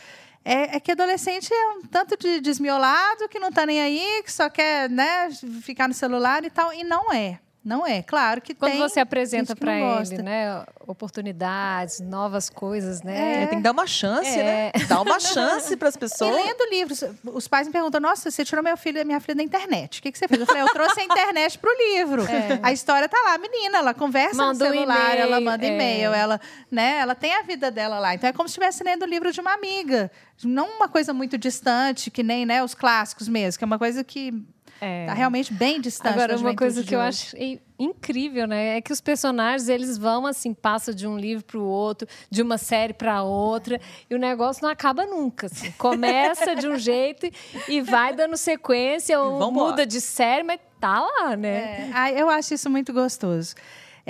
é, 0.45 0.77
é, 0.77 0.81
que 0.81 0.93
adolescente 0.93 1.53
é 1.53 1.69
um 1.71 1.83
tanto 1.83 2.17
de 2.17 2.41
desmiolado 2.41 3.29
que 3.29 3.39
não 3.39 3.49
está 3.49 3.67
nem 3.67 3.81
aí, 3.81 4.23
que 4.25 4.33
só 4.33 4.49
quer 4.49 4.89
né, 4.89 5.31
ficar 5.63 5.89
no 5.89 5.95
celular 5.95 6.45
e 6.45 6.51
tal. 6.51 6.73
E 6.73 6.85
não 6.85 7.13
é. 7.13 7.39
Não 7.63 7.87
é, 7.87 8.03
claro 8.03 8.41
que 8.41 8.55
Quando 8.55 8.71
tem. 8.71 8.81
Quando 8.81 8.89
você 8.89 9.01
apresenta 9.01 9.55
para 9.55 9.79
ele, 9.79 10.23
né, 10.23 10.65
oportunidades, 10.87 12.01
novas 12.01 12.49
coisas, 12.49 13.03
né? 13.03 13.43
É. 13.43 13.47
Tem 13.49 13.59
que 13.59 13.63
dar 13.63 13.73
uma 13.73 13.87
chance, 13.87 14.31
é. 14.31 14.73
né? 14.75 14.85
Dar 14.89 15.03
uma 15.03 15.21
chance 15.21 15.77
para 15.77 15.89
as 15.89 15.97
pessoas. 15.97 16.31
E 16.31 16.43
lendo 16.43 16.71
livros, 16.71 17.05
os 17.25 17.47
pais 17.47 17.67
me 17.67 17.73
perguntam: 17.73 18.01
"Nossa, 18.01 18.31
você 18.31 18.47
tirou 18.47 18.65
meu 18.65 18.79
filho, 18.79 19.05
minha 19.05 19.21
filha 19.21 19.35
da 19.35 19.43
internet? 19.43 20.01
O 20.01 20.03
que, 20.03 20.11
que 20.11 20.19
você 20.19 20.27
fez?" 20.27 20.41
Eu 20.41 20.47
falei: 20.47 20.63
"Eu 20.63 20.69
trouxe 20.69 21.01
a 21.01 21.05
internet 21.05 21.59
para 21.59 21.71
o 21.71 21.77
livro. 21.77 22.23
É. 22.25 22.59
A 22.63 22.73
história 22.73 23.07
tá 23.07 23.19
lá, 23.27 23.35
a 23.35 23.39
menina, 23.39 23.79
ela 23.79 23.93
conversa 23.93 24.37
manda 24.37 24.65
no 24.65 24.73
celular, 24.73 25.17
um 25.17 25.21
ela 25.21 25.41
manda 25.41 25.65
é. 25.65 25.69
e-mail, 25.69 26.15
ela, 26.15 26.41
né, 26.71 26.97
ela 26.97 27.15
tem 27.15 27.35
a 27.35 27.43
vida 27.43 27.71
dela 27.71 27.99
lá. 27.99 28.15
Então 28.15 28.29
é 28.29 28.33
como 28.33 28.49
se 28.49 28.53
estivesse 28.53 28.83
lendo 28.83 29.03
o 29.03 29.07
livro 29.07 29.31
de 29.31 29.41
uma 29.41 29.53
amiga, 29.53 30.11
não 30.43 30.77
uma 30.77 30.89
coisa 30.89 31.13
muito 31.13 31.37
distante, 31.37 32.11
que 32.11 32.23
nem, 32.23 32.47
né, 32.47 32.65
os 32.65 32.75
clássicos 32.75 33.29
mesmo, 33.29 33.59
que 33.59 33.65
é 33.65 33.67
uma 33.67 33.79
coisa 33.79 34.03
que 34.03 34.33
é. 34.81 35.07
Tá 35.07 35.15
realmente 35.15 35.53
bem 35.53 35.81
distante 35.81 36.15
Agora, 36.15 36.37
uma 36.37 36.57
coisa 36.57 36.83
que 36.83 36.95
eu 36.95 37.01
acho 37.01 37.37
incrível, 37.79 38.47
né? 38.47 38.79
É 38.79 38.81
que 38.81 38.93
os 38.93 39.01
personagens, 39.01 39.69
eles 39.69 39.99
vão 39.99 40.27
assim, 40.27 40.55
passam 40.55 40.95
de 40.95 41.07
um 41.07 41.19
livro 41.19 41.45
para 41.45 41.59
o 41.59 41.65
outro, 41.65 42.09
de 42.31 42.43
uma 42.43 42.57
série 42.57 42.93
para 42.93 43.23
outra, 43.23 43.81
e 44.09 44.15
o 44.15 44.19
negócio 44.19 44.63
não 44.63 44.71
acaba 44.71 45.05
nunca. 45.05 45.47
Assim. 45.47 45.71
Começa 45.73 46.55
de 46.57 46.67
um 46.67 46.77
jeito 46.79 47.31
e 47.69 47.81
vai 47.81 48.15
dando 48.15 48.37
sequência, 48.37 49.21
ou 49.21 49.53
muda 49.53 49.87
de 49.87 50.01
série, 50.01 50.43
mas 50.43 50.61
tá 50.81 51.01
lá, 51.01 51.37
né? 51.37 51.91
É. 51.95 52.21
eu 52.21 52.31
acho 52.31 52.55
isso 52.55 52.71
muito 52.71 52.93
gostoso. 52.93 53.55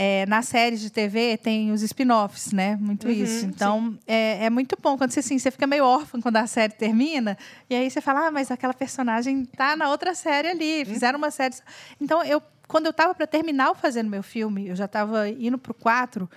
É, 0.03 0.25
nas 0.25 0.49
séries 0.49 0.81
de 0.81 0.89
TV 0.89 1.37
tem 1.37 1.73
os 1.73 1.83
spin-offs, 1.83 2.53
né? 2.53 2.75
Muito 2.81 3.07
uhum, 3.07 3.13
isso. 3.13 3.45
Então, 3.45 3.99
é, 4.07 4.47
é, 4.47 4.49
muito 4.49 4.75
bom 4.81 4.97
quando 4.97 5.11
você, 5.11 5.21
assim, 5.21 5.39
você 5.39 5.51
fica 5.51 5.67
meio 5.67 5.85
órfã 5.85 6.19
quando 6.23 6.39
a 6.39 6.47
série 6.47 6.73
termina, 6.73 7.37
e 7.69 7.75
aí 7.75 7.91
você 7.91 8.01
fala, 8.01 8.29
ah, 8.29 8.31
mas 8.31 8.51
aquela 8.51 8.73
personagem 8.73 9.45
tá 9.45 9.77
na 9.77 9.91
outra 9.91 10.15
série 10.15 10.49
ali, 10.49 10.79
uhum. 10.79 10.87
fizeram 10.87 11.19
uma 11.19 11.31
série. 11.31 11.55
Então, 12.01 12.25
eu, 12.25 12.41
quando 12.67 12.87
eu 12.87 12.93
estava 12.93 13.15
para 13.15 13.27
terminar 13.27 13.73
o 13.73 13.75
fazendo 13.75 14.09
meu 14.09 14.23
filme, 14.23 14.69
eu 14.69 14.75
já 14.75 14.87
estava 14.87 15.29
indo 15.29 15.59
para 15.59 15.73
o 15.73 15.75
4, 15.75 16.31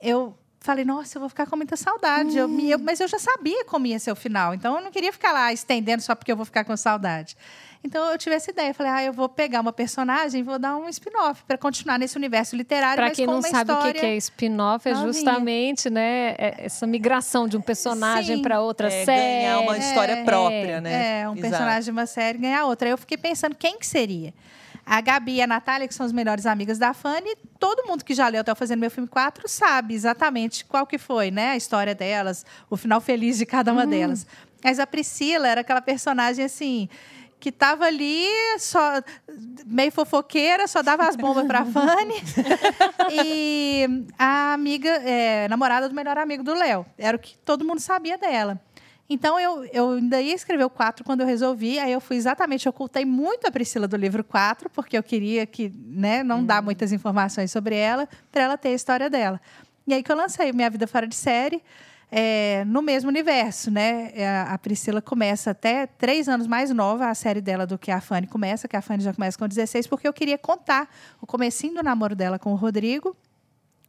eu 0.00 0.34
falei, 0.60 0.86
nossa, 0.86 1.18
eu 1.18 1.20
vou 1.20 1.28
ficar 1.28 1.46
com 1.46 1.56
muita 1.56 1.76
saudade. 1.76 2.40
Hum. 2.40 2.58
Eu, 2.58 2.70
eu, 2.70 2.78
mas 2.78 3.00
eu 3.00 3.06
já 3.06 3.18
sabia 3.18 3.66
como 3.66 3.86
ia 3.86 3.98
ser 3.98 4.12
o 4.12 4.16
final, 4.16 4.54
então 4.54 4.76
eu 4.76 4.82
não 4.82 4.90
queria 4.90 5.12
ficar 5.12 5.30
lá 5.30 5.52
estendendo 5.52 6.02
só 6.02 6.14
porque 6.14 6.32
eu 6.32 6.36
vou 6.36 6.46
ficar 6.46 6.64
com 6.64 6.74
saudade. 6.74 7.36
Então 7.84 8.10
eu 8.10 8.16
tive 8.16 8.34
essa 8.34 8.50
ideia, 8.50 8.72
falei, 8.72 8.92
ah, 8.92 9.04
eu 9.04 9.12
vou 9.12 9.28
pegar 9.28 9.60
uma 9.60 9.72
personagem 9.72 10.40
e 10.40 10.42
vou 10.42 10.58
dar 10.58 10.74
um 10.74 10.88
spin-off 10.88 11.44
para 11.46 11.58
continuar 11.58 11.98
nesse 11.98 12.16
universo 12.16 12.56
literário, 12.56 12.96
Para 12.96 13.10
quem 13.10 13.26
não 13.26 13.42
sabe 13.42 13.70
o 13.72 13.92
que 13.92 14.06
é 14.06 14.16
spin-off, 14.16 14.88
é 14.88 14.94
justamente, 14.94 15.90
né, 15.90 16.34
é 16.38 16.64
essa 16.64 16.86
migração 16.86 17.46
de 17.46 17.58
um 17.58 17.60
personagem 17.60 18.40
para 18.40 18.62
outra 18.62 18.88
é, 18.88 19.04
série, 19.04 19.42
ganhar 19.42 19.60
uma 19.60 19.76
história 19.76 20.12
é, 20.14 20.24
própria, 20.24 20.80
né? 20.80 21.20
É, 21.20 21.28
um 21.28 21.32
Exato. 21.32 21.50
personagem 21.50 21.84
de 21.84 21.90
uma 21.90 22.06
série 22.06 22.38
ganhar 22.38 22.64
outra. 22.64 22.88
Aí 22.88 22.92
eu 22.92 22.98
fiquei 22.98 23.18
pensando 23.18 23.54
quem 23.54 23.78
que 23.78 23.86
seria. 23.86 24.32
A 24.86 25.00
Gabi 25.02 25.36
e 25.36 25.42
a 25.42 25.46
Natália, 25.46 25.86
que 25.86 25.94
são 25.94 26.06
as 26.06 26.12
melhores 26.12 26.46
amigas 26.46 26.78
da 26.78 26.94
Fanny, 26.94 27.36
todo 27.58 27.86
mundo 27.86 28.02
que 28.02 28.14
já 28.14 28.28
leu 28.28 28.40
até 28.40 28.52
o 28.52 28.56
Fazendo 28.56 28.80
Meu 28.80 28.90
Filme 28.90 29.08
4 29.08 29.46
sabe 29.46 29.94
exatamente 29.94 30.64
qual 30.64 30.86
que 30.86 30.96
foi, 30.96 31.30
né? 31.30 31.50
A 31.50 31.56
história 31.56 31.94
delas, 31.94 32.46
o 32.70 32.76
final 32.76 33.00
feliz 33.00 33.36
de 33.36 33.44
cada 33.44 33.72
uma 33.72 33.84
uhum. 33.84 33.90
delas. 33.90 34.26
Mas 34.62 34.78
a 34.78 34.86
Priscila 34.86 35.48
era 35.48 35.60
aquela 35.60 35.82
personagem 35.82 36.44
assim 36.44 36.88
que 37.44 37.50
estava 37.50 37.84
ali 37.84 38.26
só 38.58 39.02
meio 39.66 39.92
fofoqueira, 39.92 40.66
só 40.66 40.82
dava 40.82 41.06
as 41.06 41.14
bombas 41.14 41.46
para 41.46 41.62
Fanny. 41.68 42.14
e 43.12 43.86
a 44.18 44.54
amiga, 44.54 44.88
é, 44.88 45.46
namorada 45.48 45.86
do 45.86 45.94
melhor 45.94 46.16
amigo 46.16 46.42
do 46.42 46.54
Léo. 46.54 46.86
Era 46.96 47.18
o 47.18 47.20
que 47.20 47.36
todo 47.44 47.62
mundo 47.62 47.80
sabia 47.80 48.16
dela. 48.16 48.58
Então 49.10 49.38
eu, 49.38 49.62
eu 49.74 49.90
ainda 49.90 50.22
ia 50.22 50.34
escrever 50.34 50.64
o 50.64 50.70
4 50.70 51.04
quando 51.04 51.20
eu 51.20 51.26
resolvi. 51.26 51.78
Aí 51.78 51.92
eu 51.92 52.00
fui 52.00 52.16
exatamente, 52.16 52.66
ocultei 52.66 53.04
muito 53.04 53.46
a 53.46 53.50
Priscila 53.50 53.86
do 53.86 53.98
livro 53.98 54.24
4, 54.24 54.70
porque 54.70 54.96
eu 54.96 55.02
queria 55.02 55.44
que, 55.44 55.70
né, 55.84 56.22
não 56.22 56.38
hum. 56.38 56.46
dar 56.46 56.62
muitas 56.62 56.92
informações 56.92 57.50
sobre 57.50 57.76
ela, 57.76 58.08
para 58.32 58.44
ela 58.44 58.56
ter 58.56 58.70
a 58.70 58.72
história 58.72 59.10
dela. 59.10 59.38
E 59.86 59.92
aí 59.92 60.02
que 60.02 60.10
eu 60.10 60.16
lancei 60.16 60.50
Minha 60.50 60.70
Vida 60.70 60.86
Fora 60.86 61.06
de 61.06 61.14
Série 61.14 61.62
é, 62.16 62.64
no 62.64 62.80
mesmo 62.80 63.10
universo, 63.10 63.72
né? 63.72 64.12
É, 64.14 64.42
a 64.42 64.56
Priscila 64.56 65.02
começa 65.02 65.50
até 65.50 65.84
três 65.84 66.28
anos 66.28 66.46
mais 66.46 66.70
nova 66.70 67.08
a 67.08 67.14
série 67.14 67.40
dela 67.40 67.66
do 67.66 67.76
que 67.76 67.90
a 67.90 68.00
Fanny 68.00 68.28
começa, 68.28 68.68
que 68.68 68.76
a 68.76 68.80
Fanny 68.80 69.02
já 69.02 69.12
começa 69.12 69.36
com 69.36 69.48
16, 69.48 69.88
porque 69.88 70.06
eu 70.06 70.12
queria 70.12 70.38
contar 70.38 70.88
o 71.20 71.26
comecinho 71.26 71.74
do 71.74 71.82
namoro 71.82 72.14
dela 72.14 72.38
com 72.38 72.52
o 72.52 72.54
Rodrigo 72.54 73.16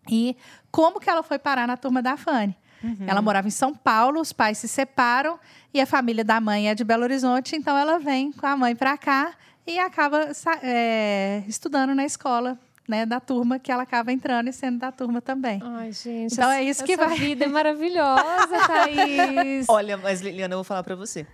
e 0.09 0.35
como 0.71 0.99
que 0.99 1.07
ela 1.07 1.21
foi 1.21 1.37
parar 1.37 1.67
na 1.67 1.77
turma 1.77 2.01
da 2.01 2.17
Fanny. 2.17 2.57
Uhum. 2.83 3.05
Ela 3.05 3.21
morava 3.21 3.47
em 3.47 3.51
São 3.51 3.75
Paulo, 3.75 4.19
os 4.19 4.33
pais 4.33 4.57
se 4.57 4.67
separam 4.67 5.39
e 5.71 5.79
a 5.79 5.85
família 5.85 6.23
da 6.23 6.41
mãe 6.41 6.67
é 6.67 6.73
de 6.73 6.83
Belo 6.83 7.03
Horizonte, 7.03 7.55
então 7.55 7.77
ela 7.77 7.99
vem 7.99 8.31
com 8.31 8.47
a 8.47 8.57
mãe 8.57 8.75
para 8.75 8.97
cá 8.97 9.35
e 9.67 9.77
acaba 9.77 10.31
é, 10.63 11.43
estudando 11.47 11.93
na 11.93 12.05
escola 12.05 12.57
né, 12.87 13.05
da 13.05 13.19
turma 13.19 13.59
que 13.59 13.71
ela 13.71 13.83
acaba 13.83 14.11
entrando 14.11 14.47
e 14.49 14.53
sendo 14.53 14.79
da 14.79 14.91
turma 14.91 15.21
também. 15.21 15.59
Ai, 15.63 15.91
gente. 15.91 16.33
Então 16.33 16.49
é 16.51 16.63
isso 16.63 16.83
que 16.83 16.95
vai. 16.95 17.13
A 17.13 17.15
vida 17.15 17.45
é 17.45 17.47
maravilhosa, 17.47 18.67
Thaís. 18.67 19.65
Olha, 19.67 19.97
mas 19.97 20.21
Liliana, 20.21 20.53
eu 20.53 20.57
vou 20.57 20.63
falar 20.63 20.83
para 20.83 20.95
você. 20.95 21.25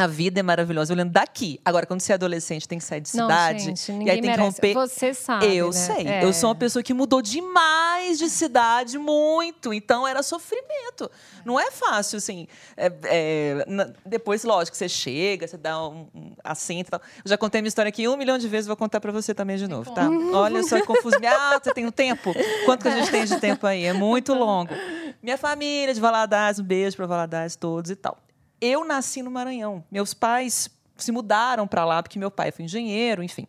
A 0.00 0.06
vida 0.06 0.40
é 0.40 0.42
maravilhosa 0.42 0.94
olhando 0.94 1.10
daqui. 1.10 1.60
Agora, 1.64 1.84
quando 1.84 2.00
você 2.00 2.12
é 2.12 2.14
adolescente, 2.14 2.66
tem 2.66 2.78
que 2.78 2.84
sair 2.84 3.00
de 3.00 3.10
cidade. 3.10 3.58
Não, 3.58 3.76
gente, 3.76 3.92
e 3.92 4.10
aí 4.10 4.20
tem 4.20 4.30
merece. 4.30 4.60
que 4.60 4.72
romper. 4.72 4.74
Você 4.74 5.12
sabe. 5.12 5.54
Eu 5.54 5.66
né? 5.66 5.72
sei. 5.72 6.06
É. 6.06 6.24
Eu 6.24 6.32
sou 6.32 6.48
uma 6.48 6.54
pessoa 6.54 6.82
que 6.82 6.94
mudou 6.94 7.20
demais 7.20 8.18
de 8.18 8.30
cidade, 8.30 8.98
muito. 8.98 9.74
Então 9.74 10.08
era 10.08 10.22
sofrimento. 10.22 11.10
Não 11.44 11.60
é 11.60 11.70
fácil, 11.70 12.16
assim. 12.16 12.48
É, 12.76 12.92
é, 13.04 13.64
na, 13.66 13.90
depois, 14.06 14.42
lógico, 14.42 14.76
você 14.76 14.88
chega, 14.88 15.46
você 15.46 15.58
dá 15.58 15.86
um, 15.86 16.08
um 16.14 16.32
assento 16.42 16.88
e 16.88 16.90
tal. 16.90 17.00
Eu 17.24 17.28
já 17.28 17.36
contei 17.36 17.60
minha 17.60 17.68
história 17.68 17.90
aqui 17.90 18.08
um 18.08 18.16
milhão 18.16 18.38
de 18.38 18.48
vezes, 18.48 18.66
vou 18.66 18.76
contar 18.76 19.00
para 19.00 19.12
você 19.12 19.34
também 19.34 19.56
de 19.56 19.68
novo, 19.68 19.92
tá? 19.92 20.08
Olha 20.32 20.62
só 20.62 20.80
que 20.80 20.86
confuso. 20.86 21.16
Ah, 21.26 21.60
você 21.62 21.74
tem 21.74 21.86
um 21.86 21.92
tempo? 21.92 22.34
Quanto 22.64 22.82
que 22.82 22.88
a 22.88 22.96
gente 22.96 23.10
tem 23.10 23.24
de 23.24 23.38
tempo 23.38 23.66
aí? 23.66 23.84
É 23.84 23.92
muito 23.92 24.32
longo. 24.32 24.72
Minha 25.22 25.36
família 25.36 25.92
de 25.92 26.00
Valadares, 26.00 26.58
um 26.58 26.64
beijo 26.64 26.96
para 26.96 27.06
Valadares 27.06 27.54
todos 27.54 27.90
e 27.90 27.96
tal. 27.96 28.16
Eu 28.60 28.84
nasci 28.84 29.22
no 29.22 29.30
Maranhão. 29.30 29.84
Meus 29.90 30.12
pais 30.12 30.68
se 30.96 31.12
mudaram 31.12 31.66
para 31.66 31.84
lá 31.84 32.02
porque 32.02 32.18
meu 32.18 32.30
pai 32.30 32.50
foi 32.50 32.64
engenheiro, 32.64 33.22
enfim. 33.22 33.46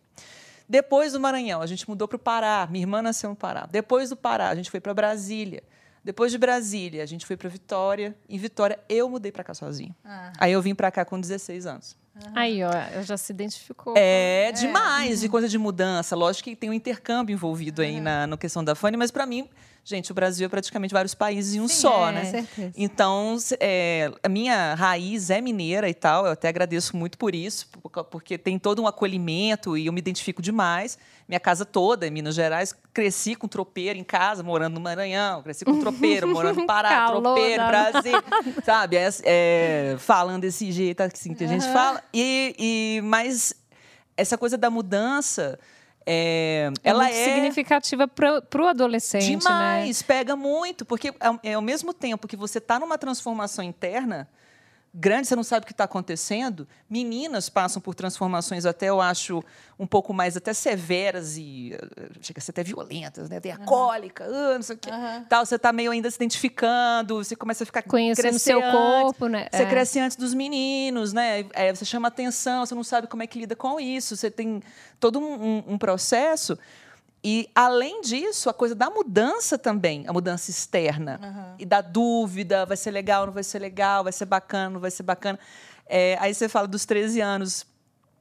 Depois 0.68 1.12
do 1.12 1.20
Maranhão, 1.20 1.60
a 1.60 1.66
gente 1.66 1.88
mudou 1.88 2.08
para 2.08 2.16
o 2.16 2.18
Pará. 2.18 2.66
Minha 2.70 2.84
irmã 2.84 3.02
nasceu 3.02 3.28
no 3.30 3.36
Pará. 3.36 3.68
Depois 3.70 4.08
do 4.08 4.16
Pará, 4.16 4.48
a 4.48 4.54
gente 4.54 4.70
foi 4.70 4.80
para 4.80 4.94
Brasília. 4.94 5.62
Depois 6.04 6.32
de 6.32 6.38
Brasília, 6.38 7.02
a 7.02 7.06
gente 7.06 7.26
foi 7.26 7.36
para 7.36 7.48
Vitória. 7.48 8.16
Em 8.28 8.38
Vitória, 8.38 8.78
eu 8.88 9.08
mudei 9.08 9.30
para 9.30 9.44
cá 9.44 9.54
sozinho. 9.54 9.94
Ah. 10.04 10.32
Aí 10.38 10.52
eu 10.52 10.62
vim 10.62 10.74
para 10.74 10.90
cá 10.90 11.04
com 11.04 11.20
16 11.20 11.66
anos. 11.66 11.96
Aí, 12.34 12.62
ó, 12.62 12.70
eu 12.94 13.02
já 13.02 13.16
se 13.16 13.32
identificou. 13.32 13.94
É, 13.96 14.48
é. 14.48 14.52
demais, 14.52 15.20
de 15.20 15.28
coisa 15.28 15.48
de 15.48 15.56
mudança. 15.58 16.16
Lógico 16.16 16.50
que 16.50 16.56
tem 16.56 16.70
um 16.70 16.72
intercâmbio 16.72 17.32
envolvido 17.32 17.82
aí 17.82 18.00
na, 18.00 18.26
na 18.26 18.36
questão 18.36 18.64
da 18.64 18.74
Fanny, 18.74 18.96
mas 18.96 19.10
para 19.10 19.24
mim 19.24 19.48
Gente, 19.84 20.12
o 20.12 20.14
Brasil 20.14 20.46
é 20.46 20.48
praticamente 20.48 20.94
vários 20.94 21.12
países 21.12 21.54
em 21.54 21.60
um 21.60 21.66
Sim, 21.66 21.74
só, 21.74 22.08
é, 22.08 22.12
né? 22.12 22.24
Certeza. 22.24 22.72
Então, 22.76 23.36
é, 23.58 24.12
a 24.22 24.28
minha 24.28 24.74
raiz 24.74 25.28
é 25.28 25.40
mineira 25.40 25.88
e 25.88 25.94
tal. 25.94 26.24
Eu 26.24 26.32
até 26.32 26.48
agradeço 26.48 26.96
muito 26.96 27.18
por 27.18 27.34
isso, 27.34 27.68
porque 28.08 28.38
tem 28.38 28.60
todo 28.60 28.80
um 28.80 28.86
acolhimento 28.86 29.76
e 29.76 29.86
eu 29.86 29.92
me 29.92 29.98
identifico 29.98 30.40
demais. 30.40 30.96
Minha 31.28 31.40
casa 31.40 31.64
toda 31.64 32.06
em 32.06 32.10
Minas 32.10 32.36
Gerais, 32.36 32.72
cresci 32.94 33.34
com 33.34 33.48
tropeiro 33.48 33.98
em 33.98 34.04
casa, 34.04 34.42
morando 34.44 34.74
no 34.74 34.80
Maranhão, 34.80 35.42
cresci 35.42 35.64
com 35.64 35.80
tropeiro, 35.80 36.28
morando 36.28 36.60
no 36.60 36.66
Pará, 36.66 37.08
tropeiro, 37.08 37.66
Brasil, 37.66 38.22
sabe? 38.64 38.96
É, 38.96 39.08
é, 39.24 39.96
falando 39.98 40.42
desse 40.42 40.70
jeito 40.70 41.00
assim 41.00 41.34
que 41.34 41.42
a 41.42 41.48
gente 41.48 41.66
uhum. 41.66 41.72
fala. 41.72 42.04
E, 42.14 42.54
e, 42.56 43.00
mas 43.02 43.52
essa 44.16 44.38
coisa 44.38 44.56
da 44.56 44.70
mudança 44.70 45.58
é, 46.06 46.70
é 46.82 46.90
ela 46.90 47.08
é 47.08 47.12
significativa 47.12 48.08
para 48.08 48.62
o 48.62 48.66
adolescente. 48.66 49.30
Né? 49.30 49.36
Demais, 49.36 50.00
né? 50.00 50.04
pega 50.06 50.36
muito, 50.36 50.84
porque 50.84 51.12
é, 51.42 51.54
ao 51.54 51.62
mesmo 51.62 51.92
tempo 51.92 52.28
que 52.28 52.36
você 52.36 52.58
está 52.58 52.78
numa 52.78 52.98
transformação 52.98 53.64
interna 53.64 54.28
grande, 54.94 55.26
você 55.26 55.34
não 55.34 55.42
sabe 55.42 55.64
o 55.64 55.66
que 55.66 55.72
está 55.72 55.84
acontecendo. 55.84 56.68
Meninas 56.88 57.48
passam 57.48 57.80
por 57.80 57.94
transformações 57.94 58.66
até, 58.66 58.90
eu 58.90 59.00
acho, 59.00 59.42
um 59.78 59.86
pouco 59.86 60.12
mais 60.12 60.36
até 60.36 60.52
severas 60.52 61.36
e 61.38 61.72
eh, 61.72 62.08
chega 62.20 62.38
a 62.38 62.42
ser 62.42 62.50
até 62.50 62.62
violentas, 62.62 63.30
né? 63.30 63.40
Tem 63.40 63.52
a 63.52 63.58
uhum. 63.58 63.64
cólica, 63.64 64.24
uh, 64.28 64.54
não 64.54 64.62
sei 64.62 64.76
o 64.76 64.78
quê. 64.78 64.90
Uhum. 64.90 65.24
Tal, 65.24 65.46
você 65.46 65.56
está 65.56 65.72
meio 65.72 65.90
ainda 65.90 66.10
se 66.10 66.16
identificando, 66.16 67.24
você 67.24 67.34
começa 67.34 67.64
a 67.64 67.66
ficar 67.66 67.82
conhecendo 67.82 68.34
o 68.34 68.38
seu 68.38 68.60
corpo, 68.60 69.28
né? 69.28 69.48
Você 69.50 69.62
é. 69.62 69.66
cresce 69.66 69.98
antes 69.98 70.16
dos 70.16 70.34
meninos, 70.34 71.12
né? 71.12 71.46
É, 71.54 71.74
você 71.74 71.86
chama 71.86 72.08
atenção, 72.08 72.66
você 72.66 72.74
não 72.74 72.84
sabe 72.84 73.06
como 73.06 73.22
é 73.22 73.26
que 73.26 73.38
lida 73.38 73.56
com 73.56 73.80
isso. 73.80 74.14
Você 74.14 74.30
tem 74.30 74.62
todo 75.00 75.18
um, 75.18 75.24
um, 75.24 75.64
um 75.68 75.78
processo. 75.78 76.58
E, 77.24 77.48
além 77.54 78.00
disso, 78.00 78.50
a 78.50 78.54
coisa 78.54 78.74
da 78.74 78.90
mudança 78.90 79.56
também, 79.56 80.04
a 80.08 80.12
mudança 80.12 80.50
externa. 80.50 81.20
Uhum. 81.22 81.54
E 81.58 81.64
da 81.64 81.80
dúvida, 81.80 82.66
vai 82.66 82.76
ser 82.76 82.90
legal, 82.90 83.26
não 83.26 83.32
vai 83.32 83.44
ser 83.44 83.60
legal, 83.60 84.02
vai 84.02 84.12
ser 84.12 84.24
bacana, 84.24 84.70
não 84.70 84.80
vai 84.80 84.90
ser 84.90 85.04
bacana. 85.04 85.38
É, 85.86 86.16
aí 86.20 86.34
você 86.34 86.48
fala 86.48 86.66
dos 86.66 86.84
13 86.84 87.20
anos 87.20 87.64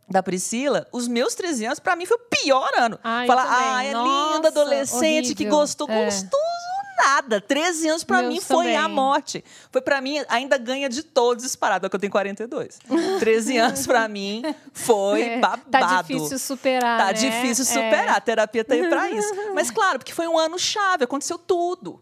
da 0.07 0.21
Priscila, 0.21 0.87
os 0.91 1.07
meus 1.07 1.33
13 1.33 1.65
anos, 1.65 1.79
para 1.79 1.95
mim, 1.95 2.05
foi 2.05 2.17
o 2.17 2.19
pior 2.29 2.69
ano. 2.77 2.99
Ah, 3.03 3.23
Fala, 3.25 3.45
ah, 3.47 3.83
é 3.83 3.93
Nossa, 3.93 4.35
linda, 4.35 4.47
adolescente, 4.49 5.25
horrível. 5.27 5.35
que 5.35 5.45
gostou, 5.45 5.89
é. 5.89 6.05
gostoso 6.05 6.80
nada. 7.21 7.39
13 7.39 7.89
anos 7.89 8.03
para 8.03 8.23
mim 8.23 8.39
foi 8.39 8.65
também. 8.65 8.77
a 8.77 8.87
morte. 8.87 9.43
Foi 9.71 9.81
para 9.81 10.01
mim, 10.01 10.23
ainda 10.27 10.57
ganha 10.57 10.89
de 10.89 11.03
todos 11.03 11.43
disparado, 11.43 11.81
porque 11.81 11.95
eu 11.95 11.99
tenho 11.99 12.11
42. 12.11 12.79
13 13.19 13.57
anos 13.57 13.87
para 13.87 14.07
mim 14.07 14.43
foi 14.73 15.21
é, 15.37 15.39
babado. 15.39 15.69
Tá 15.69 16.01
difícil 16.01 16.39
superar. 16.39 16.97
Tá 16.99 17.07
né? 17.07 17.13
difícil 17.13 17.65
superar. 17.65 18.07
É. 18.07 18.09
A 18.09 18.21
terapia 18.21 18.63
tá 18.63 18.73
aí 18.73 18.87
para 18.87 19.09
isso. 19.11 19.33
Mas 19.53 19.69
claro, 19.71 19.99
porque 19.99 20.13
foi 20.13 20.27
um 20.27 20.37
ano 20.37 20.57
chave, 20.57 21.03
aconteceu 21.03 21.37
tudo. 21.37 22.01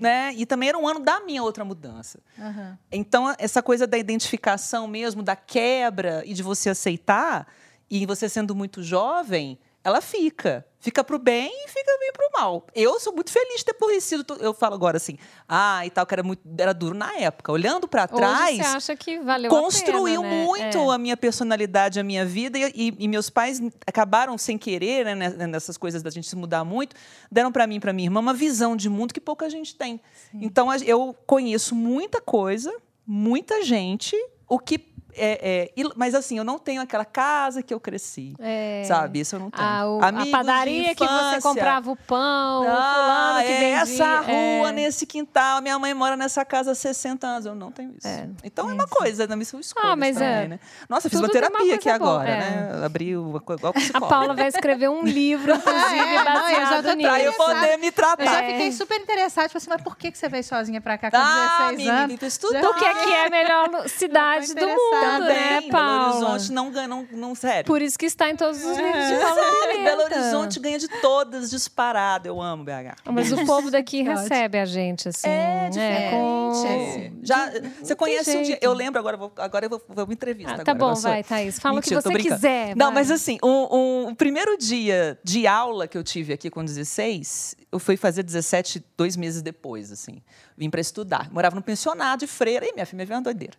Né? 0.00 0.34
E 0.34 0.44
também 0.44 0.68
era 0.68 0.76
um 0.76 0.86
ano 0.86 1.00
da 1.00 1.20
minha 1.20 1.42
outra 1.42 1.64
mudança. 1.64 2.20
Uhum. 2.36 2.76
Então, 2.92 3.34
essa 3.38 3.62
coisa 3.62 3.86
da 3.86 3.96
identificação 3.96 4.86
mesmo, 4.86 5.22
da 5.22 5.34
quebra 5.34 6.22
e 6.26 6.34
de 6.34 6.42
você 6.42 6.68
aceitar, 6.68 7.46
e 7.90 8.04
você 8.04 8.28
sendo 8.28 8.54
muito 8.54 8.82
jovem, 8.82 9.58
ela 9.88 10.00
fica. 10.00 10.64
Fica 10.80 11.02
pro 11.02 11.18
bem 11.18 11.50
e 11.64 11.68
fica 11.68 11.98
bem 11.98 12.12
pro 12.12 12.40
mal. 12.40 12.64
Eu 12.72 13.00
sou 13.00 13.12
muito 13.12 13.32
feliz 13.32 13.56
de 13.58 13.64
ter 13.64 13.74
aborrecido. 13.74 14.24
Eu 14.38 14.54
falo 14.54 14.74
agora 14.74 14.96
assim, 14.96 15.18
ah, 15.48 15.84
e 15.84 15.90
tal, 15.90 16.06
que 16.06 16.14
era, 16.14 16.22
muito, 16.22 16.40
era 16.56 16.72
duro 16.72 16.94
na 16.94 17.16
época. 17.16 17.50
Olhando 17.50 17.88
para 17.88 18.06
trás. 18.06 18.50
Hoje 18.50 18.62
você 18.62 18.76
acha 18.76 18.96
que 18.96 19.18
valeu 19.18 19.50
Construiu 19.50 20.20
a 20.20 20.22
pena, 20.22 20.36
né? 20.36 20.44
muito 20.44 20.78
é. 20.78 20.94
a 20.94 20.98
minha 20.98 21.16
personalidade, 21.16 21.98
a 21.98 22.04
minha 22.04 22.24
vida. 22.24 22.56
E, 22.56 22.72
e, 22.74 22.94
e, 22.96 23.08
meus 23.08 23.28
pais 23.28 23.60
acabaram 23.84 24.38
sem 24.38 24.56
querer, 24.56 25.04
né, 25.16 25.30
nessas 25.48 25.76
coisas 25.76 26.00
da 26.00 26.10
gente 26.10 26.28
se 26.28 26.36
mudar 26.36 26.64
muito, 26.64 26.94
deram 27.30 27.50
para 27.50 27.66
mim 27.66 27.76
e 27.76 27.80
para 27.80 27.92
minha 27.92 28.06
irmã 28.06 28.20
uma 28.20 28.34
visão 28.34 28.76
de 28.76 28.88
mundo 28.88 29.12
que 29.12 29.20
pouca 29.20 29.50
gente 29.50 29.74
tem. 29.74 30.00
Sim. 30.30 30.38
Então 30.42 30.72
eu 30.74 31.14
conheço 31.26 31.74
muita 31.74 32.20
coisa, 32.20 32.72
muita 33.04 33.64
gente, 33.64 34.16
o 34.48 34.60
que 34.60 34.78
é, 35.18 35.70
é, 35.76 35.82
mas 35.96 36.14
assim, 36.14 36.38
eu 36.38 36.44
não 36.44 36.58
tenho 36.58 36.80
aquela 36.80 37.04
casa 37.04 37.62
que 37.62 37.72
eu 37.72 37.80
cresci. 37.80 38.34
É. 38.38 38.84
Sabe? 38.86 39.20
Isso 39.20 39.36
eu 39.36 39.40
não 39.40 39.50
tenho. 39.50 39.66
Ah, 39.66 39.88
o, 39.88 40.00
a 40.02 40.26
padaria 40.30 40.94
que 40.94 41.06
você 41.06 41.40
comprava 41.40 41.90
o 41.90 41.96
pão, 41.96 42.66
ah, 42.68 42.94
fulano 42.94 43.46
que 43.46 43.52
é 43.52 43.70
essa 43.70 44.20
rua, 44.20 44.72
nesse 44.72 45.06
quintal. 45.06 45.60
Minha 45.60 45.78
mãe 45.78 45.94
mora 45.94 46.16
nessa 46.16 46.44
casa 46.44 46.72
há 46.72 46.74
60 46.74 47.26
anos. 47.26 47.46
Eu 47.46 47.54
não 47.54 47.70
tenho 47.70 47.94
isso. 47.96 48.06
É. 48.06 48.28
Então 48.44 48.70
é 48.70 48.72
uma 48.72 48.86
coisa, 48.86 49.26
não 49.26 49.36
me 49.36 49.44
são 49.44 49.60
escolhas 49.60 49.92
ah, 49.92 49.96
mas 49.96 50.14
também, 50.16 50.28
é. 50.30 50.48
né? 50.48 50.60
Nossa, 50.88 51.08
fiz 51.08 51.18
uma 51.18 51.28
terapia 51.28 51.74
aqui 51.74 51.88
agora, 51.88 52.24
né? 52.24 52.82
Abri 52.84 53.16
o 53.16 53.36
igual 53.36 53.74
A 53.94 54.00
Paula 54.00 54.34
vai 54.34 54.48
escrever 54.48 54.88
um 54.88 55.02
livro, 55.02 55.52
inclusive, 55.54 56.24
baseado 56.24 56.84
não, 56.84 56.94
nisso. 56.94 57.08
Pra 57.08 57.22
eu 57.22 57.32
poder 57.32 57.76
me 57.78 57.90
tratar. 57.90 58.24
Eu 58.24 58.30
já 58.30 58.42
fiquei 58.42 58.72
super 58.72 59.00
interessada. 59.00 59.48
Tipo 59.48 59.58
assim, 59.58 59.70
mas 59.70 59.82
por 59.82 59.96
que 59.96 60.10
você 60.14 60.28
veio 60.28 60.44
sozinha 60.44 60.80
pra 60.80 60.98
cá 60.98 61.10
com 61.10 61.16
ah, 61.16 61.70
16 61.70 61.88
anos? 61.88 62.22
Estudar. 62.22 62.60
Porque 62.60 62.84
aqui 62.84 63.12
é 63.12 63.26
a 63.26 63.30
melhor 63.30 63.88
cidade 63.88 64.54
do 64.54 64.66
mundo 64.66 65.07
também, 65.08 65.36
né, 65.36 65.62
Paula? 65.70 66.12
Belo 66.12 66.30
Horizonte 66.30 66.52
não 66.52 66.70
ganha, 66.70 66.88
não, 66.88 67.08
não 67.12 67.34
sério. 67.34 67.64
Por 67.64 67.82
isso 67.82 67.98
que 67.98 68.06
está 68.06 68.28
em 68.30 68.36
todos 68.36 68.58
os 68.58 68.76
livros 68.76 68.94
é. 68.94 69.14
de 69.14 69.20
Paula 69.20 69.42
Sério, 69.42 69.84
Belo 69.84 70.02
Horizonte 70.02 70.60
ganha 70.60 70.78
de 70.78 70.88
todas, 71.00 71.50
disparado. 71.50 72.28
Eu 72.28 72.40
amo 72.40 72.64
BH. 72.64 72.96
Mas 73.12 73.32
o 73.32 73.44
povo 73.44 73.70
daqui 73.70 74.02
recebe 74.04 74.58
a 74.58 74.64
gente, 74.64 75.08
assim. 75.08 75.28
É, 75.28 75.70
né? 75.74 76.10
Com... 76.10 76.52
É. 76.66 77.12
Já, 77.22 77.50
você 77.82 77.94
conhece 77.94 78.36
um 78.36 78.42
dia... 78.42 78.58
Eu 78.60 78.72
lembro, 78.72 78.98
agora, 78.98 79.16
vou, 79.16 79.32
agora 79.36 79.66
eu 79.66 79.70
vou, 79.70 79.82
vou 79.88 80.04
uma 80.04 80.12
entrevista. 80.12 80.54
Ah, 80.54 80.64
tá 80.64 80.72
agora, 80.72 80.94
bom, 80.94 81.00
vai, 81.00 81.22
Thaís. 81.22 81.58
Fala 81.58 81.76
Mentira, 81.76 82.00
o 82.00 82.02
que 82.02 82.08
você 82.08 82.18
quiser. 82.18 82.76
Não, 82.76 82.86
vai. 82.86 82.94
mas 82.94 83.10
assim, 83.10 83.38
um, 83.42 83.76
um, 83.76 84.08
o 84.08 84.16
primeiro 84.16 84.56
dia 84.56 85.18
de 85.22 85.46
aula 85.46 85.86
que 85.86 85.96
eu 85.96 86.02
tive 86.02 86.32
aqui 86.32 86.50
com 86.50 86.64
16, 86.64 87.56
eu 87.70 87.78
fui 87.78 87.96
fazer 87.96 88.22
17, 88.22 88.84
dois 88.96 89.16
meses 89.16 89.42
depois, 89.42 89.92
assim. 89.92 90.22
Vim 90.56 90.70
para 90.70 90.80
estudar. 90.80 91.30
Morava 91.30 91.54
no 91.54 91.62
pensionado 91.62 92.20
de 92.20 92.26
freira. 92.26 92.66
E 92.66 92.72
minha 92.72 92.86
filha 92.86 92.98
me 92.98 93.04
veio 93.04 93.18
uma 93.18 93.22
doideira. 93.22 93.54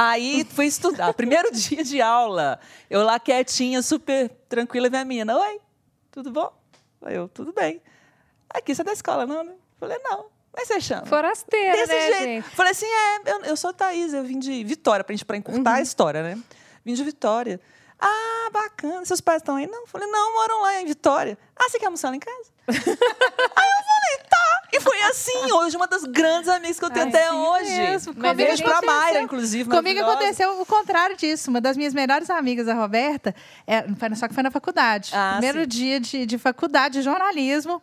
Aí 0.00 0.46
fui 0.54 0.66
estudar. 0.66 1.12
Primeiro 1.12 1.50
dia 1.50 1.82
de 1.82 2.00
aula, 2.00 2.60
eu 2.88 3.02
lá 3.02 3.18
quietinha, 3.18 3.82
super 3.82 4.28
tranquila, 4.48 4.88
minha 4.88 5.04
menina. 5.04 5.36
Oi, 5.36 5.60
tudo 6.12 6.30
bom? 6.30 6.52
Eu, 7.02 7.26
tudo 7.26 7.52
bem. 7.52 7.82
Aqui, 8.48 8.72
você 8.72 8.82
é 8.82 8.84
da 8.84 8.92
escola, 8.92 9.26
não, 9.26 9.42
né? 9.42 9.54
Falei, 9.80 9.98
não. 10.04 10.26
Mas 10.56 10.68
você 10.68 10.80
chama? 10.80 11.04
Forasteira, 11.04 11.72
Desse 11.78 11.92
né, 11.92 12.00
jeito. 12.00 12.22
Gente? 12.22 12.54
Falei 12.54 12.70
assim, 12.70 12.86
é, 12.86 13.32
eu, 13.32 13.40
eu 13.46 13.56
sou 13.56 13.72
Thaís, 13.72 14.14
eu 14.14 14.22
vim 14.22 14.38
de 14.38 14.62
Vitória, 14.62 15.02
pra 15.02 15.12
gente 15.12 15.24
pra 15.24 15.36
encurtar 15.36 15.72
uhum. 15.72 15.76
a 15.78 15.82
história, 15.82 16.22
né? 16.22 16.40
Vim 16.84 16.94
de 16.94 17.02
Vitória. 17.02 17.60
Ah, 17.98 18.50
bacana. 18.52 19.04
Seus 19.04 19.20
pais 19.20 19.42
estão 19.42 19.56
aí? 19.56 19.66
Não. 19.66 19.84
Falei, 19.88 20.06
não, 20.08 20.34
moram 20.34 20.62
lá 20.62 20.80
em 20.80 20.86
Vitória. 20.86 21.36
Ah, 21.56 21.68
você 21.68 21.76
quer 21.76 21.86
almoçar 21.86 22.10
lá 22.10 22.16
em 22.16 22.20
casa? 22.20 22.50
aí 22.68 22.76
eu 22.76 22.84
falei, 22.84 24.28
tá. 24.30 24.57
E 24.72 24.80
foi 24.80 25.00
assim, 25.02 25.52
hoje, 25.52 25.76
uma 25.76 25.86
das 25.86 26.04
grandes 26.04 26.48
amigas 26.48 26.78
que 26.78 26.84
eu 26.84 26.90
tenho 26.90 27.06
Ai, 27.06 27.10
até 27.10 27.32
hoje. 27.32 27.70
Mesmo. 27.70 28.14
Comigo 28.14 28.34
beijo 28.34 28.62
pra 28.62 28.82
Mayra, 28.82 29.22
inclusive. 29.22 29.70
Comigo 29.70 30.00
aconteceu 30.00 30.60
o 30.60 30.66
contrário 30.66 31.16
disso. 31.16 31.50
Uma 31.50 31.60
das 31.60 31.76
minhas 31.76 31.94
melhores 31.94 32.28
amigas, 32.28 32.68
a 32.68 32.74
Roberta, 32.74 33.34
é, 33.66 33.84
só 34.14 34.28
que 34.28 34.34
foi 34.34 34.42
na 34.42 34.50
faculdade. 34.50 35.10
Ah, 35.14 35.36
Primeiro 35.38 35.60
sim. 35.62 35.66
dia 35.66 36.00
de, 36.00 36.26
de 36.26 36.38
faculdade 36.38 36.98
de 36.98 37.02
jornalismo. 37.02 37.82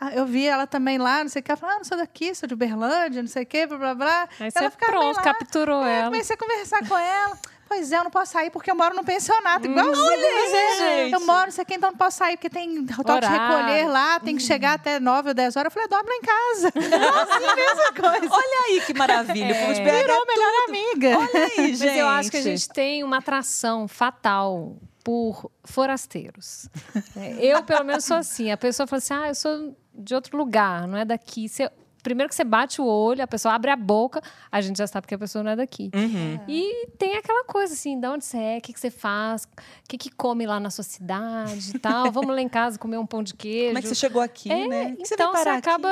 Ah, 0.00 0.12
eu 0.12 0.24
vi 0.26 0.46
ela 0.46 0.66
também 0.66 0.96
lá, 0.96 1.22
não 1.22 1.28
sei 1.28 1.40
o 1.40 1.42
que. 1.42 1.50
Ela 1.50 1.58
falou, 1.58 1.74
ah, 1.74 1.78
não 1.78 1.84
sou 1.84 1.98
daqui, 1.98 2.34
sou 2.34 2.46
de 2.46 2.54
Uberlândia, 2.54 3.20
não 3.20 3.28
sei 3.28 3.42
o 3.42 3.46
que, 3.46 3.66
blá, 3.66 3.78
blá, 3.78 3.94
blá. 3.94 4.28
Aí 4.38 4.50
ela 4.54 4.70
você 4.70 4.76
pronto, 4.76 5.20
capturou 5.20 5.84
é, 5.84 6.00
ela. 6.00 6.10
Comecei 6.10 6.34
a 6.34 6.38
conversar 6.38 6.86
com 6.86 6.96
ela. 6.96 7.38
Pois 7.68 7.92
é, 7.92 7.98
eu 7.98 8.04
não 8.04 8.10
posso 8.10 8.32
sair 8.32 8.50
porque 8.50 8.70
eu 8.70 8.74
moro 8.74 8.96
no 8.96 9.04
pensionato. 9.04 9.68
Hum, 9.68 9.72
Igual 9.72 9.86
olha 9.88 10.48
gente. 10.50 11.12
Eu 11.12 11.20
moro, 11.26 11.44
não 11.44 11.50
sei 11.50 11.64
quem, 11.66 11.76
então 11.76 11.90
não 11.90 11.98
posso 11.98 12.16
sair 12.16 12.36
porque 12.36 12.48
tem 12.48 12.86
toque 12.86 13.20
de 13.20 13.26
recolher 13.26 13.86
lá, 13.88 14.18
tem 14.20 14.36
que 14.36 14.42
chegar 14.42 14.72
até 14.72 14.98
9 14.98 15.28
ou 15.28 15.34
10 15.34 15.56
horas. 15.56 15.66
Eu 15.66 15.70
falei, 15.70 15.88
dorme 15.88 16.08
lá 16.08 16.16
em 16.16 16.22
casa. 16.22 16.68
assim, 16.74 17.54
mesma 17.54 17.92
coisa. 17.92 18.34
Olha 18.34 18.66
aí 18.66 18.80
que 18.80 18.94
maravilha. 18.94 19.54
É. 19.54 19.72
Virou 19.74 20.26
melhor 20.26 20.68
amiga. 20.68 21.18
Olha 21.18 21.44
aí, 21.44 21.74
gente. 21.74 21.86
Mas 21.86 21.96
eu 21.98 22.08
acho 22.08 22.30
que 22.30 22.36
a 22.38 22.42
gente 22.42 22.68
tem 22.70 23.04
uma 23.04 23.18
atração 23.18 23.86
fatal 23.86 24.76
por 25.04 25.50
forasteiros. 25.64 26.68
É, 27.16 27.36
eu, 27.38 27.62
pelo 27.62 27.84
menos, 27.84 28.04
sou 28.04 28.16
assim. 28.16 28.50
A 28.50 28.56
pessoa 28.56 28.86
fala 28.86 28.98
assim: 28.98 29.14
ah, 29.14 29.28
eu 29.28 29.34
sou 29.34 29.76
de 29.94 30.14
outro 30.14 30.36
lugar, 30.36 30.86
não 30.86 30.96
é 30.96 31.04
daqui. 31.04 31.48
Você, 31.48 31.70
primeiro 32.08 32.30
que 32.30 32.34
você 32.34 32.44
bate 32.44 32.80
o 32.80 32.86
olho, 32.86 33.22
a 33.22 33.26
pessoa 33.26 33.52
abre 33.52 33.70
a 33.70 33.76
boca, 33.76 34.22
a 34.50 34.62
gente 34.62 34.78
já 34.78 34.86
sabe 34.86 35.06
que 35.06 35.14
a 35.14 35.18
pessoa 35.18 35.42
não 35.42 35.50
é 35.50 35.56
daqui. 35.56 35.90
Uhum. 35.94 36.40
E 36.48 36.86
tem 36.96 37.16
aquela 37.16 37.44
coisa 37.44 37.74
assim, 37.74 38.00
de 38.00 38.06
onde 38.06 38.24
você 38.24 38.38
é, 38.38 38.58
o 38.58 38.60
que, 38.62 38.72
que 38.72 38.80
você 38.80 38.90
faz, 38.90 39.44
o 39.44 39.48
que, 39.88 39.98
que 39.98 40.10
come 40.10 40.46
lá 40.46 40.58
na 40.58 40.70
sua 40.70 40.84
cidade 40.84 41.72
e 41.74 41.78
tal. 41.78 42.10
Vamos 42.12 42.34
lá 42.34 42.40
em 42.40 42.48
casa 42.48 42.78
comer 42.78 42.96
um 42.96 43.06
pão 43.06 43.22
de 43.22 43.34
queijo. 43.34 43.68
Como 43.68 43.78
é 43.78 43.82
que 43.82 43.88
você 43.88 43.94
chegou 43.94 44.22
aqui, 44.22 44.50
é, 44.50 44.66
né? 44.66 44.96
Que 44.96 45.14
então 45.14 45.32
você, 45.32 45.42
você 45.42 45.48
acaba 45.50 45.90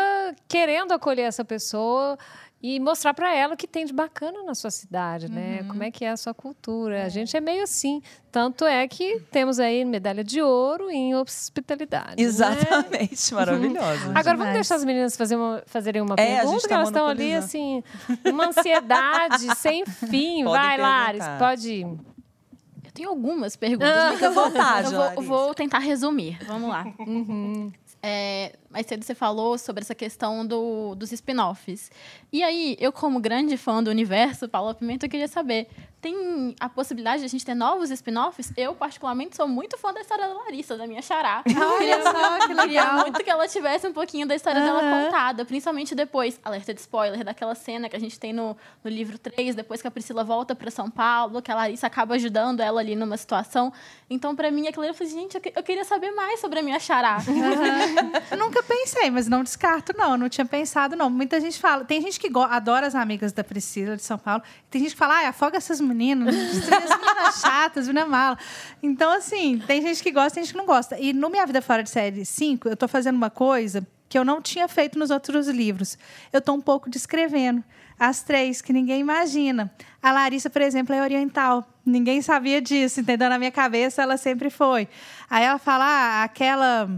querendo 0.48 0.92
acolher 0.92 1.26
essa 1.26 1.44
pessoa 1.44 2.16
e 2.62 2.80
mostrar 2.80 3.12
para 3.12 3.34
ela 3.34 3.54
o 3.54 3.56
que 3.56 3.66
tem 3.66 3.84
de 3.84 3.92
bacana 3.92 4.42
na 4.42 4.54
sua 4.54 4.70
cidade, 4.70 5.30
né? 5.30 5.60
Uhum. 5.60 5.68
Como 5.68 5.82
é 5.82 5.90
que 5.90 6.04
é 6.04 6.10
a 6.10 6.16
sua 6.16 6.32
cultura. 6.32 6.98
É. 6.98 7.04
A 7.04 7.08
gente 7.08 7.36
é 7.36 7.40
meio 7.40 7.62
assim. 7.62 8.02
Tanto 8.32 8.64
é 8.64 8.88
que 8.88 9.20
temos 9.30 9.60
aí 9.60 9.84
medalha 9.84 10.24
de 10.24 10.40
ouro 10.40 10.90
em 10.90 11.14
hospitalidade. 11.14 12.16
Né? 12.16 12.22
Exatamente, 12.22 13.32
né? 13.32 13.38
maravilhosa. 13.38 14.12
Agora 14.14 14.36
vamos 14.36 14.54
deixar 14.54 14.76
as 14.76 14.84
meninas 14.84 15.16
fazer 15.16 15.36
uma, 15.36 15.62
fazerem 15.66 16.00
uma 16.00 16.14
é, 16.18 16.36
pergunta, 16.36 16.66
que 16.66 16.74
elas 16.74 16.88
estão 16.88 17.06
ali 17.06 17.34
assim, 17.34 17.84
uma 18.24 18.48
ansiedade 18.48 19.54
sem 19.56 19.84
fim. 20.10 20.44
Pode 20.44 20.58
Vai, 20.58 20.78
Lares, 20.78 21.24
pode 21.38 21.72
ir. 21.72 21.84
Eu 21.84 22.92
tenho 22.92 23.08
algumas 23.10 23.54
perguntas. 23.54 23.88
Ah, 23.88 24.12
Fica 24.12 24.28
à 24.28 24.30
vontade, 24.30 24.94
Eu 24.94 25.14
vou, 25.14 25.22
vou, 25.22 25.54
tentar 25.54 25.78
resumir. 25.78 26.38
Vamos 26.46 26.70
lá. 26.70 26.86
Uhum. 26.98 27.70
É, 28.02 28.56
mais 28.70 28.86
cedo 28.86 29.02
você 29.04 29.14
falou 29.14 29.56
sobre 29.56 29.82
essa 29.82 29.94
questão 29.94 30.46
do, 30.46 30.94
dos 30.94 31.10
spin-offs. 31.12 31.90
E 32.32 32.42
aí, 32.42 32.76
eu 32.78 32.92
como 32.92 33.18
grande 33.18 33.56
fã 33.56 33.82
do 33.82 33.90
universo 33.90 34.48
Paula 34.48 34.74
Pimenta, 34.74 35.06
eu 35.06 35.10
queria 35.10 35.26
saber, 35.26 35.68
tem 36.00 36.54
a 36.60 36.68
possibilidade 36.68 37.20
de 37.20 37.24
a 37.24 37.28
gente 37.28 37.44
ter 37.44 37.54
novos 37.54 37.90
spin-offs? 37.90 38.52
Eu, 38.56 38.74
particularmente, 38.74 39.34
sou 39.34 39.48
muito 39.48 39.78
fã 39.78 39.92
da 39.92 40.00
história 40.00 40.28
da 40.28 40.34
Larissa, 40.34 40.76
da 40.76 40.86
minha 40.86 41.00
xará. 41.00 41.42
Olha 41.48 42.02
só, 42.02 42.46
que 42.46 42.54
legal. 42.54 42.66
Queria 42.66 42.92
muito 42.92 43.24
que 43.24 43.30
ela 43.30 43.48
tivesse 43.48 43.86
um 43.86 43.92
pouquinho 43.92 44.26
da 44.26 44.34
história 44.34 44.60
uhum. 44.60 44.66
dela 44.66 45.04
contada, 45.04 45.44
principalmente 45.44 45.94
depois, 45.94 46.38
alerta 46.44 46.74
de 46.74 46.80
spoiler, 46.80 47.24
daquela 47.24 47.54
cena 47.54 47.88
que 47.88 47.96
a 47.96 47.98
gente 47.98 48.20
tem 48.20 48.32
no, 48.32 48.56
no 48.84 48.90
livro 48.90 49.18
3, 49.18 49.54
depois 49.54 49.80
que 49.80 49.88
a 49.88 49.90
Priscila 49.90 50.22
volta 50.22 50.54
para 50.54 50.70
São 50.70 50.90
Paulo, 50.90 51.40
que 51.40 51.50
a 51.50 51.54
Larissa 51.54 51.86
acaba 51.86 52.14
ajudando 52.14 52.60
ela 52.60 52.80
ali 52.80 52.94
numa 52.94 53.16
situação. 53.16 53.72
Então, 54.08 54.36
para 54.36 54.50
mim, 54.50 54.68
aquilo 54.68 54.84
eu 54.84 54.94
falei, 54.94 55.12
gente, 55.12 55.34
eu, 55.34 55.62
queria 55.62 55.84
saber 55.84 56.10
mais 56.12 56.40
sobre 56.40 56.58
a 56.58 56.62
minha 56.62 56.78
xará. 56.78 57.18
Uhum. 57.26 57.85
nunca 58.38 58.62
pensei, 58.62 59.10
mas 59.10 59.26
não 59.26 59.42
descarto, 59.42 59.92
não. 59.96 60.16
Não 60.16 60.28
tinha 60.28 60.44
pensado, 60.44 60.96
não. 60.96 61.10
Muita 61.10 61.40
gente 61.40 61.58
fala. 61.58 61.84
Tem 61.84 62.00
gente 62.00 62.18
que 62.18 62.30
adora 62.50 62.86
as 62.86 62.94
amigas 62.94 63.32
da 63.32 63.44
Priscila 63.44 63.96
de 63.96 64.02
São 64.02 64.18
Paulo. 64.18 64.42
Tem 64.70 64.80
gente 64.82 64.92
que 64.92 64.98
fala, 64.98 65.22
ah, 65.22 65.28
afoga 65.28 65.56
essas 65.56 65.80
meninas, 65.80 66.34
as 66.34 67.00
meninas 67.00 67.40
chatas, 67.40 67.86
menina 67.86 68.06
mala. 68.06 68.38
Então, 68.82 69.10
assim, 69.12 69.62
tem 69.66 69.82
gente 69.82 70.02
que 70.02 70.10
gosta, 70.10 70.34
tem 70.34 70.44
gente 70.44 70.52
que 70.52 70.58
não 70.58 70.66
gosta. 70.66 70.98
E 70.98 71.12
no 71.12 71.28
Minha 71.30 71.46
Vida 71.46 71.62
Fora 71.62 71.82
de 71.82 71.90
Série 71.90 72.24
5, 72.24 72.68
eu 72.68 72.74
estou 72.74 72.88
fazendo 72.88 73.16
uma 73.16 73.30
coisa 73.30 73.86
que 74.08 74.18
eu 74.18 74.24
não 74.24 74.40
tinha 74.40 74.68
feito 74.68 74.98
nos 74.98 75.10
outros 75.10 75.48
livros. 75.48 75.98
Eu 76.32 76.38
estou 76.38 76.54
um 76.54 76.60
pouco 76.60 76.88
descrevendo 76.88 77.62
as 77.98 78.22
três, 78.22 78.60
que 78.60 78.72
ninguém 78.72 79.00
imagina. 79.00 79.72
A 80.02 80.12
Larissa, 80.12 80.50
por 80.50 80.62
exemplo, 80.62 80.94
é 80.94 81.02
oriental. 81.02 81.66
Ninguém 81.84 82.20
sabia 82.22 82.60
disso, 82.60 83.00
entendeu? 83.00 83.28
Na 83.28 83.38
minha 83.38 83.50
cabeça, 83.50 84.02
ela 84.02 84.16
sempre 84.16 84.50
foi. 84.50 84.88
Aí 85.28 85.44
ela 85.44 85.58
fala, 85.58 85.84
ah, 85.84 86.24
aquela 86.24 86.88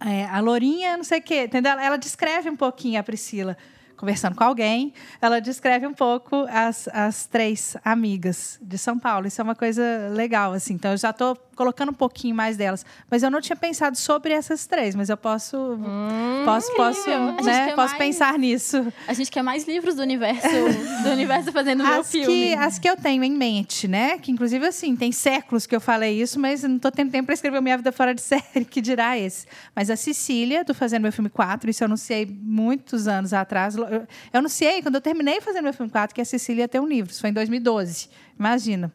é, 0.00 0.26
a 0.26 0.40
Lourinha, 0.40 0.96
não 0.96 1.04
sei 1.04 1.18
o 1.18 1.22
quê, 1.22 1.44
entendeu? 1.44 1.72
Ela 1.72 1.96
descreve 1.96 2.48
um 2.48 2.56
pouquinho 2.56 3.00
a 3.00 3.02
Priscila 3.02 3.56
conversando 3.96 4.36
com 4.36 4.44
alguém, 4.44 4.94
ela 5.20 5.40
descreve 5.40 5.84
um 5.84 5.92
pouco 5.92 6.46
as, 6.48 6.88
as 6.92 7.26
três 7.26 7.76
amigas 7.84 8.56
de 8.62 8.78
São 8.78 8.96
Paulo. 8.96 9.26
Isso 9.26 9.40
é 9.40 9.44
uma 9.44 9.56
coisa 9.56 9.82
legal, 10.12 10.52
assim. 10.52 10.74
Então, 10.74 10.92
eu 10.92 10.96
já 10.96 11.10
estou 11.10 11.36
colocando 11.58 11.88
um 11.88 11.94
pouquinho 11.94 12.36
mais 12.36 12.56
delas. 12.56 12.86
Mas 13.10 13.24
eu 13.24 13.30
não 13.32 13.40
tinha 13.40 13.56
pensado 13.56 13.96
sobre 13.96 14.32
essas 14.32 14.64
três, 14.64 14.94
mas 14.94 15.08
eu 15.08 15.16
posso 15.16 15.56
hum, 15.56 16.42
posso 16.44 16.72
posso, 16.76 17.10
né? 17.10 17.72
posso 17.74 17.94
mais, 17.94 17.94
pensar 17.94 18.38
nisso. 18.38 18.92
A 19.08 19.12
gente 19.12 19.28
quer 19.28 19.42
mais 19.42 19.66
livros 19.66 19.96
do 19.96 20.02
universo 20.02 20.46
do 21.02 21.10
universo 21.10 21.50
fazendo 21.50 21.82
as 21.82 21.88
meu 21.88 22.04
filme. 22.04 22.26
Que, 22.26 22.54
as 22.54 22.78
que 22.78 22.88
eu 22.88 22.96
tenho 22.96 23.24
em 23.24 23.32
mente, 23.32 23.88
né? 23.88 24.18
Que 24.18 24.30
inclusive 24.30 24.64
assim, 24.64 24.94
tem 24.94 25.10
séculos 25.10 25.66
que 25.66 25.74
eu 25.74 25.80
falei 25.80 26.22
isso, 26.22 26.38
mas 26.38 26.62
não 26.62 26.76
estou 26.76 26.92
tendo 26.92 27.10
tempo 27.10 27.26
para 27.26 27.34
escrever 27.34 27.60
Minha 27.60 27.76
Vida 27.76 27.90
Fora 27.90 28.14
de 28.14 28.22
Série, 28.22 28.64
que 28.64 28.80
dirá 28.80 29.18
esse. 29.18 29.44
Mas 29.74 29.90
a 29.90 29.96
Cecília, 29.96 30.62
do 30.62 30.72
Fazendo 30.72 31.02
Meu 31.02 31.12
Filme 31.12 31.28
4, 31.28 31.68
isso 31.68 31.82
eu 31.82 31.86
anunciei 31.86 32.24
muitos 32.24 33.08
anos 33.08 33.32
atrás. 33.32 33.74
Eu, 33.74 33.84
eu 33.84 34.06
anunciei, 34.32 34.80
quando 34.80 34.94
eu 34.94 35.00
terminei 35.00 35.40
Fazendo 35.40 35.64
Meu 35.64 35.74
Filme 35.74 35.90
4, 35.90 36.14
que 36.14 36.20
a 36.20 36.24
Cecília 36.24 36.62
ia 36.62 36.68
ter 36.68 36.78
um 36.78 36.86
livro. 36.86 37.10
Isso 37.10 37.20
foi 37.20 37.30
em 37.30 37.32
2012. 37.34 38.08
Imagina. 38.38 38.92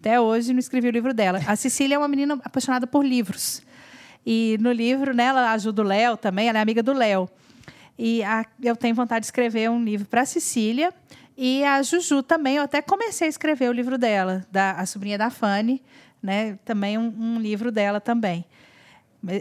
Até 0.00 0.18
hoje 0.18 0.52
não 0.52 0.58
escrevi 0.58 0.88
o 0.88 0.90
livro 0.90 1.12
dela. 1.12 1.40
A 1.46 1.54
Cecília 1.54 1.94
é 1.94 1.98
uma 1.98 2.08
menina 2.08 2.40
apaixonada 2.42 2.86
por 2.86 3.04
livros. 3.04 3.62
E 4.24 4.56
no 4.60 4.72
livro, 4.72 5.14
né, 5.14 5.24
ela 5.24 5.52
ajuda 5.52 5.82
o 5.82 5.84
Léo 5.84 6.16
também, 6.16 6.48
ela 6.48 6.58
é 6.58 6.62
amiga 6.62 6.82
do 6.82 6.92
Léo. 6.94 7.28
E 7.98 8.22
a, 8.24 8.46
eu 8.62 8.74
tenho 8.74 8.94
vontade 8.94 9.20
de 9.20 9.26
escrever 9.26 9.68
um 9.68 9.84
livro 9.84 10.08
para 10.08 10.22
a 10.22 10.26
Cecília. 10.26 10.92
E 11.36 11.62
a 11.64 11.82
Juju 11.82 12.22
também, 12.22 12.56
eu 12.56 12.62
até 12.62 12.80
comecei 12.80 13.26
a 13.26 13.30
escrever 13.30 13.68
o 13.68 13.72
livro 13.72 13.98
dela, 13.98 14.46
da, 14.50 14.72
a 14.72 14.86
sobrinha 14.86 15.18
da 15.18 15.28
Fanny, 15.28 15.82
né? 16.22 16.58
Também 16.64 16.96
um, 16.96 17.14
um 17.18 17.38
livro 17.38 17.70
dela 17.70 18.00
também. 18.00 18.44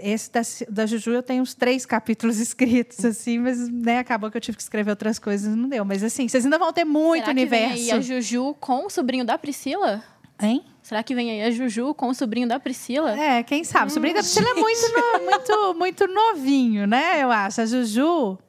Esse 0.03 0.29
da, 0.29 0.41
da, 0.69 0.85
Juju 0.85 1.11
eu 1.11 1.23
tenho 1.23 1.41
uns 1.41 1.53
três 1.53 1.85
capítulos 1.85 2.37
escritos, 2.39 3.03
assim, 3.05 3.39
mas 3.39 3.69
né, 3.69 3.99
acabou 3.99 4.29
que 4.29 4.35
eu 4.35 4.41
tive 4.41 4.57
que 4.57 4.63
escrever 4.63 4.91
outras 4.91 5.19
coisas, 5.19 5.55
não 5.55 5.69
deu. 5.69 5.85
Mas 5.85 6.03
assim, 6.03 6.27
vocês 6.27 6.43
ainda 6.43 6.57
vão 6.57 6.73
ter 6.73 6.83
muito 6.83 7.23
Será 7.23 7.31
universo. 7.31 7.75
Que 7.75 7.81
vem 7.81 7.91
aí 7.91 7.97
a 7.97 8.01
Juju 8.01 8.55
com 8.59 8.85
o 8.85 8.89
sobrinho 8.89 9.23
da 9.23 9.37
Priscila? 9.37 10.03
Hein? 10.41 10.63
Será 10.81 11.03
que 11.03 11.13
vem 11.13 11.29
aí 11.29 11.43
a 11.43 11.51
Juju 11.51 11.93
com 11.93 12.07
o 12.07 12.15
sobrinho 12.15 12.47
da 12.47 12.59
Priscila? 12.59 13.11
É, 13.19 13.43
quem 13.43 13.63
sabe. 13.63 13.91
O 13.91 13.93
sobrinho 13.93 14.15
da 14.15 14.21
Priscila 14.21 14.49
é 14.49 14.53
muito, 14.55 14.91
no, 14.91 15.19
muito, 15.25 15.75
muito 15.77 16.07
novinho, 16.07 16.87
né? 16.87 17.21
Eu 17.21 17.31
acho. 17.31 17.61
A 17.61 17.65
Juju. 17.65 18.39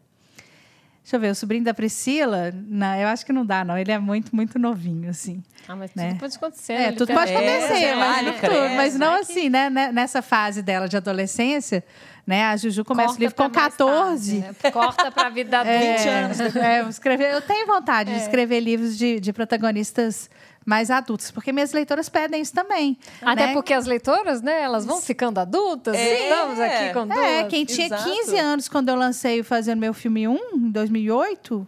Deixa 1.02 1.16
eu 1.16 1.20
ver, 1.20 1.30
o 1.32 1.34
sobrinho 1.34 1.64
da 1.64 1.74
Priscila, 1.74 2.52
não, 2.54 2.94
eu 2.94 3.08
acho 3.08 3.26
que 3.26 3.32
não 3.32 3.44
dá, 3.44 3.64
não. 3.64 3.76
Ele 3.76 3.90
é 3.90 3.98
muito, 3.98 4.34
muito 4.34 4.58
novinho, 4.58 5.10
assim. 5.10 5.42
Ah, 5.66 5.74
mas 5.74 5.92
né? 5.94 6.10
tudo 6.10 6.20
pode 6.20 6.36
acontecer. 6.36 6.72
É, 6.72 6.92
tudo 6.92 7.12
pode 7.12 7.32
acontecer, 7.32 7.84
é, 7.84 7.94
mas, 7.96 8.26
é, 8.26 8.32
tudo, 8.32 8.76
mas 8.76 8.96
não 8.96 9.14
assim, 9.14 9.48
né? 9.48 9.68
Nessa 9.68 10.22
fase 10.22 10.62
dela 10.62 10.88
de 10.88 10.96
adolescência, 10.96 11.82
né? 12.24 12.44
A 12.44 12.56
Juju 12.56 12.84
começa 12.84 13.08
Corta 13.08 13.18
o 13.18 13.22
livro 13.22 13.34
com 13.34 13.50
14. 13.50 14.40
Tarde, 14.40 14.56
né? 14.62 14.70
Corta 14.70 15.10
para 15.10 15.26
a 15.26 15.30
vida. 15.30 15.60
É, 15.66 15.96
20 15.96 16.08
anos. 16.08 16.56
É, 16.56 16.88
escrever, 16.88 17.32
eu 17.32 17.42
tenho 17.42 17.66
vontade 17.66 18.12
de 18.12 18.20
é. 18.20 18.22
escrever 18.22 18.60
livros 18.60 18.96
de, 18.96 19.18
de 19.18 19.32
protagonistas 19.32 20.30
mais 20.70 20.88
adultos, 20.88 21.32
porque 21.32 21.50
minhas 21.50 21.72
leitoras 21.72 22.08
pedem 22.08 22.40
isso 22.40 22.54
também. 22.54 22.96
Até 23.20 23.48
né? 23.48 23.52
porque 23.52 23.74
as 23.74 23.86
leitoras, 23.86 24.40
né, 24.40 24.62
elas 24.62 24.86
vão 24.86 25.02
ficando 25.02 25.40
adultas, 25.40 25.96
é. 25.96 26.22
estamos 26.22 26.60
aqui 26.60 26.92
com 26.94 27.08
duas. 27.08 27.18
É, 27.18 27.44
quem 27.44 27.64
tinha 27.64 27.88
Exato. 27.88 28.04
15 28.04 28.38
anos 28.38 28.68
quando 28.68 28.88
eu 28.88 28.94
lancei 28.94 29.40
o 29.40 29.44
Fazendo 29.44 29.80
Meu 29.80 29.92
Filme 29.92 30.28
1, 30.28 30.38
em 30.54 30.70
2008, 30.70 31.66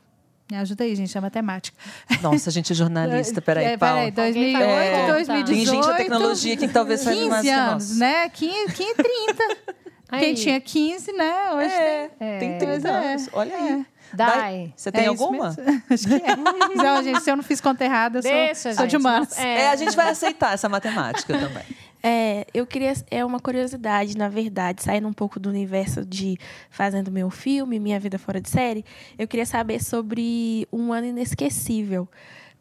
me 0.53 0.57
ajuda 0.57 0.85
aí, 0.85 0.95
gente, 0.95 1.19
é 1.19 1.21
matemática. 1.21 1.77
Nossa, 2.23 2.49
a 2.49 2.53
gente 2.53 2.73
é 2.73 2.77
jornalista, 2.77 3.43
peraí, 3.43 3.65
é, 3.65 3.77
Paulo. 3.77 4.13
Peraí, 4.13 4.33
2008, 4.33 4.63
é, 4.63 5.07
2018. 5.13 5.47
Tem 5.47 5.67
gente 5.67 5.87
da 5.89 5.97
tecnologia 5.97 6.57
que 6.57 6.69
talvez 6.69 7.01
saiba 7.01 7.27
mais 7.27 7.43
que 7.43 7.51
anos, 7.51 7.97
né? 7.99 8.29
15, 8.29 8.73
15 8.73 8.95
30. 8.95 9.83
Quem 10.21 10.35
tinha 10.35 10.61
15, 10.61 11.13
né? 11.13 11.53
Hoje 11.55 11.75
é, 11.75 12.11
tem, 12.19 12.39
tem 12.39 12.59
30 12.59 12.89
é, 12.89 13.13
anos. 13.13 13.29
Olha 13.33 13.57
aí. 13.57 13.87
Dai. 14.13 14.73
Você 14.77 14.93
tem 14.93 15.05
é 15.05 15.07
alguma? 15.09 15.49
Acho 15.91 16.09
que 16.09 16.15
é. 16.15 16.37
não, 16.77 17.03
gente, 17.03 17.21
se 17.21 17.31
eu 17.31 17.37
não 17.37 17.43
fiz 17.43 17.61
conta 17.61 17.85
errada, 17.85 18.19
eu 18.19 18.23
Deixa, 18.23 18.55
sou, 18.55 18.75
sou 18.75 18.87
de 18.87 18.97
humanas. 18.97 19.39
É. 19.39 19.63
é, 19.63 19.71
a 19.71 19.77
gente 19.77 19.97
vai 19.97 20.11
aceitar 20.11 20.55
essa 20.55 20.69
matemática 20.69 21.39
também. 21.39 21.65
É, 22.05 22.45
eu 22.53 22.67
queria. 22.67 22.93
É 23.13 23.25
uma 23.25 23.39
curiosidade, 23.39 24.19
na 24.19 24.29
verdade, 24.29 24.83
saindo 24.83 25.07
um 25.07 25.13
pouco 25.13 25.39
do 25.39 25.49
universo 25.49 26.05
de 26.05 26.37
fazendo 26.69 27.13
meu 27.13 27.31
filme, 27.31 27.79
Minha 27.79 28.01
Vida 28.01 28.19
Fora 28.19 28.41
de 28.41 28.51
Série. 28.51 28.85
Eu 29.17 29.29
queria 29.29 29.47
saber 29.47 29.81
sobre 29.81 30.67
Um 30.73 30.93
Ano 30.93 31.07
Inesquecível. 31.07 32.09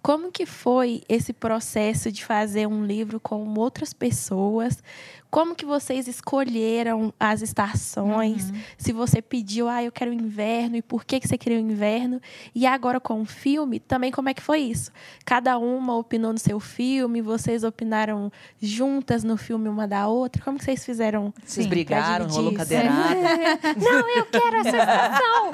Como 0.01 0.31
que 0.31 0.47
foi 0.47 1.03
esse 1.07 1.31
processo 1.31 2.11
de 2.11 2.23
fazer 2.25 2.67
um 2.67 2.85
livro 2.85 3.19
com 3.19 3.43
outras 3.55 3.93
pessoas? 3.93 4.83
Como 5.31 5.55
que 5.55 5.65
vocês 5.65 6.09
escolheram 6.09 7.13
as 7.17 7.41
estações? 7.41 8.49
Uhum. 8.49 8.61
Se 8.77 8.91
você 8.91 9.21
pediu, 9.21 9.69
ah, 9.69 9.81
eu 9.81 9.89
quero 9.89 10.11
inverno 10.11 10.75
e 10.75 10.81
por 10.81 11.05
que 11.05 11.21
que 11.21 11.27
você 11.27 11.37
queria 11.37 11.57
o 11.57 11.61
inverno? 11.61 12.19
E 12.53 12.67
agora 12.67 12.99
com 12.99 13.21
o 13.21 13.25
filme, 13.25 13.79
também 13.79 14.11
como 14.11 14.27
é 14.27 14.33
que 14.33 14.41
foi 14.41 14.59
isso? 14.59 14.91
Cada 15.25 15.57
uma 15.57 15.95
opinou 15.95 16.33
no 16.33 16.37
seu 16.37 16.59
filme, 16.59 17.21
vocês 17.21 17.63
opinaram 17.63 18.29
juntas 18.61 19.23
no 19.23 19.37
filme 19.37 19.69
uma 19.69 19.87
da 19.87 20.05
outra? 20.05 20.43
Como 20.43 20.57
que 20.57 20.65
vocês 20.65 20.83
fizeram? 20.83 21.33
Vocês 21.45 21.65
brigaram, 21.65 22.27
rolou 22.27 22.53
cadeirada? 22.53 23.15
não, 23.79 24.09
eu 24.09 24.25
quero 24.25 24.57
essa 24.57 24.77
estação. 24.77 25.51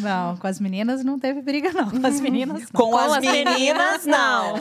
Não, 0.00 0.36
com 0.36 0.46
as 0.46 0.60
meninas 0.60 1.02
não 1.02 1.18
teve 1.18 1.40
briga 1.40 1.72
não. 1.72 1.88
Com 1.88 2.06
as 2.06 2.20
meninas. 2.20 2.66
Com, 2.66 2.90
com, 2.90 2.98
as, 2.98 3.22
meninas, 3.22 3.54
Meninas, 3.54 4.06
não. 4.06 4.54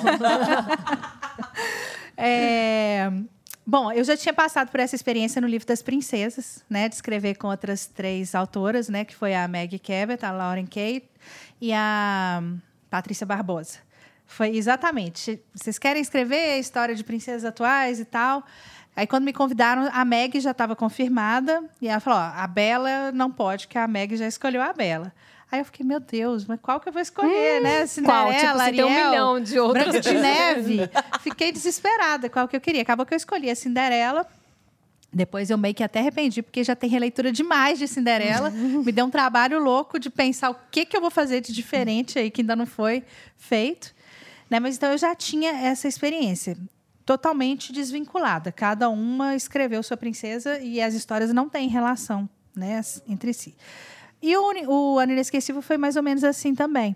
é... 2.16 3.12
Bom, 3.72 3.89
eu 3.89 4.03
já 4.03 4.17
tinha 4.17 4.34
passado 4.34 4.69
por 4.69 4.82
essa 4.82 4.97
experiência 4.97 5.39
no 5.39 5.47
livro 5.47 5.65
das 5.65 5.82
princesas, 5.82 6.61
né, 6.69 6.89
de 6.89 6.95
escrever 6.95 7.36
com 7.36 7.47
outras 7.47 7.86
três 7.86 8.36
autoras, 8.36 8.89
né, 8.89 9.05
que 9.05 9.15
foi 9.15 9.34
a 9.34 9.47
Maggie 9.47 9.80
Cabot, 9.80 10.26
a 10.26 10.30
Lauren 10.30 10.65
Kate 10.65 11.09
e 11.61 11.72
a 11.72 12.43
Patrícia 12.89 13.26
Barbosa. 13.26 13.80
Foi 14.28 14.57
exatamente. 14.57 15.41
Vocês 15.55 15.80
querem 15.80 16.01
escrever 16.01 16.55
a 16.55 16.57
história 16.57 16.93
de 16.93 17.01
princesas 17.01 17.45
atuais 17.45 17.97
e 18.01 18.03
tal? 18.03 18.43
Aí, 18.93 19.07
quando 19.07 19.24
me 19.24 19.32
convidaram, 19.32 19.89
a 19.93 20.03
Meg 20.03 20.38
já 20.41 20.51
estava 20.51 20.76
confirmada. 20.76 21.63
E 21.82 21.88
ela 21.88 22.01
falou: 22.01 22.19
ó, 22.19 22.24
a 22.24 22.47
Bela 22.47 23.13
não 23.13 23.32
pode, 23.32 23.69
que 23.69 23.78
a 23.78 23.88
Meg 23.88 24.17
já 24.17 24.28
escolheu 24.28 24.61
a 24.61 24.74
Bela. 24.74 25.13
Aí 25.52 25.60
eu 25.60 25.66
fiquei, 25.66 25.86
meu 25.86 25.99
Deus, 25.99 26.45
mas 26.45 26.60
qual 26.62 26.80
que 26.80 26.88
eu 26.88 26.93
vou 26.93 27.02
escolher, 27.02 27.60
hum, 27.60 27.64
né? 27.64 27.86
Cinderela, 27.86 28.24
qual? 28.24 28.34
Tipo, 28.34 28.62
Ariel, 28.62 28.88
tem 28.88 28.95
um 28.95 29.06
milhão 29.10 29.39
de. 29.41 29.56
Branca 29.56 29.99
de 29.99 30.14
Neve. 30.14 30.89
Fiquei 31.20 31.52
desesperada 31.52 32.30
qual 32.30 32.47
que 32.47 32.56
eu 32.56 32.62
queria. 32.62 32.82
Acabou 32.82 33.06
que 33.06 33.14
eu 33.14 33.18
escolhi 33.18 33.49
a 33.49 33.56
Cinderela. 33.56 34.26
Depois 35.14 35.49
eu 35.49 35.58
meio 35.58 35.76
que 35.76 35.84
até 35.84 35.99
arrependi, 35.99 36.41
porque 36.41 36.64
já 36.64 36.74
tem 36.74 36.89
releitura 36.89 37.34
demais 37.34 37.78
de 37.78 37.86
Cinderela. 37.86 38.49
Me 38.49 38.93
deu 38.93 39.06
um 39.06 39.10
trabalho 39.10 39.62
louco 39.62 39.99
de 39.99 40.10
pensar 40.10 40.52
o 40.52 40.56
que, 40.72 40.86
que 40.86 40.95
eu 40.95 41.02
vou 41.02 41.12
fazer 41.12 41.41
de 41.41 41.52
diferente 41.52 42.18
aí, 42.18 42.32
que 42.32 42.39
ainda 42.39 42.56
não 42.56 42.66
foi 42.66 43.04
feito. 43.38 43.93
Né? 44.49 44.58
Mas 44.58 44.78
então 44.78 44.89
eu 44.89 44.97
já 44.97 45.14
tinha 45.14 45.52
essa 45.52 45.86
experiência 45.86 46.58
totalmente 47.06 47.74
desvinculada. 47.74 48.54
Cada 48.54 48.88
uma 48.89 49.36
escreveu 49.36 49.84
sua 49.84 49.97
princesa 49.97 50.60
e 50.60 50.82
as 50.82 50.93
histórias 50.93 51.34
não 51.34 51.49
têm 51.49 51.68
relação 51.68 52.30
né, 52.56 52.80
entre 53.06 53.34
si. 53.34 53.54
E 54.22 54.36
o, 54.38 54.51
o 54.67 54.99
Ano 54.99 55.13
Inesquecível 55.13 55.61
foi 55.61 55.78
mais 55.78 55.95
ou 55.95 56.03
menos 56.03 56.24
assim 56.24 56.53
também. 56.53 56.95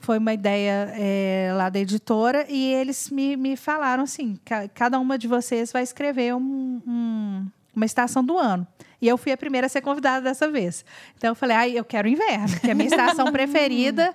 Foi 0.00 0.18
uma 0.18 0.34
ideia 0.34 0.92
é, 0.94 1.50
lá 1.54 1.70
da 1.70 1.78
editora 1.78 2.44
e 2.48 2.74
eles 2.74 3.08
me, 3.08 3.36
me 3.36 3.56
falaram 3.56 4.02
assim: 4.02 4.38
cada 4.74 4.98
uma 4.98 5.16
de 5.16 5.26
vocês 5.26 5.72
vai 5.72 5.82
escrever 5.82 6.34
um, 6.34 6.82
um, 6.86 7.46
uma 7.74 7.86
estação 7.86 8.22
do 8.22 8.38
ano. 8.38 8.66
E 9.00 9.08
eu 9.08 9.16
fui 9.16 9.32
a 9.32 9.36
primeira 9.36 9.66
a 9.66 9.70
ser 9.70 9.80
convidada 9.80 10.20
dessa 10.20 10.46
vez. 10.50 10.84
Então 11.16 11.30
eu 11.30 11.34
falei: 11.34 11.56
ah, 11.56 11.68
eu 11.68 11.84
quero 11.84 12.06
inverno, 12.06 12.60
que 12.60 12.68
é 12.68 12.72
a 12.72 12.74
minha 12.74 12.88
estação 12.88 13.30
preferida. 13.32 14.14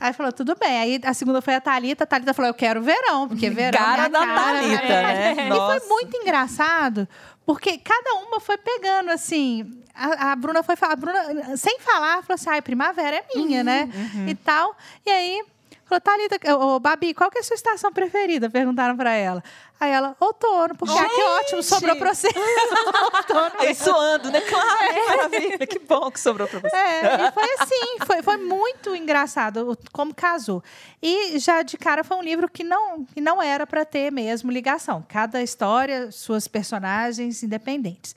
Aí 0.00 0.14
falou, 0.14 0.32
tudo 0.32 0.56
bem. 0.58 0.80
Aí 0.80 1.00
a 1.04 1.12
segunda 1.12 1.42
foi 1.42 1.54
a 1.54 1.60
Thalita. 1.60 2.04
A 2.04 2.06
Thalita 2.06 2.32
falou, 2.32 2.48
eu 2.48 2.54
quero 2.54 2.80
verão, 2.80 3.28
porque 3.28 3.50
verão. 3.50 3.78
É 3.78 3.84
cara 3.84 4.06
é 4.06 4.08
da 4.08 4.20
cara. 4.20 4.58
Thalita, 4.58 4.88
né? 4.88 5.48
E 5.48 5.78
foi 5.78 5.88
muito 5.88 6.16
engraçado, 6.16 7.06
porque 7.44 7.78
cada 7.78 8.14
uma 8.26 8.40
foi 8.40 8.56
pegando 8.56 9.10
assim. 9.10 9.82
A, 9.94 10.32
a 10.32 10.36
Bruna 10.36 10.62
foi 10.62 10.76
a 10.80 10.96
Bruna, 10.96 11.56
sem 11.56 11.78
falar, 11.80 12.22
falou 12.22 12.34
assim: 12.34 12.50
ai, 12.50 12.62
primavera 12.62 13.16
é 13.16 13.24
minha, 13.34 13.58
uhum, 13.58 13.64
né? 13.64 13.88
Uhum. 13.92 14.28
E 14.28 14.34
tal. 14.34 14.76
E 15.04 15.10
aí 15.10 15.44
Falou, 15.90 16.00
Thalita, 16.00 16.54
ô, 16.54 16.78
Babi, 16.78 17.12
qual 17.12 17.28
que 17.32 17.38
é 17.38 17.40
a 17.40 17.42
sua 17.42 17.56
estação 17.56 17.92
preferida? 17.92 18.48
Perguntaram 18.48 18.96
para 18.96 19.12
ela. 19.12 19.42
Aí 19.80 19.90
ela, 19.90 20.16
outono, 20.20 20.76
porque 20.76 20.96
ah, 20.96 21.08
que 21.08 21.20
ótimo, 21.20 21.62
sobrou 21.64 21.96
para 21.96 22.14
você. 22.14 22.28
outono. 23.12 23.52
Aí 23.58 23.74
suando, 23.74 24.30
né? 24.30 24.40
Claro, 24.40 24.84
é. 24.84 25.16
maravilha, 25.16 25.66
que 25.66 25.80
bom 25.80 26.08
que 26.08 26.20
sobrou 26.20 26.46
para 26.46 26.60
você. 26.60 26.76
É, 26.76 27.26
e 27.26 27.32
foi 27.32 27.54
assim, 27.58 27.96
foi, 28.06 28.22
foi 28.22 28.36
muito 28.36 28.94
engraçado 28.94 29.76
como 29.92 30.14
casou. 30.14 30.62
E 31.02 31.40
já 31.40 31.62
de 31.62 31.76
cara 31.76 32.04
foi 32.04 32.18
um 32.18 32.22
livro 32.22 32.48
que 32.48 32.62
não, 32.62 33.04
que 33.04 33.20
não 33.20 33.42
era 33.42 33.66
para 33.66 33.84
ter 33.84 34.12
mesmo 34.12 34.48
ligação. 34.48 35.04
Cada 35.08 35.42
história, 35.42 36.12
suas 36.12 36.46
personagens 36.46 37.42
independentes. 37.42 38.14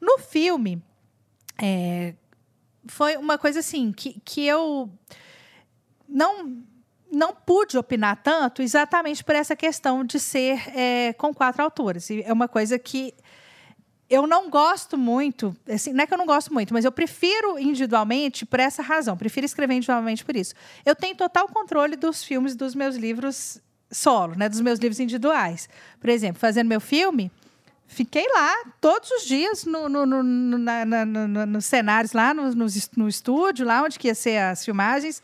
No 0.00 0.18
filme, 0.18 0.82
é, 1.62 2.14
foi 2.88 3.16
uma 3.16 3.38
coisa 3.38 3.60
assim, 3.60 3.92
que, 3.92 4.20
que 4.24 4.44
eu 4.44 4.90
não 6.08 6.73
não 7.14 7.34
pude 7.34 7.76
opinar 7.78 8.22
tanto 8.22 8.62
exatamente 8.62 9.22
por 9.22 9.34
essa 9.34 9.54
questão 9.54 10.04
de 10.04 10.18
ser 10.18 10.62
é, 10.76 11.12
com 11.14 11.34
quatro 11.34 11.62
autores. 11.62 12.10
E 12.10 12.22
é 12.22 12.32
uma 12.32 12.48
coisa 12.48 12.78
que 12.78 13.14
eu 14.08 14.26
não 14.26 14.50
gosto 14.50 14.98
muito, 14.98 15.56
assim, 15.68 15.92
não 15.92 16.04
é 16.04 16.06
que 16.06 16.12
eu 16.12 16.18
não 16.18 16.26
gosto 16.26 16.52
muito, 16.52 16.74
mas 16.74 16.84
eu 16.84 16.92
prefiro 16.92 17.58
individualmente 17.58 18.44
por 18.44 18.60
essa 18.60 18.82
razão, 18.82 19.16
prefiro 19.16 19.46
escrever 19.46 19.74
individualmente 19.74 20.24
por 20.24 20.36
isso. 20.36 20.54
Eu 20.84 20.94
tenho 20.94 21.16
total 21.16 21.48
controle 21.48 21.96
dos 21.96 22.22
filmes 22.22 22.54
dos 22.54 22.74
meus 22.74 22.96
livros 22.96 23.60
solo, 23.90 24.34
né, 24.36 24.48
dos 24.48 24.60
meus 24.60 24.78
livros 24.78 25.00
individuais. 25.00 25.68
Por 26.00 26.10
exemplo, 26.10 26.38
fazendo 26.38 26.68
meu 26.68 26.80
filme, 26.80 27.30
fiquei 27.86 28.26
lá 28.34 28.54
todos 28.80 29.10
os 29.10 29.24
dias 29.24 29.64
no, 29.64 29.88
no, 29.88 30.04
no, 30.04 30.22
na, 30.58 30.84
na, 30.84 31.04
no 31.06 31.46
nos 31.46 31.64
cenários, 31.64 32.12
lá 32.12 32.34
no, 32.34 32.54
no, 32.54 32.66
no 32.96 33.08
estúdio, 33.08 33.66
lá 33.66 33.82
onde 33.82 33.98
que 33.98 34.08
ia 34.08 34.14
ser 34.14 34.38
as 34.38 34.64
filmagens, 34.64 35.22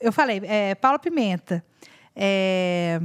eu 0.00 0.12
falei, 0.12 0.40
é, 0.44 0.74
Paula 0.74 0.98
Pimenta. 0.98 1.64
É, 2.14 3.00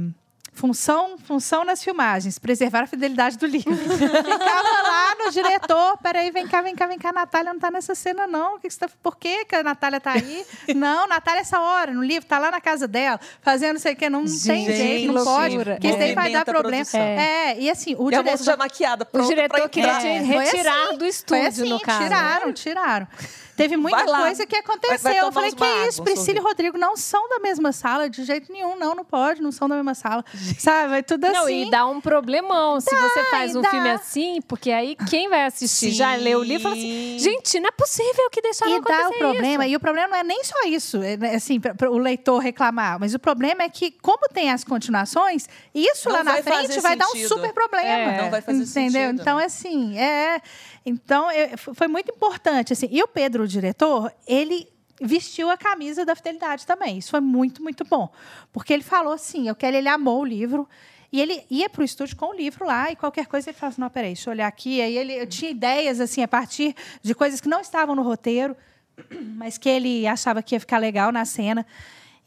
função, 0.56 1.18
função 1.18 1.64
nas 1.64 1.84
filmagens, 1.84 2.38
preservar 2.38 2.84
a 2.84 2.86
fidelidade 2.86 3.36
do 3.36 3.46
livro. 3.46 3.76
Ficava 3.76 4.82
lá 4.82 5.14
no 5.24 5.30
diretor, 5.30 5.98
peraí, 5.98 6.30
vem 6.30 6.48
cá, 6.48 6.62
vem 6.62 6.74
cá, 6.74 6.86
vem 6.86 6.98
cá, 6.98 7.10
a 7.10 7.12
Natália 7.12 7.50
não 7.50 7.58
está 7.58 7.70
nessa 7.70 7.94
cena, 7.94 8.26
não. 8.26 8.58
Que 8.58 8.68
que 8.68 8.78
tá, 8.78 8.88
por 9.02 9.16
que, 9.16 9.44
que 9.44 9.54
a 9.54 9.62
Natália 9.62 9.98
está 9.98 10.12
aí? 10.12 10.44
não, 10.74 11.06
Natália, 11.06 11.40
essa 11.40 11.60
hora, 11.60 11.92
no 11.92 12.02
livro, 12.02 12.24
está 12.24 12.38
lá 12.38 12.50
na 12.50 12.60
casa 12.60 12.88
dela, 12.88 13.20
fazendo 13.42 13.74
não 13.74 13.80
sei 13.80 13.92
o 13.92 13.96
que, 13.96 14.08
não 14.08 14.26
Gente, 14.26 14.46
tem 14.46 14.76
jeito, 14.76 15.12
não 15.12 15.24
pode, 15.24 15.56
porque 15.58 15.88
isso 15.88 15.98
daí 15.98 16.14
vai 16.14 16.32
dar 16.32 16.44
problema. 16.44 16.86
É. 16.94 16.98
é. 16.98 17.60
e 17.60 17.70
assim, 17.70 17.94
o 17.94 18.08
e 18.08 18.10
diretor... 18.10 18.28
a 18.28 18.32
moça 18.32 18.44
já 18.44 18.56
maquiada, 18.56 19.06
O 19.12 19.20
diretor 19.22 19.68
queria 19.68 19.98
te 19.98 20.06
retirar 20.06 20.88
assim, 20.88 20.98
do 20.98 21.04
estúdio, 21.04 21.46
assim, 21.46 21.68
no 21.68 21.80
caso. 21.80 22.02
Tiraram, 22.02 22.52
tiraram. 22.52 23.08
Teve 23.56 23.76
muita 23.76 24.04
coisa 24.04 24.46
que 24.46 24.56
aconteceu. 24.56 24.98
Vai, 24.98 25.14
vai 25.14 25.28
eu 25.28 25.32
falei, 25.32 25.52
que 25.52 25.64
é 25.64 25.88
isso? 25.88 26.02
Priscila 26.02 26.38
e 26.38 26.42
Rodrigo 26.42 26.76
não 26.76 26.96
são 26.96 27.28
da 27.28 27.38
mesma 27.38 27.72
sala, 27.72 28.08
de 28.08 28.24
jeito 28.24 28.52
nenhum. 28.52 28.76
Não, 28.76 28.94
não 28.94 29.04
pode, 29.04 29.40
não 29.40 29.50
são 29.50 29.68
da 29.68 29.76
mesma 29.76 29.94
sala. 29.94 30.24
Sabe? 30.58 30.90
Vai 30.90 31.02
tudo 31.02 31.26
não, 31.26 31.44
assim. 31.44 31.66
e 31.66 31.70
dá 31.70 31.86
um 31.86 32.00
problemão 32.00 32.74
dá, 32.74 32.80
se 32.80 32.94
você 32.94 33.24
faz 33.24 33.56
um 33.56 33.62
dá. 33.62 33.70
filme 33.70 33.90
assim, 33.90 34.40
porque 34.46 34.70
aí 34.70 34.96
quem 35.08 35.28
vai 35.28 35.44
assistir 35.44 35.90
Sim. 35.90 35.92
já 35.92 36.14
leu 36.14 36.40
o 36.40 36.42
livro 36.42 36.60
e 36.60 36.62
fala 36.62 36.74
assim: 36.74 37.18
gente, 37.18 37.60
não 37.60 37.68
é 37.68 37.72
possível 37.72 38.30
que 38.30 38.40
deixaram 38.40 38.72
e 38.72 38.76
acontecer 38.76 39.02
dá 39.02 39.08
o 39.08 39.18
problema, 39.18 39.64
isso. 39.64 39.72
E 39.72 39.76
o 39.76 39.80
problema 39.80 40.08
não 40.08 40.16
é 40.16 40.24
nem 40.24 40.44
só 40.44 40.62
isso, 40.66 41.02
é, 41.02 41.16
né, 41.16 41.34
assim, 41.34 41.58
para 41.60 41.90
o 41.90 41.98
leitor 41.98 42.38
reclamar, 42.38 42.98
mas 43.00 43.14
o 43.14 43.18
problema 43.18 43.62
é 43.62 43.68
que, 43.68 43.90
como 43.90 44.28
tem 44.28 44.50
as 44.50 44.64
continuações, 44.64 45.48
isso 45.74 46.08
não 46.08 46.16
lá 46.16 46.24
na 46.24 46.42
frente 46.42 46.80
vai 46.80 46.96
dar 46.96 47.06
um 47.06 47.28
super 47.28 47.52
problema. 47.52 47.86
É. 47.86 48.22
Não 48.22 48.30
vai 48.30 48.40
fazer 48.42 48.62
entendeu? 48.62 49.02
sentido. 49.02 49.20
Então, 49.20 49.38
assim, 49.38 49.98
é. 49.98 50.40
Então, 50.86 51.28
eu, 51.32 51.58
foi 51.58 51.88
muito 51.88 52.12
importante. 52.12 52.72
Assim, 52.72 52.88
e 52.92 53.02
o 53.02 53.08
Pedro, 53.08 53.42
o 53.42 53.48
diretor, 53.48 54.12
ele 54.24 54.68
vestiu 55.02 55.50
a 55.50 55.56
camisa 55.56 56.04
da 56.04 56.14
fidelidade 56.14 56.64
também. 56.64 56.96
Isso 56.96 57.10
foi 57.10 57.20
muito, 57.20 57.60
muito 57.60 57.84
bom. 57.84 58.08
Porque 58.52 58.72
ele 58.72 58.84
falou 58.84 59.12
assim: 59.12 59.48
eu 59.48 59.56
quero, 59.56 59.76
ele 59.76 59.88
amou 59.88 60.20
o 60.20 60.24
livro. 60.24 60.68
E 61.12 61.20
ele 61.20 61.44
ia 61.50 61.68
para 61.68 61.82
o 61.82 61.84
estúdio 61.84 62.16
com 62.16 62.26
o 62.26 62.34
livro 62.34 62.66
lá, 62.66 62.90
e 62.90 62.96
qualquer 62.96 63.26
coisa 63.26 63.50
ele 63.50 63.56
falava 63.56 63.74
assim: 63.74 63.80
não, 63.80 63.90
peraí, 63.90 64.10
deixa 64.10 64.30
eu 64.30 64.32
olhar 64.32 64.46
aqui. 64.46 64.80
Aí 64.80 64.96
ele 64.96 65.12
eu 65.14 65.26
tinha 65.26 65.50
ideias 65.50 66.00
assim 66.00 66.22
a 66.22 66.28
partir 66.28 66.74
de 67.02 67.14
coisas 67.14 67.40
que 67.40 67.48
não 67.48 67.60
estavam 67.60 67.94
no 67.96 68.02
roteiro, 68.02 68.56
mas 69.34 69.58
que 69.58 69.68
ele 69.68 70.06
achava 70.06 70.40
que 70.40 70.54
ia 70.54 70.60
ficar 70.60 70.78
legal 70.78 71.10
na 71.10 71.24
cena. 71.24 71.66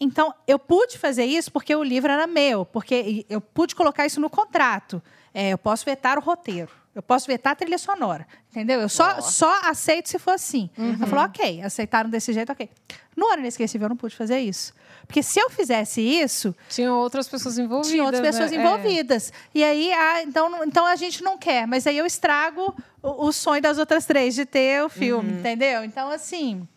Então, 0.02 0.34
eu 0.48 0.58
pude 0.58 0.98
fazer 0.98 1.26
isso 1.26 1.52
porque 1.52 1.76
o 1.76 1.84
livro 1.84 2.12
era 2.12 2.26
meu, 2.26 2.66
porque 2.66 3.26
eu 3.30 3.42
pude 3.42 3.76
colocar 3.76 4.06
isso 4.06 4.20
no 4.20 4.30
contrato. 4.30 5.02
É, 5.34 5.50
eu 5.52 5.58
posso 5.58 5.86
vetar 5.86 6.18
o 6.18 6.22
roteiro. 6.22 6.70
Eu 6.94 7.04
posso 7.04 7.28
vetar 7.28 7.54
a 7.54 7.56
trilha 7.56 7.78
sonora, 7.78 8.28
entendeu? 8.50 8.82
Eu 8.82 8.90
só, 8.90 9.22
só 9.22 9.62
aceito 9.64 10.10
se 10.10 10.18
for 10.18 10.32
assim. 10.32 10.70
Uhum. 10.78 10.96
Ela 10.96 11.08
falou, 11.08 11.26
ok, 11.26 11.62
aceitaram 11.62 12.10
desse 12.10 12.34
jeito, 12.34 12.52
ok. 12.52 12.70
No 13.16 13.28
Ano 13.28 13.40
Inesquecível 13.40 13.86
eu 13.86 13.90
não 13.90 13.96
pude 13.96 14.16
fazer 14.16 14.40
isso. 14.40 14.74
Porque 15.06 15.24
se 15.24 15.40
eu 15.40 15.50
fizesse 15.50 16.02
isso... 16.02 16.54
Tinham 16.68 16.98
outras 16.98 17.28
pessoas 17.28 17.58
envolvidas. 17.58 17.92
Tinha 17.92 18.04
outras 18.04 18.22
pessoas 18.22 18.52
né? 18.52 18.58
envolvidas. 18.58 19.32
É. 19.32 19.60
E 19.60 19.64
aí, 19.64 19.94
ah, 19.94 20.24
então, 20.24 20.64
então 20.66 20.86
a 20.86 20.96
gente 20.96 21.24
não 21.24 21.38
quer. 21.38 21.66
Mas 21.68 21.86
aí 21.86 21.98
eu 21.98 22.06
estrago 22.06 22.76
o, 23.02 23.28
o 23.28 23.32
sonho 23.32 23.62
das 23.62 23.78
outras 23.78 24.06
três 24.06 24.36
de 24.36 24.46
ter 24.46 24.84
o 24.84 24.90
filme, 24.90 25.32
uhum. 25.32 25.40
entendeu? 25.40 25.84
Então, 25.84 26.10
assim... 26.10 26.68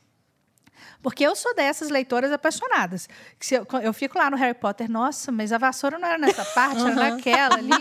Porque 1.02 1.24
eu 1.24 1.34
sou 1.34 1.54
dessas 1.54 1.88
leitoras 1.88 2.30
apaixonadas. 2.30 3.08
Que 3.38 3.56
eu, 3.56 3.66
eu, 3.82 3.92
fico 3.92 4.16
lá 4.16 4.30
no 4.30 4.36
Harry 4.36 4.54
Potter, 4.54 4.90
nossa, 4.90 5.32
mas 5.32 5.52
a 5.52 5.58
vassoura 5.58 5.98
não 5.98 6.06
era 6.06 6.18
nessa 6.18 6.44
parte, 6.44 6.80
era 6.80 6.94
naquela 6.94 7.56
ali 7.56 7.72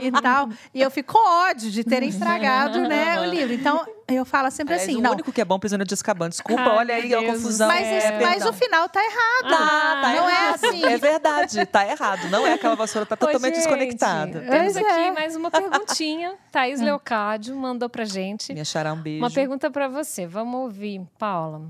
e 0.00 0.12
tal. 0.12 0.48
E 0.72 0.80
eu 0.80 0.90
fico 0.90 1.14
com 1.14 1.28
ódio 1.48 1.70
de 1.70 1.82
terem 1.82 2.08
estragado 2.08 2.80
né, 2.80 3.20
o 3.20 3.24
livro. 3.24 3.52
Então, 3.52 3.84
eu 4.06 4.24
falo 4.24 4.50
sempre 4.50 4.74
Aliás, 4.74 4.88
assim. 4.88 4.98
O 4.98 5.02
não. 5.02 5.12
único 5.12 5.32
que 5.32 5.40
é 5.40 5.44
bom 5.44 5.58
prisioneiro 5.58 5.88
de 5.88 5.94
Azkaban. 5.94 6.28
Desculpa, 6.28 6.62
Ai, 6.62 6.76
olha 6.76 6.94
aí 6.94 7.14
a 7.14 7.22
confusão. 7.24 7.66
Mas, 7.66 7.86
é, 7.86 8.20
mas 8.20 8.44
o 8.44 8.52
final 8.52 8.88
tá 8.88 9.00
errado. 9.02 9.50
Tá, 9.50 10.00
tá 10.00 10.12
não 10.14 10.28
é 10.28 10.32
errado. 10.32 10.64
é 10.64 10.68
assim. 10.68 10.84
É 10.84 10.98
verdade, 10.98 11.66
tá 11.66 11.86
errado. 11.86 12.28
Não 12.30 12.46
é 12.46 12.52
aquela 12.52 12.76
vassoura, 12.76 13.04
tá 13.04 13.16
totalmente 13.16 13.56
gente, 13.56 13.64
desconectada. 13.64 14.40
Temos 14.40 14.76
aqui 14.76 14.86
é. 14.86 15.10
mais 15.10 15.34
uma 15.34 15.50
perguntinha. 15.50 16.34
Thaís. 16.52 16.80
Leocádio 16.80 17.56
mandou 17.56 17.88
pra 17.88 18.04
gente. 18.04 18.54
Me 18.54 18.60
achará 18.60 18.92
um 18.92 19.00
beijo. 19.00 19.22
Uma 19.22 19.30
pergunta 19.30 19.70
para 19.70 19.88
você. 19.88 20.26
Vamos 20.26 20.60
ouvir, 20.60 21.02
Paula. 21.18 21.62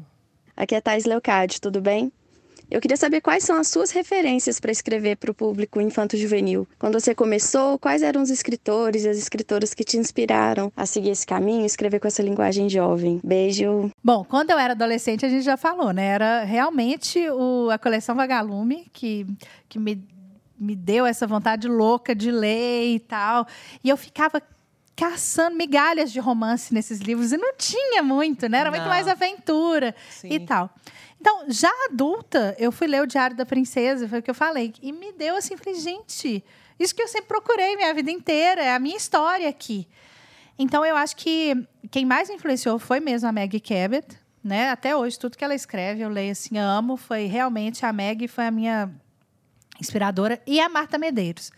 Aqui 0.59 0.75
é 0.75 0.81
Thais 0.81 1.05
Leocádio, 1.05 1.61
tudo 1.61 1.81
bem? 1.81 2.11
Eu 2.69 2.81
queria 2.81 2.97
saber 2.97 3.21
quais 3.21 3.45
são 3.45 3.61
as 3.61 3.69
suas 3.69 3.93
referências 3.93 4.59
para 4.59 4.73
escrever 4.73 5.17
para 5.17 5.31
o 5.31 5.35
público 5.35 5.81
infanto-juvenil. 5.81 6.67
Quando 6.81 6.99
você 6.99 7.15
começou, 7.15 7.79
quais 7.79 8.03
eram 8.03 8.21
os 8.21 8.29
escritores 8.29 9.05
e 9.05 9.09
as 9.09 9.17
escritoras 9.19 9.73
que 9.73 9.85
te 9.85 9.97
inspiraram 9.97 10.73
a 10.77 10.85
seguir 10.85 11.11
esse 11.11 11.25
caminho, 11.25 11.65
escrever 11.65 12.01
com 12.01 12.09
essa 12.09 12.25
linguagem 12.25 12.69
jovem? 12.69 13.21
Beijo. 13.23 13.89
Bom, 14.03 14.25
quando 14.25 14.51
eu 14.51 14.59
era 14.59 14.73
adolescente, 14.73 15.25
a 15.25 15.29
gente 15.29 15.45
já 15.45 15.57
falou, 15.57 15.93
né? 15.93 16.07
Era 16.07 16.43
realmente 16.43 17.21
o, 17.31 17.71
a 17.71 17.79
coleção 17.79 18.17
Vagalume 18.17 18.89
que, 18.93 19.29
que 19.69 19.79
me, 19.79 20.05
me 20.59 20.75
deu 20.75 21.07
essa 21.07 21.25
vontade 21.25 21.69
louca 21.69 22.17
de 22.17 22.33
ler 22.33 22.97
e 22.97 22.99
tal. 22.99 23.47
E 23.83 23.89
eu 23.89 23.97
ficava 23.97 24.43
caçando 24.99 25.55
migalhas 25.55 26.11
de 26.11 26.19
romance 26.19 26.75
nesses 26.75 26.99
livros 26.99 27.31
e 27.31 27.37
não 27.37 27.55
tinha 27.57 28.03
muito, 28.03 28.49
né? 28.49 28.59
Era 28.59 28.71
não. 28.71 28.77
muito 28.77 28.89
mais 28.89 29.07
aventura 29.07 29.95
Sim. 30.11 30.29
e 30.29 30.41
tal. 30.41 30.69
Então, 31.21 31.45
já 31.47 31.71
adulta, 31.89 32.57
eu 32.59 32.73
fui 32.73 32.89
ler 32.89 33.01
o 33.03 33.07
Diário 33.07 33.37
da 33.37 33.47
Princesa, 33.47 34.09
foi 34.09 34.19
o 34.19 34.23
que 34.23 34.31
eu 34.31 34.35
falei, 34.35 34.75
e 34.83 34.91
me 34.91 35.13
deu 35.13 35.37
assim, 35.37 35.57
falei, 35.57 35.79
gente, 35.79 36.45
isso 36.81 36.93
que 36.93 37.01
eu 37.01 37.07
sempre 37.07 37.29
procurei 37.29 37.77
minha 37.77 37.95
vida 37.95 38.11
inteira, 38.11 38.61
é 38.61 38.75
a 38.75 38.79
minha 38.81 38.97
história 38.97 39.49
aqui. 39.49 39.87
Então, 40.59 40.85
eu 40.85 40.97
acho 40.97 41.15
que 41.15 41.57
quem 41.93 42.05
mais 42.05 42.29
influenciou 42.29 42.77
foi 42.81 42.99
mesmo 42.99 43.29
a 43.29 43.33
Maggie 43.33 43.61
Cabot, 43.61 44.05
né? 44.43 44.71
Até 44.71 44.97
hoje, 44.97 45.17
tudo 45.17 45.39
que 45.39 45.45
ela 45.45 45.55
escreve, 45.55 46.03
eu 46.03 46.09
leio 46.09 46.33
assim, 46.33 46.59
amo. 46.59 46.97
Foi 46.97 47.27
realmente 47.27 47.87
a 47.87 47.93
Maggie 47.93 48.27
foi 48.27 48.47
a 48.47 48.51
minha 48.51 48.91
inspiradora 49.81 50.43
e 50.45 50.59
a 50.59 50.69
Marta 50.69 50.99
Medeiros. 50.99 51.53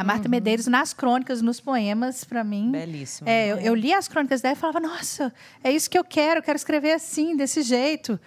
A 0.00 0.04
Marta 0.04 0.24
uhum. 0.24 0.30
Medeiros, 0.30 0.66
nas 0.66 0.92
crônicas, 0.92 1.42
nos 1.42 1.60
poemas, 1.60 2.24
para 2.24 2.42
mim. 2.42 2.70
Belíssimo. 2.72 3.28
É, 3.28 3.48
eu, 3.48 3.56
eu, 3.58 3.74
li 3.74 3.92
as 3.92 4.08
crônicas 4.08 4.40
dela 4.40 4.54
e 4.54 4.58
falava, 4.58 4.80
nossa, 4.80 5.32
é 5.62 5.70
isso 5.70 5.90
que 5.90 5.98
eu 5.98 6.04
quero, 6.04 6.38
eu 6.38 6.42
quero 6.42 6.56
escrever 6.56 6.92
assim, 6.92 7.36
desse 7.36 7.62
jeito. 7.62 8.18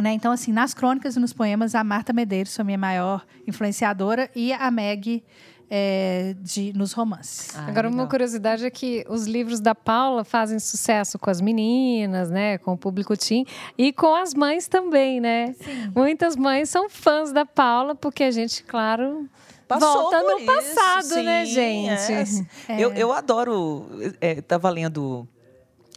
Né? 0.00 0.12
Então, 0.12 0.32
assim, 0.32 0.50
nas 0.50 0.72
crônicas 0.72 1.16
e 1.16 1.20
nos 1.20 1.32
poemas, 1.32 1.74
a 1.74 1.84
Marta 1.84 2.12
Medeiros 2.12 2.54
foi 2.54 2.62
a 2.62 2.64
minha 2.64 2.78
maior 2.78 3.24
influenciadora 3.46 4.30
e 4.34 4.52
a 4.52 4.70
Meg 4.70 5.22
é, 5.74 6.34
de, 6.40 6.72
nos 6.74 6.92
romances. 6.92 7.56
Ah, 7.56 7.66
Agora, 7.68 7.88
legal. 7.88 7.92
uma 8.04 8.06
curiosidade 8.06 8.64
é 8.66 8.70
que 8.70 9.06
os 9.08 9.26
livros 9.26 9.58
da 9.58 9.74
Paula 9.74 10.22
fazem 10.22 10.58
sucesso 10.58 11.18
com 11.18 11.30
as 11.30 11.40
meninas, 11.40 12.30
né? 12.30 12.58
Com 12.58 12.72
o 12.72 12.76
público 12.76 13.16
teen 13.16 13.46
e 13.78 13.90
com 13.90 14.14
as 14.14 14.34
mães 14.34 14.68
também, 14.68 15.18
né? 15.18 15.54
Sim. 15.54 15.92
Muitas 15.94 16.36
mães 16.36 16.68
são 16.68 16.90
fãs 16.90 17.32
da 17.32 17.46
Paula, 17.46 17.94
porque 17.94 18.22
a 18.22 18.30
gente, 18.30 18.62
claro, 18.64 19.26
Passou 19.66 20.10
Volta 20.10 20.22
no 20.22 20.38
isso, 20.38 20.46
passado, 20.46 21.14
né, 21.22 21.46
sim, 21.46 21.86
né, 21.86 21.96
gente? 21.96 22.48
É. 22.68 22.80
Eu, 22.80 22.92
eu 22.92 23.12
adoro. 23.12 23.86
É, 24.20 24.40
tava 24.40 24.70
lendo. 24.70 25.26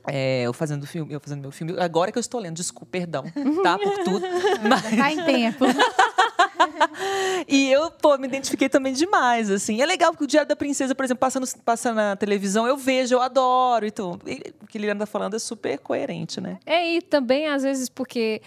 É, 0.08 0.44
eu 0.44 0.54
fazendo 0.54 0.86
filme, 0.86 1.14
eu 1.14 1.20
fazendo 1.20 1.42
meu 1.42 1.52
filme. 1.52 1.76
Agora 1.80 2.12
que 2.12 2.18
eu 2.18 2.22
estou 2.22 2.40
lendo, 2.40 2.56
desculpa, 2.56 2.88
perdão, 2.92 3.24
tá? 3.64 3.78
Por 3.78 4.04
tudo. 4.04 4.26
Mas... 4.68 4.82
Tá 4.96 5.12
em 5.12 5.26
tempo. 5.26 5.66
e 7.48 7.72
eu, 7.72 7.90
pô, 7.92 8.18
me 8.18 8.28
identifiquei 8.28 8.70
também 8.70 8.94
demais, 8.94 9.50
assim. 9.50 9.82
É 9.82 9.86
legal 9.86 10.12
porque 10.12 10.24
o 10.24 10.28
Diário 10.28 10.48
da 10.48 10.56
Princesa, 10.56 10.94
por 10.94 11.04
exemplo, 11.04 11.20
passa, 11.20 11.40
no, 11.40 11.48
passa 11.64 11.94
na 11.94 12.16
televisão, 12.16 12.68
eu 12.68 12.78
vejo, 12.78 13.16
eu 13.16 13.22
adoro. 13.22 13.86
Então, 13.86 14.20
o 14.62 14.68
que 14.68 14.78
ele 14.78 14.90
anda 14.90 15.06
falando 15.06 15.36
é 15.36 15.40
super 15.40 15.80
coerente, 15.80 16.40
né? 16.40 16.60
É, 16.66 16.96
e 16.96 17.02
também, 17.02 17.48
às 17.48 17.64
vezes, 17.64 17.90
porque 17.90 18.42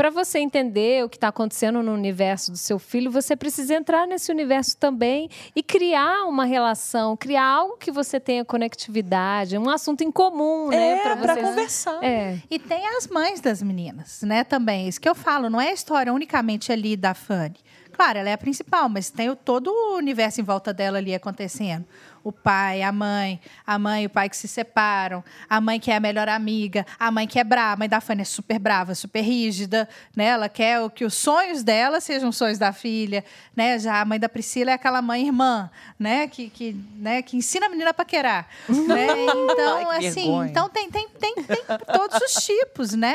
para 0.00 0.08
você 0.08 0.38
entender 0.38 1.04
o 1.04 1.10
que 1.10 1.18
está 1.18 1.28
acontecendo 1.28 1.82
no 1.82 1.92
universo 1.92 2.50
do 2.50 2.56
seu 2.56 2.78
filho, 2.78 3.10
você 3.10 3.36
precisa 3.36 3.74
entrar 3.74 4.06
nesse 4.06 4.32
universo 4.32 4.74
também 4.78 5.28
e 5.54 5.62
criar 5.62 6.24
uma 6.24 6.46
relação, 6.46 7.14
criar 7.18 7.44
algo 7.44 7.76
que 7.76 7.90
você 7.90 8.18
tenha 8.18 8.42
conectividade, 8.42 9.58
um 9.58 9.68
assunto 9.68 10.02
em 10.02 10.10
comum, 10.10 10.68
né? 10.68 10.92
É, 10.92 10.96
para 11.00 11.36
conversar. 11.36 12.02
É. 12.02 12.38
E 12.50 12.58
tem 12.58 12.82
as 12.96 13.08
mães 13.08 13.42
das 13.42 13.62
meninas, 13.62 14.22
né? 14.22 14.42
Também. 14.42 14.88
Isso 14.88 14.98
que 14.98 15.06
eu 15.06 15.14
falo, 15.14 15.50
não 15.50 15.60
é 15.60 15.68
a 15.68 15.74
história 15.74 16.10
unicamente 16.10 16.72
ali 16.72 16.96
da 16.96 17.12
Fanny. 17.12 17.58
Claro, 17.92 18.20
ela 18.20 18.30
é 18.30 18.32
a 18.32 18.38
principal, 18.38 18.88
mas 18.88 19.10
tem 19.10 19.36
todo 19.44 19.68
o 19.68 19.96
universo 19.98 20.40
em 20.40 20.44
volta 20.44 20.72
dela 20.72 20.96
ali 20.96 21.14
acontecendo 21.14 21.84
o 22.22 22.32
pai, 22.32 22.82
a 22.82 22.92
mãe, 22.92 23.40
a 23.66 23.78
mãe 23.78 24.04
e 24.04 24.06
o 24.06 24.10
pai 24.10 24.28
que 24.28 24.36
se 24.36 24.46
separam, 24.46 25.24
a 25.48 25.60
mãe 25.60 25.80
que 25.80 25.90
é 25.90 25.96
a 25.96 26.00
melhor 26.00 26.28
amiga, 26.28 26.84
a 26.98 27.10
mãe 27.10 27.26
que 27.26 27.38
é 27.38 27.44
brava, 27.44 27.72
a 27.72 27.76
mãe 27.76 27.88
da 27.88 28.00
Fanny 28.00 28.22
é 28.22 28.24
super 28.24 28.58
brava, 28.58 28.94
super 28.94 29.20
rígida, 29.20 29.88
né? 30.14 30.26
Ela 30.26 30.48
quer 30.48 30.88
que 30.90 31.04
os 31.04 31.14
sonhos 31.14 31.62
dela 31.62 32.00
sejam 32.00 32.30
sonhos 32.32 32.58
da 32.58 32.72
filha, 32.72 33.24
né? 33.54 33.78
Já 33.78 34.00
a 34.00 34.04
mãe 34.04 34.18
da 34.18 34.28
Priscila 34.28 34.70
é 34.70 34.74
aquela 34.74 35.00
mãe 35.00 35.26
irmã, 35.26 35.70
né? 35.98 36.26
Que, 36.26 36.50
que, 36.50 36.76
né? 36.96 37.22
que 37.22 37.36
ensina 37.36 37.66
a 37.66 37.68
menina 37.68 37.90
a 37.90 37.94
paquerar, 37.94 38.48
né? 38.68 39.06
Então, 39.50 39.90
Ai, 39.90 40.06
assim, 40.06 40.44
então 40.44 40.68
tem, 40.68 40.90
tem, 40.90 41.08
tem, 41.08 41.34
tem 41.34 41.64
todos 41.92 42.20
os 42.20 42.44
tipos, 42.44 42.92
né? 42.92 43.14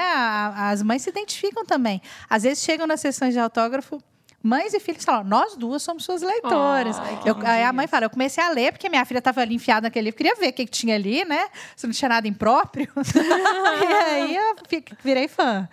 As 0.56 0.82
mães 0.82 1.02
se 1.02 1.10
identificam 1.10 1.66
também. 1.66 2.02
Às 2.30 2.44
vezes 2.44 2.64
chegam 2.64 2.86
nas 2.86 3.00
sessões 3.00 3.34
de 3.34 3.40
autógrafo 3.40 4.02
mães 4.46 4.74
e 4.76 4.80
filhos 4.80 5.04
falam, 5.04 5.24
nós 5.24 5.58
duas 5.58 5.82
somos 5.82 6.06
suas 6.06 6.22
leitoras. 6.22 6.98
Oh, 6.98 7.28
eu, 7.28 7.36
aí 7.44 7.64
a 7.64 7.74
mãe 7.74 7.88
fala, 7.88 8.06
eu 8.06 8.10
comecei 8.10 8.44
a 8.44 8.50
ler 8.50 8.72
porque 8.72 8.88
minha 8.88 9.04
filha 9.04 9.18
estava 9.18 9.42
ali 9.42 9.56
enfiada 9.56 9.88
naquele 9.88 10.06
livro, 10.06 10.18
queria 10.18 10.36
ver 10.36 10.50
o 10.50 10.54
que, 10.54 10.66
que 10.66 10.72
tinha 10.72 10.94
ali, 10.94 11.26
né? 11.26 11.50
Se 11.76 11.88
não 11.88 11.94
tinha 11.94 12.10
nada 12.10 12.28
impróprio. 12.28 12.88
e 13.90 13.94
aí 13.94 14.36
eu 14.36 14.56
virei 15.04 15.28
fã. 15.28 15.68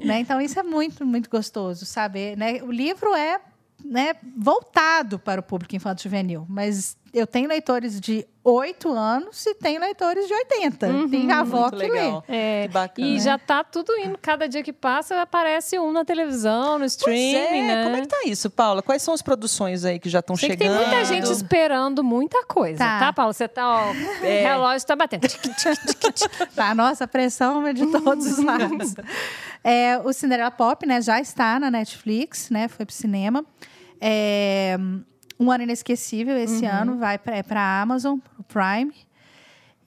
Né? 0.00 0.20
Então 0.20 0.40
isso 0.40 0.58
é 0.58 0.62
muito, 0.62 1.06
muito 1.06 1.30
gostoso, 1.30 1.86
saber. 1.86 2.36
Né? 2.36 2.60
O 2.62 2.72
livro 2.72 3.14
é 3.14 3.40
né, 3.84 4.16
voltado 4.36 5.18
para 5.18 5.40
o 5.40 5.44
público 5.44 5.76
infanto 5.76 6.02
juvenil, 6.02 6.44
mas 6.48 6.96
eu 7.16 7.26
tenho 7.26 7.48
leitores 7.48 7.98
de 7.98 8.26
8 8.44 8.92
anos 8.92 9.46
e 9.46 9.54
tem 9.54 9.78
leitores 9.78 10.28
de 10.28 10.34
80. 10.34 10.86
Uhum, 10.86 11.08
tem 11.08 11.32
avó 11.32 11.70
que 11.70 11.76
legal. 11.76 12.22
lê. 12.28 12.36
É, 12.36 12.68
que 12.68 12.74
bacana. 12.74 13.08
E 13.08 13.18
já 13.18 13.36
está 13.36 13.64
tudo 13.64 13.90
indo. 13.98 14.18
Cada 14.20 14.46
dia 14.46 14.62
que 14.62 14.72
passa, 14.72 15.22
aparece 15.22 15.78
um 15.78 15.92
na 15.92 16.04
televisão, 16.04 16.78
no 16.78 16.84
streaming, 16.84 17.34
é. 17.34 17.62
né? 17.62 17.84
Como 17.84 17.96
é 17.96 18.00
que 18.02 18.06
tá 18.08 18.22
isso, 18.26 18.50
Paula? 18.50 18.82
Quais 18.82 19.00
são 19.00 19.14
as 19.14 19.22
produções 19.22 19.84
aí 19.86 19.98
que 19.98 20.10
já 20.10 20.18
estão 20.18 20.36
chegando? 20.36 20.58
tem 20.58 20.70
muita 20.70 21.04
gente 21.06 21.32
esperando 21.32 22.04
muita 22.04 22.44
coisa, 22.44 22.78
tá, 22.78 22.98
tá 22.98 23.12
Paula? 23.14 23.32
Você 23.32 23.48
tá, 23.48 23.66
ó, 23.66 23.94
é. 24.22 24.42
o 24.42 24.48
relógio 24.48 24.76
está 24.76 24.94
batendo. 24.94 25.26
tá, 26.54 26.74
nossa, 26.74 27.04
a 27.04 27.08
pressão 27.08 27.66
é 27.66 27.72
de 27.72 27.86
todos 27.86 28.26
os 28.26 28.44
lados. 28.44 28.94
É, 29.68 29.98
o 29.98 30.12
Cinderela 30.12 30.50
Pop, 30.52 30.86
né, 30.86 31.02
já 31.02 31.20
está 31.20 31.58
na 31.58 31.72
Netflix, 31.72 32.50
né? 32.50 32.68
Foi 32.68 32.86
pro 32.86 32.94
cinema. 32.94 33.44
É, 34.00 34.78
um 35.38 35.50
ano 35.50 35.64
inesquecível 35.64 36.36
esse 36.36 36.64
uhum. 36.64 36.70
ano, 36.70 36.98
vai 36.98 37.18
para 37.18 37.36
é 37.36 37.44
a 37.54 37.82
Amazon, 37.82 38.18
o 38.38 38.42
Prime. 38.42 38.92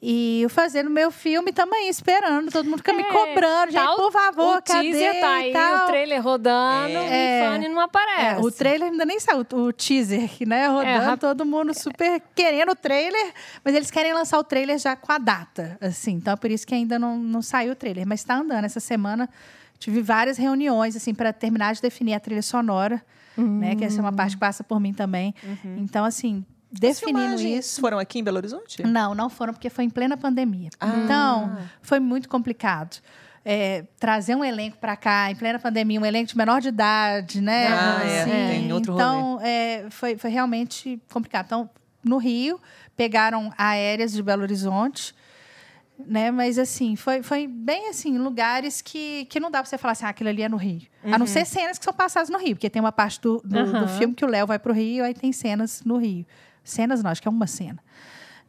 E 0.02 0.43
eu 0.43 0.50
fazendo 0.50 0.89
meu 0.89 1.12
filme 1.12 1.52
também, 1.52 1.89
esperando, 1.89 2.50
todo 2.50 2.64
mundo 2.66 2.78
fica 2.78 2.93
é, 2.93 2.95
me 2.95 3.04
cobrando, 3.04 3.72
gente, 3.74 3.95
por 3.97 4.12
favor, 4.14 4.58
o 4.58 4.62
cadê? 4.62 4.91
teaser 4.91 5.20
tá 5.20 5.34
aí, 5.34 5.54
o 5.54 5.88
trailer 5.88 6.24
rodando 6.24 6.97
é, 7.00 7.41
e 7.41 7.50
Fanny 7.50 7.68
não 7.68 7.82
aparece. 7.82 8.36
É, 8.36 8.38
o 8.39 8.50
trailer 8.50 8.91
ainda 8.91 9.04
nem 9.04 9.20
saiu, 9.20 9.45
o 9.52 9.74
teaser, 9.74 10.30
né, 10.47 10.68
rodando, 10.68 11.12
é, 11.12 11.18
todo 11.18 11.45
mundo 11.45 11.74
super 11.74 12.22
querendo 12.34 12.72
o 12.72 12.76
trailer, 12.76 13.34
mas 13.62 13.76
eles 13.76 13.91
querem 13.91 14.14
lançar 14.14 14.39
o 14.39 14.43
trailer 14.43 14.80
já 14.80 14.95
com 14.95 15.12
a 15.12 15.18
data, 15.18 15.78
assim, 15.82 16.14
então 16.14 16.32
é 16.32 16.38
por 16.38 16.50
isso 16.50 16.66
que 16.66 16.74
ainda 16.74 16.97
não, 16.97 17.18
não 17.18 17.41
saiu 17.41 17.74
o 17.74 17.76
trailer, 17.76 18.08
mas 18.08 18.22
está 18.22 18.36
andando. 18.36 18.64
Essa 18.64 18.80
semana 18.80 19.30
tive 19.80 20.02
várias 20.02 20.38
reuniões, 20.38 20.96
assim, 20.96 21.14
para 21.14 21.32
terminar 21.32 21.74
de 21.74 21.82
definir 21.82 22.14
a 22.14 22.20
trilha 22.20 22.42
sonora, 22.42 23.02
uhum. 23.38 23.60
né? 23.60 23.76
Que 23.76 23.86
essa 23.86 23.98
é 23.98 24.02
uma 24.02 24.12
parte 24.12 24.36
que 24.36 24.40
passa 24.40 24.64
por 24.64 24.80
mim 24.80 24.94
também. 24.94 25.34
Uhum. 25.44 25.78
Então, 25.80 26.04
assim, 26.04 26.46
definindo 26.72 27.42
isso. 27.42 27.80
Foram 27.80 27.98
aqui 27.98 28.20
em 28.20 28.24
Belo 28.24 28.38
Horizonte? 28.38 28.84
Não, 28.84 29.16
não 29.16 29.30
foram, 29.30 29.54
porque 29.54 29.70
foi 29.70 29.86
em 29.86 29.90
plena 29.90 30.18
pandemia. 30.18 30.70
Ah. 30.80 30.88
Então, 30.98 31.58
foi 31.82 32.00
muito 32.00 32.28
complicado. 32.28 32.98
É, 33.46 33.86
trazer 33.98 34.36
um 34.36 34.44
elenco 34.44 34.78
para 34.78 34.98
cá, 34.98 35.32
em 35.32 35.36
plena 35.36 35.58
pandemia, 35.58 36.00
um 36.00 36.06
elenco 36.06 36.28
de 36.28 36.38
menor 36.38 36.60
de 36.60 36.68
idade, 36.68 37.42
né? 37.42 37.68
Ah, 37.68 38.04
é, 38.04 38.22
assim, 38.22 38.32
é, 38.32 38.50
tem 38.50 38.74
outro 38.74 38.94
Então, 38.94 39.40
é, 39.42 39.86
foi, 39.90 40.18
foi 40.18 40.30
realmente 40.30 41.02
complicado. 41.10 41.46
Então, 41.46 41.70
no 42.04 42.18
Rio, 42.18 42.60
pegaram 42.98 43.52
aéreas 43.58 44.12
de 44.12 44.22
Belo 44.22 44.44
Horizonte, 44.44 45.16
né? 46.06 46.32
Mas 46.32 46.58
assim, 46.58 46.95
foi, 46.95 47.22
foi 47.22 47.47
bem 47.47 47.89
assim, 47.89 48.18
lugares 48.18 48.82
que, 48.82 49.26
que 49.26 49.39
não 49.39 49.52
dá 49.52 49.60
para 49.60 49.70
você 49.70 49.78
falar 49.78 49.91
assim, 49.91 50.06
ah, 50.06 50.10
aquilo 50.10 50.30
ali 50.30 50.41
é 50.41 50.50
no 50.50 50.58
Rio. 50.58 50.82
Uhum. 51.04 51.14
A 51.14 51.18
não 51.18 51.26
uhum. 51.26 51.32
ser 51.32 51.45
cenas 51.45 51.78
que 51.78 51.86
são 51.86 51.93
passadas 51.93 52.30
no 52.30 52.38
Rio, 52.38 52.56
porque 52.56 52.70
tem 52.70 52.82
uma 52.82 52.91
parte 52.91 53.20
do, 53.22 53.41
do, 53.43 53.60
uhum. 53.60 53.82
do 53.82 53.88
filme 53.88 54.14
que 54.14 54.24
o 54.24 54.28
Léo 54.28 54.47
vai 54.47 54.58
para 54.58 54.72
o 54.72 54.76
Rio, 54.76 55.04
aí 55.04 55.14
tem 55.14 55.32
cenas 55.32 55.84
no 55.84 55.97
Rio. 55.97 56.26
Cenas 56.64 57.04
não, 57.04 57.12
acho 57.12 57.22
que 57.22 57.28
é 57.28 57.32
uma 57.32 57.47
cena, 57.47 57.80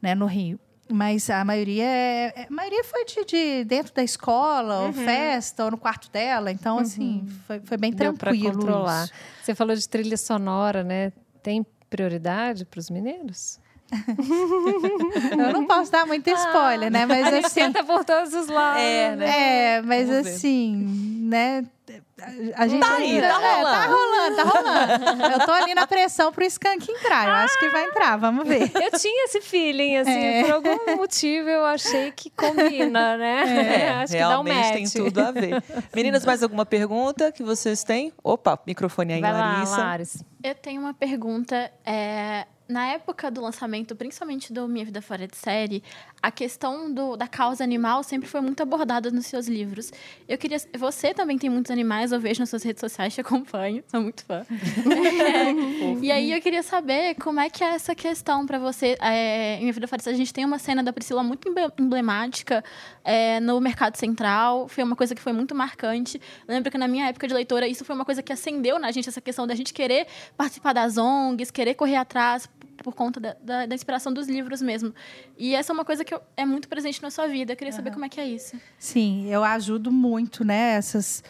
né, 0.00 0.14
no 0.14 0.26
Rio. 0.26 0.58
Mas 0.92 1.30
a 1.30 1.44
maioria, 1.44 1.84
é, 1.84 2.32
é 2.34 2.46
a 2.48 2.52
maioria 2.52 2.82
foi 2.82 3.04
de, 3.04 3.24
de 3.24 3.64
dentro 3.64 3.94
da 3.94 4.02
escola, 4.02 4.80
uhum. 4.80 4.86
ou 4.88 4.92
festa, 4.92 5.64
ou 5.64 5.70
no 5.70 5.78
quarto 5.78 6.10
dela. 6.10 6.50
Então, 6.50 6.78
assim, 6.78 7.20
uhum. 7.20 7.28
foi, 7.46 7.60
foi 7.60 7.76
bem 7.76 7.92
Deu 7.92 8.12
tranquilo. 8.12 8.54
controlar. 8.54 9.04
Isso. 9.04 9.12
Você 9.42 9.54
falou 9.54 9.76
de 9.76 9.88
trilha 9.88 10.16
sonora, 10.16 10.82
né? 10.82 11.12
Tem 11.44 11.64
prioridade 11.88 12.64
para 12.64 12.80
os 12.80 12.90
mineiros? 12.90 13.60
Eu 15.32 15.52
não 15.52 15.66
posso 15.66 15.90
dar 15.90 16.06
muito 16.06 16.28
spoiler, 16.30 16.88
ah, 16.88 16.90
né? 16.90 17.06
Mas 17.06 17.44
assim, 17.44 17.60
tenta 17.60 17.84
por 17.84 18.04
todos 18.04 18.32
os 18.34 18.48
lados. 18.48 18.82
É, 18.82 19.16
né? 19.16 19.76
é 19.76 19.82
mas 19.82 20.08
Vamos 20.08 20.26
assim, 20.26 21.20
ver. 21.20 21.28
né? 21.28 21.64
a 22.54 22.68
gente 22.68 22.80
tá 22.80 22.96
aí, 22.96 23.20
tá 23.20 23.26
é, 23.26 23.62
rolando. 23.62 23.70
tá 23.70 23.86
rolando, 23.86 24.36
tá 24.36 24.42
rolando. 24.42 25.32
Eu 25.32 25.46
tô 25.46 25.52
ali 25.52 25.74
na 25.74 25.86
pressão 25.86 26.30
pro 26.30 26.44
skunk 26.44 26.90
entrar. 26.90 27.28
Eu 27.28 27.34
acho 27.34 27.58
que 27.58 27.68
vai 27.70 27.84
entrar, 27.84 28.16
vamos 28.16 28.46
ver. 28.46 28.70
Eu 28.76 28.98
tinha 28.98 29.24
esse 29.24 29.40
feeling, 29.40 29.96
assim, 29.96 30.10
É. 30.10 30.42
por 30.44 30.52
algum 30.52 30.96
motivo 30.96 31.48
eu 31.48 31.64
achei 31.64 32.12
que 32.12 32.30
combina, 32.30 33.16
né? 33.16 33.86
É, 33.86 33.90
Acho 34.02 34.12
que 34.12 34.18
dá 34.18 34.26
um 34.26 34.44
realmente 34.44 34.72
tem 34.72 34.82
match. 34.82 34.92
tudo 34.92 35.20
a 35.20 35.30
ver. 35.30 35.62
Meninas, 35.94 36.24
mais 36.24 36.42
alguma 36.42 36.66
pergunta 36.66 37.32
que 37.32 37.42
vocês 37.42 37.82
têm? 37.82 38.12
Opa, 38.22 38.58
microfone 38.66 39.14
aí, 39.14 39.20
Vai 39.20 39.32
lá, 39.32 39.52
Larissa. 39.52 39.76
Laris. 39.78 40.24
Eu 40.42 40.54
tenho 40.54 40.80
uma 40.80 40.94
pergunta. 40.94 41.72
é, 41.84 42.46
na 42.70 42.86
época 42.86 43.30
do 43.30 43.40
lançamento, 43.40 43.96
principalmente 43.96 44.52
do 44.52 44.68
Minha 44.68 44.84
Vida 44.84 45.02
Fora 45.02 45.26
de 45.26 45.36
Série, 45.36 45.82
a 46.22 46.30
questão 46.30 46.92
do, 46.92 47.16
da 47.16 47.26
causa 47.26 47.64
animal 47.64 48.02
sempre 48.02 48.28
foi 48.28 48.40
muito 48.40 48.62
abordada 48.62 49.10
nos 49.10 49.26
seus 49.26 49.48
livros. 49.48 49.90
Eu 50.28 50.38
queria. 50.38 50.58
Você 50.78 51.12
também 51.12 51.36
tem 51.36 51.50
muitos 51.50 51.70
animais, 51.70 52.12
eu 52.12 52.20
vejo 52.20 52.40
nas 52.40 52.48
suas 52.50 52.62
redes 52.62 52.80
sociais, 52.80 53.12
te 53.14 53.20
acompanho, 53.20 53.82
sou 53.88 54.00
muito 54.00 54.24
fã. 54.24 54.46
É, 54.46 56.00
e 56.00 56.12
aí 56.12 56.32
eu 56.32 56.40
queria 56.40 56.62
saber 56.62 57.14
como 57.16 57.40
é 57.40 57.50
que 57.50 57.64
é 57.64 57.68
essa 57.68 57.94
questão 57.94 58.46
para 58.46 58.58
você. 58.58 58.96
É, 59.00 59.56
em 59.56 59.60
Minha 59.60 59.72
Vida 59.72 59.88
Fora 59.88 59.98
de 59.98 60.04
Série, 60.04 60.14
a 60.14 60.18
gente 60.18 60.32
tem 60.32 60.44
uma 60.44 60.58
cena 60.58 60.82
da 60.82 60.92
Priscila 60.92 61.22
muito 61.22 61.48
emble- 61.48 61.72
emblemática 61.78 62.62
é, 63.04 63.40
no 63.40 63.60
Mercado 63.60 63.96
Central. 63.96 64.68
Foi 64.68 64.84
uma 64.84 64.94
coisa 64.94 65.14
que 65.14 65.20
foi 65.20 65.32
muito 65.32 65.54
marcante. 65.54 66.20
Eu 66.46 66.54
lembro 66.54 66.70
que 66.70 66.78
na 66.78 66.86
minha 66.86 67.06
época 67.08 67.26
de 67.26 67.34
leitora, 67.34 67.66
isso 67.66 67.84
foi 67.84 67.94
uma 67.94 68.04
coisa 68.04 68.22
que 68.22 68.32
acendeu 68.32 68.78
na 68.78 68.90
gente, 68.92 69.08
essa 69.08 69.20
questão 69.20 69.46
da 69.46 69.54
gente 69.54 69.72
querer 69.72 70.06
participar 70.36 70.72
das 70.72 70.96
ONGs, 70.96 71.50
querer 71.50 71.74
correr 71.74 71.96
atrás 71.96 72.48
por 72.82 72.94
conta 72.94 73.20
da, 73.20 73.36
da- 73.42 73.66
da 73.66 73.74
inspiração 73.74 74.12
dos 74.12 74.26
livros 74.28 74.60
mesmo. 74.62 74.94
E 75.38 75.54
essa 75.54 75.72
é 75.72 75.74
uma 75.74 75.84
coisa 75.84 76.04
que 76.04 76.12
eu- 76.14 76.20
é 76.36 76.44
muito 76.44 76.68
presente 76.68 77.02
na 77.02 77.10
sua 77.10 77.26
vida. 77.26 77.52
Eu 77.52 77.56
queria 77.56 77.72
saber 77.72 77.90
como 77.92 78.04
é 78.04 78.08
que 78.08 78.20
é 78.20 78.26
isso. 78.26 78.56
Sim, 78.78 79.26
eu 79.28 79.44
ajudo 79.44 79.90
muito, 79.92 80.44
né? 80.44 80.72
Essas. 80.74 81.22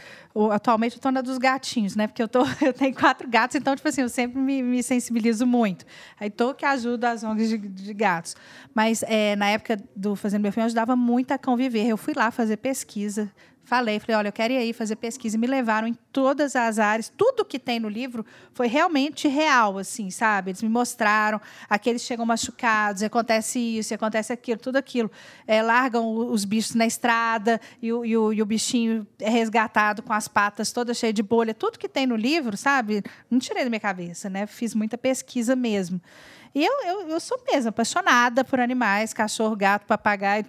atualmente 0.52 0.94
eu 0.96 1.02
tô 1.02 1.10
na 1.10 1.20
dos 1.20 1.38
gatinhos, 1.38 1.96
né? 1.96 2.06
Porque 2.06 2.22
eu, 2.22 2.28
tô, 2.28 2.40
eu 2.64 2.72
tenho 2.72 2.94
quatro 2.94 3.28
gatos, 3.28 3.56
então, 3.56 3.74
tipo 3.74 3.88
assim, 3.88 4.00
eu 4.02 4.08
sempre 4.08 4.38
me, 4.40 4.62
me 4.62 4.82
sensibilizo 4.82 5.44
muito. 5.46 5.84
Aí 6.18 6.30
tô 6.30 6.54
que 6.54 6.64
ajudo 6.64 7.04
as 7.04 7.24
ONGs 7.24 7.48
de, 7.48 7.58
de 7.58 7.94
gatos. 7.94 8.36
Mas 8.74 9.02
é, 9.08 9.34
na 9.36 9.48
época 9.48 9.76
do 9.96 10.14
Fazendo 10.14 10.42
Meu 10.42 10.52
Filho, 10.52 10.62
eu 10.62 10.66
ajudava 10.66 10.94
muito 10.94 11.32
a 11.32 11.38
conviver. 11.38 11.86
Eu 11.86 11.96
fui 11.96 12.14
lá 12.14 12.30
fazer 12.30 12.56
pesquisa. 12.58 13.30
Falei, 13.70 14.00
falei, 14.00 14.16
olha, 14.16 14.28
eu 14.28 14.32
quero 14.32 14.52
ir 14.52 14.56
aí 14.56 14.72
fazer 14.72 14.96
pesquisa. 14.96 15.36
E 15.36 15.38
me 15.38 15.46
levaram 15.46 15.86
em 15.86 15.94
todas 16.10 16.56
as 16.56 16.80
áreas. 16.80 17.08
Tudo 17.16 17.44
que 17.44 17.56
tem 17.56 17.78
no 17.78 17.88
livro 17.88 18.26
foi 18.52 18.66
realmente 18.66 19.28
real, 19.28 19.78
assim, 19.78 20.10
sabe? 20.10 20.50
Eles 20.50 20.60
me 20.60 20.68
mostraram. 20.68 21.40
Aqueles 21.68 22.02
chegam 22.02 22.26
machucados, 22.26 23.00
acontece 23.04 23.60
isso, 23.60 23.94
acontece 23.94 24.32
aquilo, 24.32 24.58
tudo 24.58 24.74
aquilo. 24.74 25.08
É, 25.46 25.62
largam 25.62 26.12
os 26.32 26.44
bichos 26.44 26.74
na 26.74 26.84
estrada 26.84 27.60
e 27.80 27.92
o, 27.92 28.04
e 28.04 28.16
o- 28.16 28.32
e 28.32 28.42
o 28.42 28.44
bichinho 28.44 29.06
é 29.20 29.30
resgatado 29.30 30.02
com 30.02 30.12
as 30.12 30.26
patas 30.26 30.72
todas 30.72 30.96
cheias 30.98 31.14
de 31.14 31.22
bolha. 31.22 31.54
Tudo 31.54 31.78
que 31.78 31.88
tem 31.88 32.08
no 32.08 32.16
livro, 32.16 32.56
sabe? 32.56 33.04
Não 33.30 33.38
tirei 33.38 33.62
da 33.62 33.70
minha 33.70 33.78
cabeça, 33.78 34.28
né? 34.28 34.48
Fiz 34.48 34.74
muita 34.74 34.98
pesquisa 34.98 35.54
mesmo. 35.54 36.00
E 36.52 36.64
eu, 36.64 36.72
eu, 36.84 37.08
eu 37.10 37.20
sou 37.20 37.40
mesmo 37.48 37.68
apaixonada 37.68 38.42
por 38.42 38.58
animais, 38.58 39.12
cachorro, 39.14 39.54
gato, 39.54 39.86
papagaio, 39.86 40.44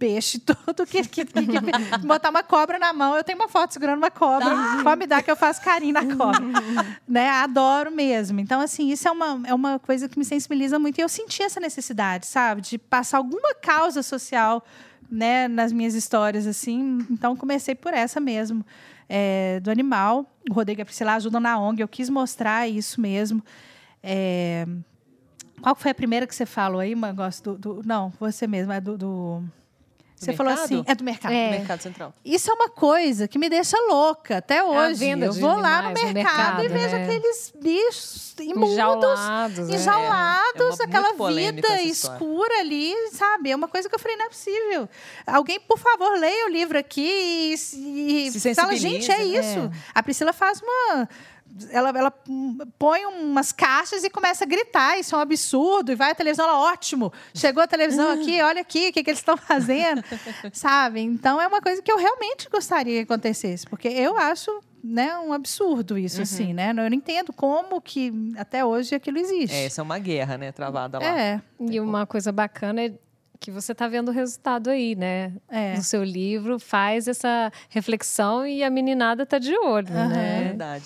peixe, 0.00 0.38
tudo 0.42 0.86
que, 0.86 1.02
que, 1.06 1.24
que, 1.24 1.46
que- 1.46 1.98
botar 2.06 2.30
uma 2.30 2.42
cobra 2.42 2.78
na 2.78 2.92
mão. 2.92 3.14
Eu 3.14 3.22
tenho 3.22 3.38
uma 3.38 3.48
foto 3.48 3.72
segurando 3.72 3.98
uma 3.98 4.10
cobra. 4.10 4.48
Pode 4.82 4.98
me 4.98 5.06
dar 5.06 5.22
que 5.22 5.30
eu 5.30 5.36
faço 5.36 5.62
carinho 5.62 5.92
na 5.94 6.16
cobra. 6.16 6.40
né? 7.06 7.28
Adoro 7.28 7.90
mesmo. 7.90 8.40
Então, 8.40 8.60
assim, 8.60 8.90
isso 8.90 9.06
é 9.06 9.10
uma, 9.10 9.40
é 9.46 9.54
uma 9.54 9.78
coisa 9.78 10.08
que 10.08 10.18
me 10.18 10.24
sensibiliza 10.24 10.78
muito. 10.78 10.98
E 10.98 11.02
eu 11.02 11.08
senti 11.08 11.42
essa 11.42 11.60
necessidade, 11.60 12.26
sabe? 12.26 12.62
De 12.62 12.78
passar 12.78 13.18
alguma 13.18 13.54
causa 13.54 14.02
social 14.02 14.64
né, 15.10 15.46
nas 15.46 15.70
minhas 15.72 15.94
histórias, 15.94 16.46
assim. 16.46 16.98
Então, 17.10 17.36
comecei 17.36 17.74
por 17.74 17.92
essa 17.92 18.18
mesmo. 18.18 18.64
é, 19.08 19.60
do 19.60 19.70
animal. 19.70 20.24
O 20.50 20.54
Rodrigo 20.54 20.80
e 20.80 20.82
a 20.82 20.86
Priscila 20.86 21.14
ajudam 21.14 21.40
na 21.40 21.58
ONG. 21.58 21.82
Eu 21.82 21.88
quis 21.88 22.08
mostrar 22.08 22.66
isso 22.68 23.00
mesmo. 23.00 23.42
É, 24.02 24.66
Qual 25.60 25.74
foi 25.74 25.90
a 25.90 25.94
primeira 25.94 26.26
que 26.26 26.34
você 26.34 26.46
falou 26.46 26.80
aí, 26.80 26.94
Mangos? 26.94 27.40
Do, 27.40 27.58
do- 27.58 27.82
não, 27.84 28.10
você 28.18 28.46
mesmo, 28.46 28.72
é 28.72 28.80
do. 28.80 28.96
do- 28.96 29.44
Você 30.20 30.32
falou 30.34 30.52
mercado? 30.52 30.64
assim, 30.66 30.84
é 30.86 30.94
do 30.94 31.02
mercado. 31.02 31.32
É. 31.32 31.50
Mercado 31.50 31.80
Central. 31.80 32.14
Isso 32.22 32.50
é 32.50 32.54
uma 32.54 32.68
coisa 32.68 33.26
que 33.26 33.38
me 33.38 33.48
deixa 33.48 33.76
louca 33.88 34.36
até 34.36 34.62
hoje. 34.62 35.00
venda 35.00 35.24
eu 35.26 35.32
vou 35.32 35.56
lá 35.56 35.82
no 35.82 35.88
animais 35.88 36.08
no 36.08 36.12
mercado, 36.14 36.62
e 36.64 36.68
mercado, 36.68 36.78
vejo 36.78 36.96
né? 36.96 37.04
aqueles 37.04 37.52
bichos 37.58 38.34
imundos, 38.38 38.72
Enjaulados. 38.72 39.68
né? 39.68 39.74
enjaulados, 39.76 40.80
É, 40.80 40.82
é 40.82 40.86
aquela 40.86 41.12
vida 41.30 41.82
escura 41.82 42.60
ali, 42.60 42.94
sabe? 43.12 43.50
É 43.50 43.56
uma 43.56 43.68
coisa 43.68 43.88
que 43.88 43.94
eu 43.94 43.98
falei, 43.98 44.16
não 44.16 44.26
é 44.26 44.28
possível. 44.28 44.88
Alguém, 45.26 45.58
por 45.60 45.78
favor, 45.78 46.18
leia 46.18 46.46
o 46.46 46.50
livro 46.50 46.78
aqui 46.78 47.54
e, 47.74 48.26
e 48.26 48.30
Se 48.30 48.54
fala, 48.54 48.76
gente, 48.76 49.10
é 49.10 49.18
né? 49.18 49.24
isso. 49.24 49.70
A 49.94 50.02
Priscila 50.02 50.32
faz 50.32 50.60
uma. 50.60 51.08
Ela, 51.70 51.90
ela 51.90 52.12
põe 52.78 53.04
umas 53.06 53.50
caixas 53.52 54.04
e 54.04 54.10
começa 54.10 54.44
a 54.44 54.46
gritar, 54.46 54.98
isso 54.98 55.14
é 55.14 55.18
um 55.18 55.20
absurdo, 55.20 55.92
e 55.92 55.94
vai 55.94 56.12
à 56.12 56.14
televisão, 56.14 56.46
ela, 56.48 56.58
ótimo, 56.72 57.12
chegou 57.34 57.62
a 57.62 57.66
televisão 57.66 58.12
aqui, 58.12 58.40
olha 58.40 58.60
aqui, 58.60 58.88
o 58.88 58.92
que, 58.92 59.02
que 59.02 59.10
eles 59.10 59.18
estão 59.20 59.36
fazendo, 59.36 60.02
sabe? 60.52 61.00
Então 61.00 61.40
é 61.40 61.46
uma 61.46 61.60
coisa 61.60 61.82
que 61.82 61.90
eu 61.90 61.98
realmente 61.98 62.48
gostaria 62.50 63.04
que 63.04 63.12
acontecesse, 63.12 63.66
porque 63.66 63.88
eu 63.88 64.16
acho 64.16 64.50
né, 64.82 65.18
um 65.18 65.32
absurdo 65.32 65.98
isso, 65.98 66.18
Uhum. 66.18 66.22
assim, 66.22 66.54
né? 66.54 66.70
Eu 66.70 66.74
não 66.74 66.86
entendo 66.88 67.32
como 67.32 67.80
que 67.82 68.12
até 68.38 68.64
hoje 68.64 68.94
aquilo 68.94 69.18
existe. 69.18 69.54
É, 69.54 69.66
essa 69.66 69.80
é 69.80 69.84
uma 69.84 69.98
guerra, 69.98 70.38
né, 70.38 70.52
travada 70.52 70.98
lá. 70.98 71.04
É, 71.20 71.40
E 71.60 71.78
uma 71.80 72.06
coisa 72.06 72.32
bacana 72.32 72.82
é 72.84 72.92
que 73.38 73.50
você 73.50 73.72
está 73.72 73.88
vendo 73.88 74.08
o 74.08 74.12
resultado 74.12 74.70
aí, 74.70 74.94
né? 74.94 75.32
é. 75.48 75.74
No 75.76 75.82
seu 75.82 76.02
livro, 76.04 76.58
faz 76.58 77.08
essa 77.08 77.50
reflexão 77.68 78.46
e 78.46 78.62
a 78.62 78.70
meninada 78.70 79.26
tá 79.26 79.38
de 79.38 79.54
olho, 79.58 79.88
É 79.88 80.08
né? 80.08 80.40
verdade. 80.48 80.84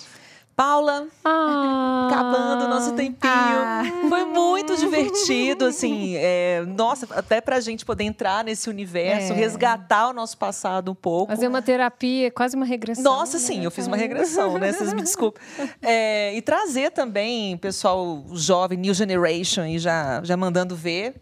Paula, 0.55 1.07
Ah, 1.23 2.07
acabando 2.09 2.65
o 2.65 2.67
nosso 2.69 2.93
tempinho. 2.93 3.19
Ah. 3.33 3.83
Foi 4.07 4.23
muito 4.23 4.77
divertido, 4.77 5.65
assim. 5.65 6.13
é, 6.15 6.63
nossa, 6.65 7.07
até 7.13 7.41
pra 7.41 7.59
gente 7.59 7.83
poder 7.83 8.05
entrar 8.05 8.43
nesse 8.43 8.69
universo, 8.69 9.33
É. 9.33 9.35
resgatar 9.35 10.09
o 10.09 10.13
nosso 10.13 10.37
passado 10.37 10.91
um 10.91 10.95
pouco. 10.95 11.27
Fazer 11.31 11.47
uma 11.49 11.61
terapia, 11.61 12.31
quase 12.31 12.55
uma 12.55 12.65
regressão. 12.65 13.03
Nossa, 13.03 13.37
sim, 13.37 13.63
eu 13.65 13.71
fiz 13.71 13.85
uma 13.87 13.97
regressão, 13.97 14.57
né? 14.57 14.71
Vocês 14.71 14.93
me 14.93 15.01
desculpem. 15.03 15.43
É, 15.81 16.33
e 16.35 16.41
trazer 16.41 16.91
também 16.91 17.57
pessoal 17.57 18.23
jovem, 18.33 18.77
New 18.77 18.93
Generation, 18.93 19.65
e 19.65 19.77
já, 19.77 20.21
já 20.23 20.37
mandando 20.37 20.73
ver. 20.75 21.15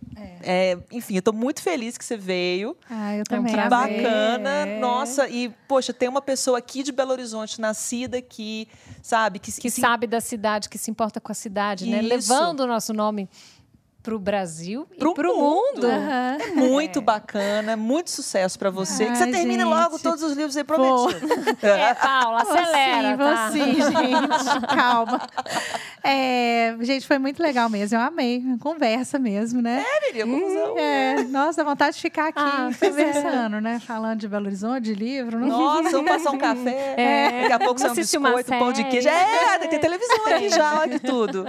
É, 0.45 0.77
enfim, 0.91 1.15
eu 1.15 1.21
tô 1.21 1.31
muito 1.31 1.61
feliz 1.61 1.97
que 1.97 2.03
você 2.03 2.17
veio. 2.17 2.75
Ah, 2.89 3.15
eu 3.15 3.21
um 3.21 3.23
também. 3.23 3.53
amei. 3.57 3.69
Bacana. 3.69 4.49
É. 4.67 4.79
Nossa, 4.79 5.27
e, 5.29 5.49
poxa, 5.67 5.93
tem 5.93 6.09
uma 6.09 6.21
pessoa 6.21 6.57
aqui 6.57 6.84
de 6.84 6.91
Belo 6.91 7.11
Horizonte, 7.11 7.59
nascida 7.61 8.17
aqui, 8.17 8.67
sabe? 9.01 9.22
Que, 9.39 9.51
Que 9.51 9.69
se- 9.69 9.82
sabe 9.82 10.07
da 10.07 10.19
cidade, 10.21 10.69
que 10.69 10.78
se 10.78 10.89
importa 10.91 11.19
com 11.21 11.32
a 11.32 11.36
cidade, 11.36 11.86
né? 11.89 12.01
Levando 12.01 12.61
o 12.61 12.67
nosso 12.67 12.93
nome 12.93 13.30
para 14.03 14.13
o 14.13 14.19
Brasil 14.19 14.85
Pro 14.99 15.11
e 15.11 15.13
para 15.13 15.31
o 15.31 15.35
mundo. 15.37 15.75
mundo. 15.75 15.87
Aham. 15.87 16.37
É 16.41 16.47
muito 16.51 17.01
bacana, 17.01 17.77
muito 17.77 18.11
sucesso 18.11 18.59
pra 18.59 18.69
você. 18.69 19.05
que 19.05 19.15
você 19.15 19.23
Ai, 19.23 19.31
termine 19.31 19.63
gente. 19.63 19.73
logo 19.73 19.97
todos 19.97 20.21
os 20.21 20.33
livros 20.33 20.57
aí 20.57 20.63
prometidos. 20.65 21.23
É, 21.63 21.93
Paula, 21.93 22.43
Vou 22.43 22.53
acelera, 22.57 23.11
sim, 23.11 23.15
vou 23.15 23.33
tá? 23.33 23.51
sim, 23.51 23.73
gente. 23.75 24.67
Calma. 24.75 25.21
É, 26.03 26.75
gente, 26.81 27.07
foi 27.07 27.17
muito 27.17 27.41
legal 27.41 27.69
mesmo. 27.69 27.97
Eu 27.97 28.01
amei. 28.01 28.43
Conversa 28.59 29.17
mesmo, 29.17 29.61
né? 29.61 29.85
Teria 30.01 30.25
confusão. 30.25 30.77
É, 30.77 31.23
nossa, 31.23 31.63
dá 31.63 31.69
vontade 31.69 31.95
de 31.95 32.01
ficar 32.01 32.27
aqui 32.27 32.39
Ah, 32.39 32.69
pois 32.77 32.97
é. 32.97 33.05
conversando, 33.05 33.61
né? 33.61 33.79
Falando 33.85 34.19
de 34.19 34.27
Belo 34.27 34.47
Horizonte, 34.47 34.83
de 34.83 34.93
livro. 34.95 35.39
Não... 35.39 35.47
Nossa, 35.47 35.91
vamos 35.91 36.11
passar 36.11 36.31
um 36.31 36.37
café. 36.37 36.95
É. 36.97 37.41
Daqui 37.43 37.53
a 37.53 37.59
pouco 37.59 37.79
sai 37.79 37.91
um 37.91 37.95
biscoito, 37.95 38.49
pão 38.49 38.73
de 38.73 38.83
queijo. 38.83 39.07
É, 39.07 39.59
tem 39.59 39.79
televisão 39.79 40.25
aqui 40.27 40.49
já, 40.49 40.79
olha 40.81 40.99
que 40.99 41.07
tudo. 41.07 41.45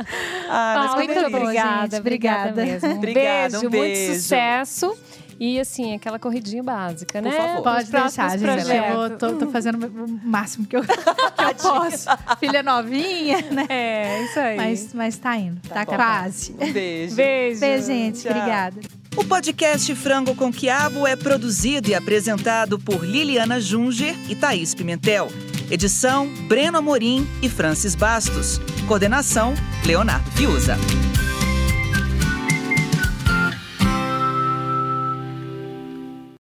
Ah, 0.49 0.75
mas 0.79 0.91
Paula, 0.93 1.05
muito 1.05 1.27
obrigada, 1.27 1.83
gente. 1.83 2.01
obrigada 2.01 2.44
Obrigada. 2.51 2.65
mesmo. 2.73 2.89
Um 2.89 2.97
Obrigada, 2.99 3.49
beijo, 3.51 3.57
um 3.59 3.71
muito 3.71 3.73
beijo. 3.73 4.15
sucesso. 4.15 4.97
E 5.41 5.59
assim, 5.59 5.95
aquela 5.97 6.17
corridinha 6.17 6.63
básica, 6.63 7.21
Por 7.21 7.29
né? 7.29 7.37
favor. 7.37 7.63
Pode 7.65 7.91
deixar, 7.91 8.31
gente. 8.39 8.45
Eu 8.49 8.55
projetos. 8.55 8.95
vou- 8.95 9.11
tô, 9.11 9.33
tô 9.33 9.51
fazendo 9.51 9.85
o 9.85 10.09
máximo 10.25 10.65
que 10.65 10.77
eu, 10.77 10.83
que 10.87 10.91
eu 10.93 11.55
posso. 11.57 12.07
Filha 12.39 12.63
novinha, 12.63 13.43
né? 13.51 13.67
É, 13.69 14.23
isso 14.25 14.39
aí. 14.39 14.57
Mas, 14.57 14.95
mas 14.95 15.17
tá 15.17 15.37
indo. 15.37 15.61
Tá, 15.69 15.85
bom. 15.85 15.97
quase. 15.97 16.53
Um 16.53 16.73
beijo. 16.73 17.17
beijo. 17.17 17.61
Beijo, 17.61 17.87
gente. 17.87 18.23
Tchau. 18.23 18.31
Obrigada. 18.31 18.81
O 19.17 19.25
podcast 19.25 19.93
Frango 19.97 20.37
com 20.37 20.53
Quiabo 20.53 21.05
é 21.07 21.17
produzido 21.17 21.89
e 21.91 21.95
apresentado 21.97 22.79
por 22.79 23.05
Liliana 23.05 23.61
Junger 23.61 24.15
e 24.29 24.37
Thaís 24.37 24.73
Pimentel. 24.73 25.29
Edição: 25.69 26.29
Breno 26.49 26.79
Amorim 26.79 27.27
e 27.43 27.49
Francis 27.49 27.97
Bastos. 27.97 28.61
Coordenação: 28.87 29.53
Leonardo 29.85 30.31
Fiuza. 30.33 30.77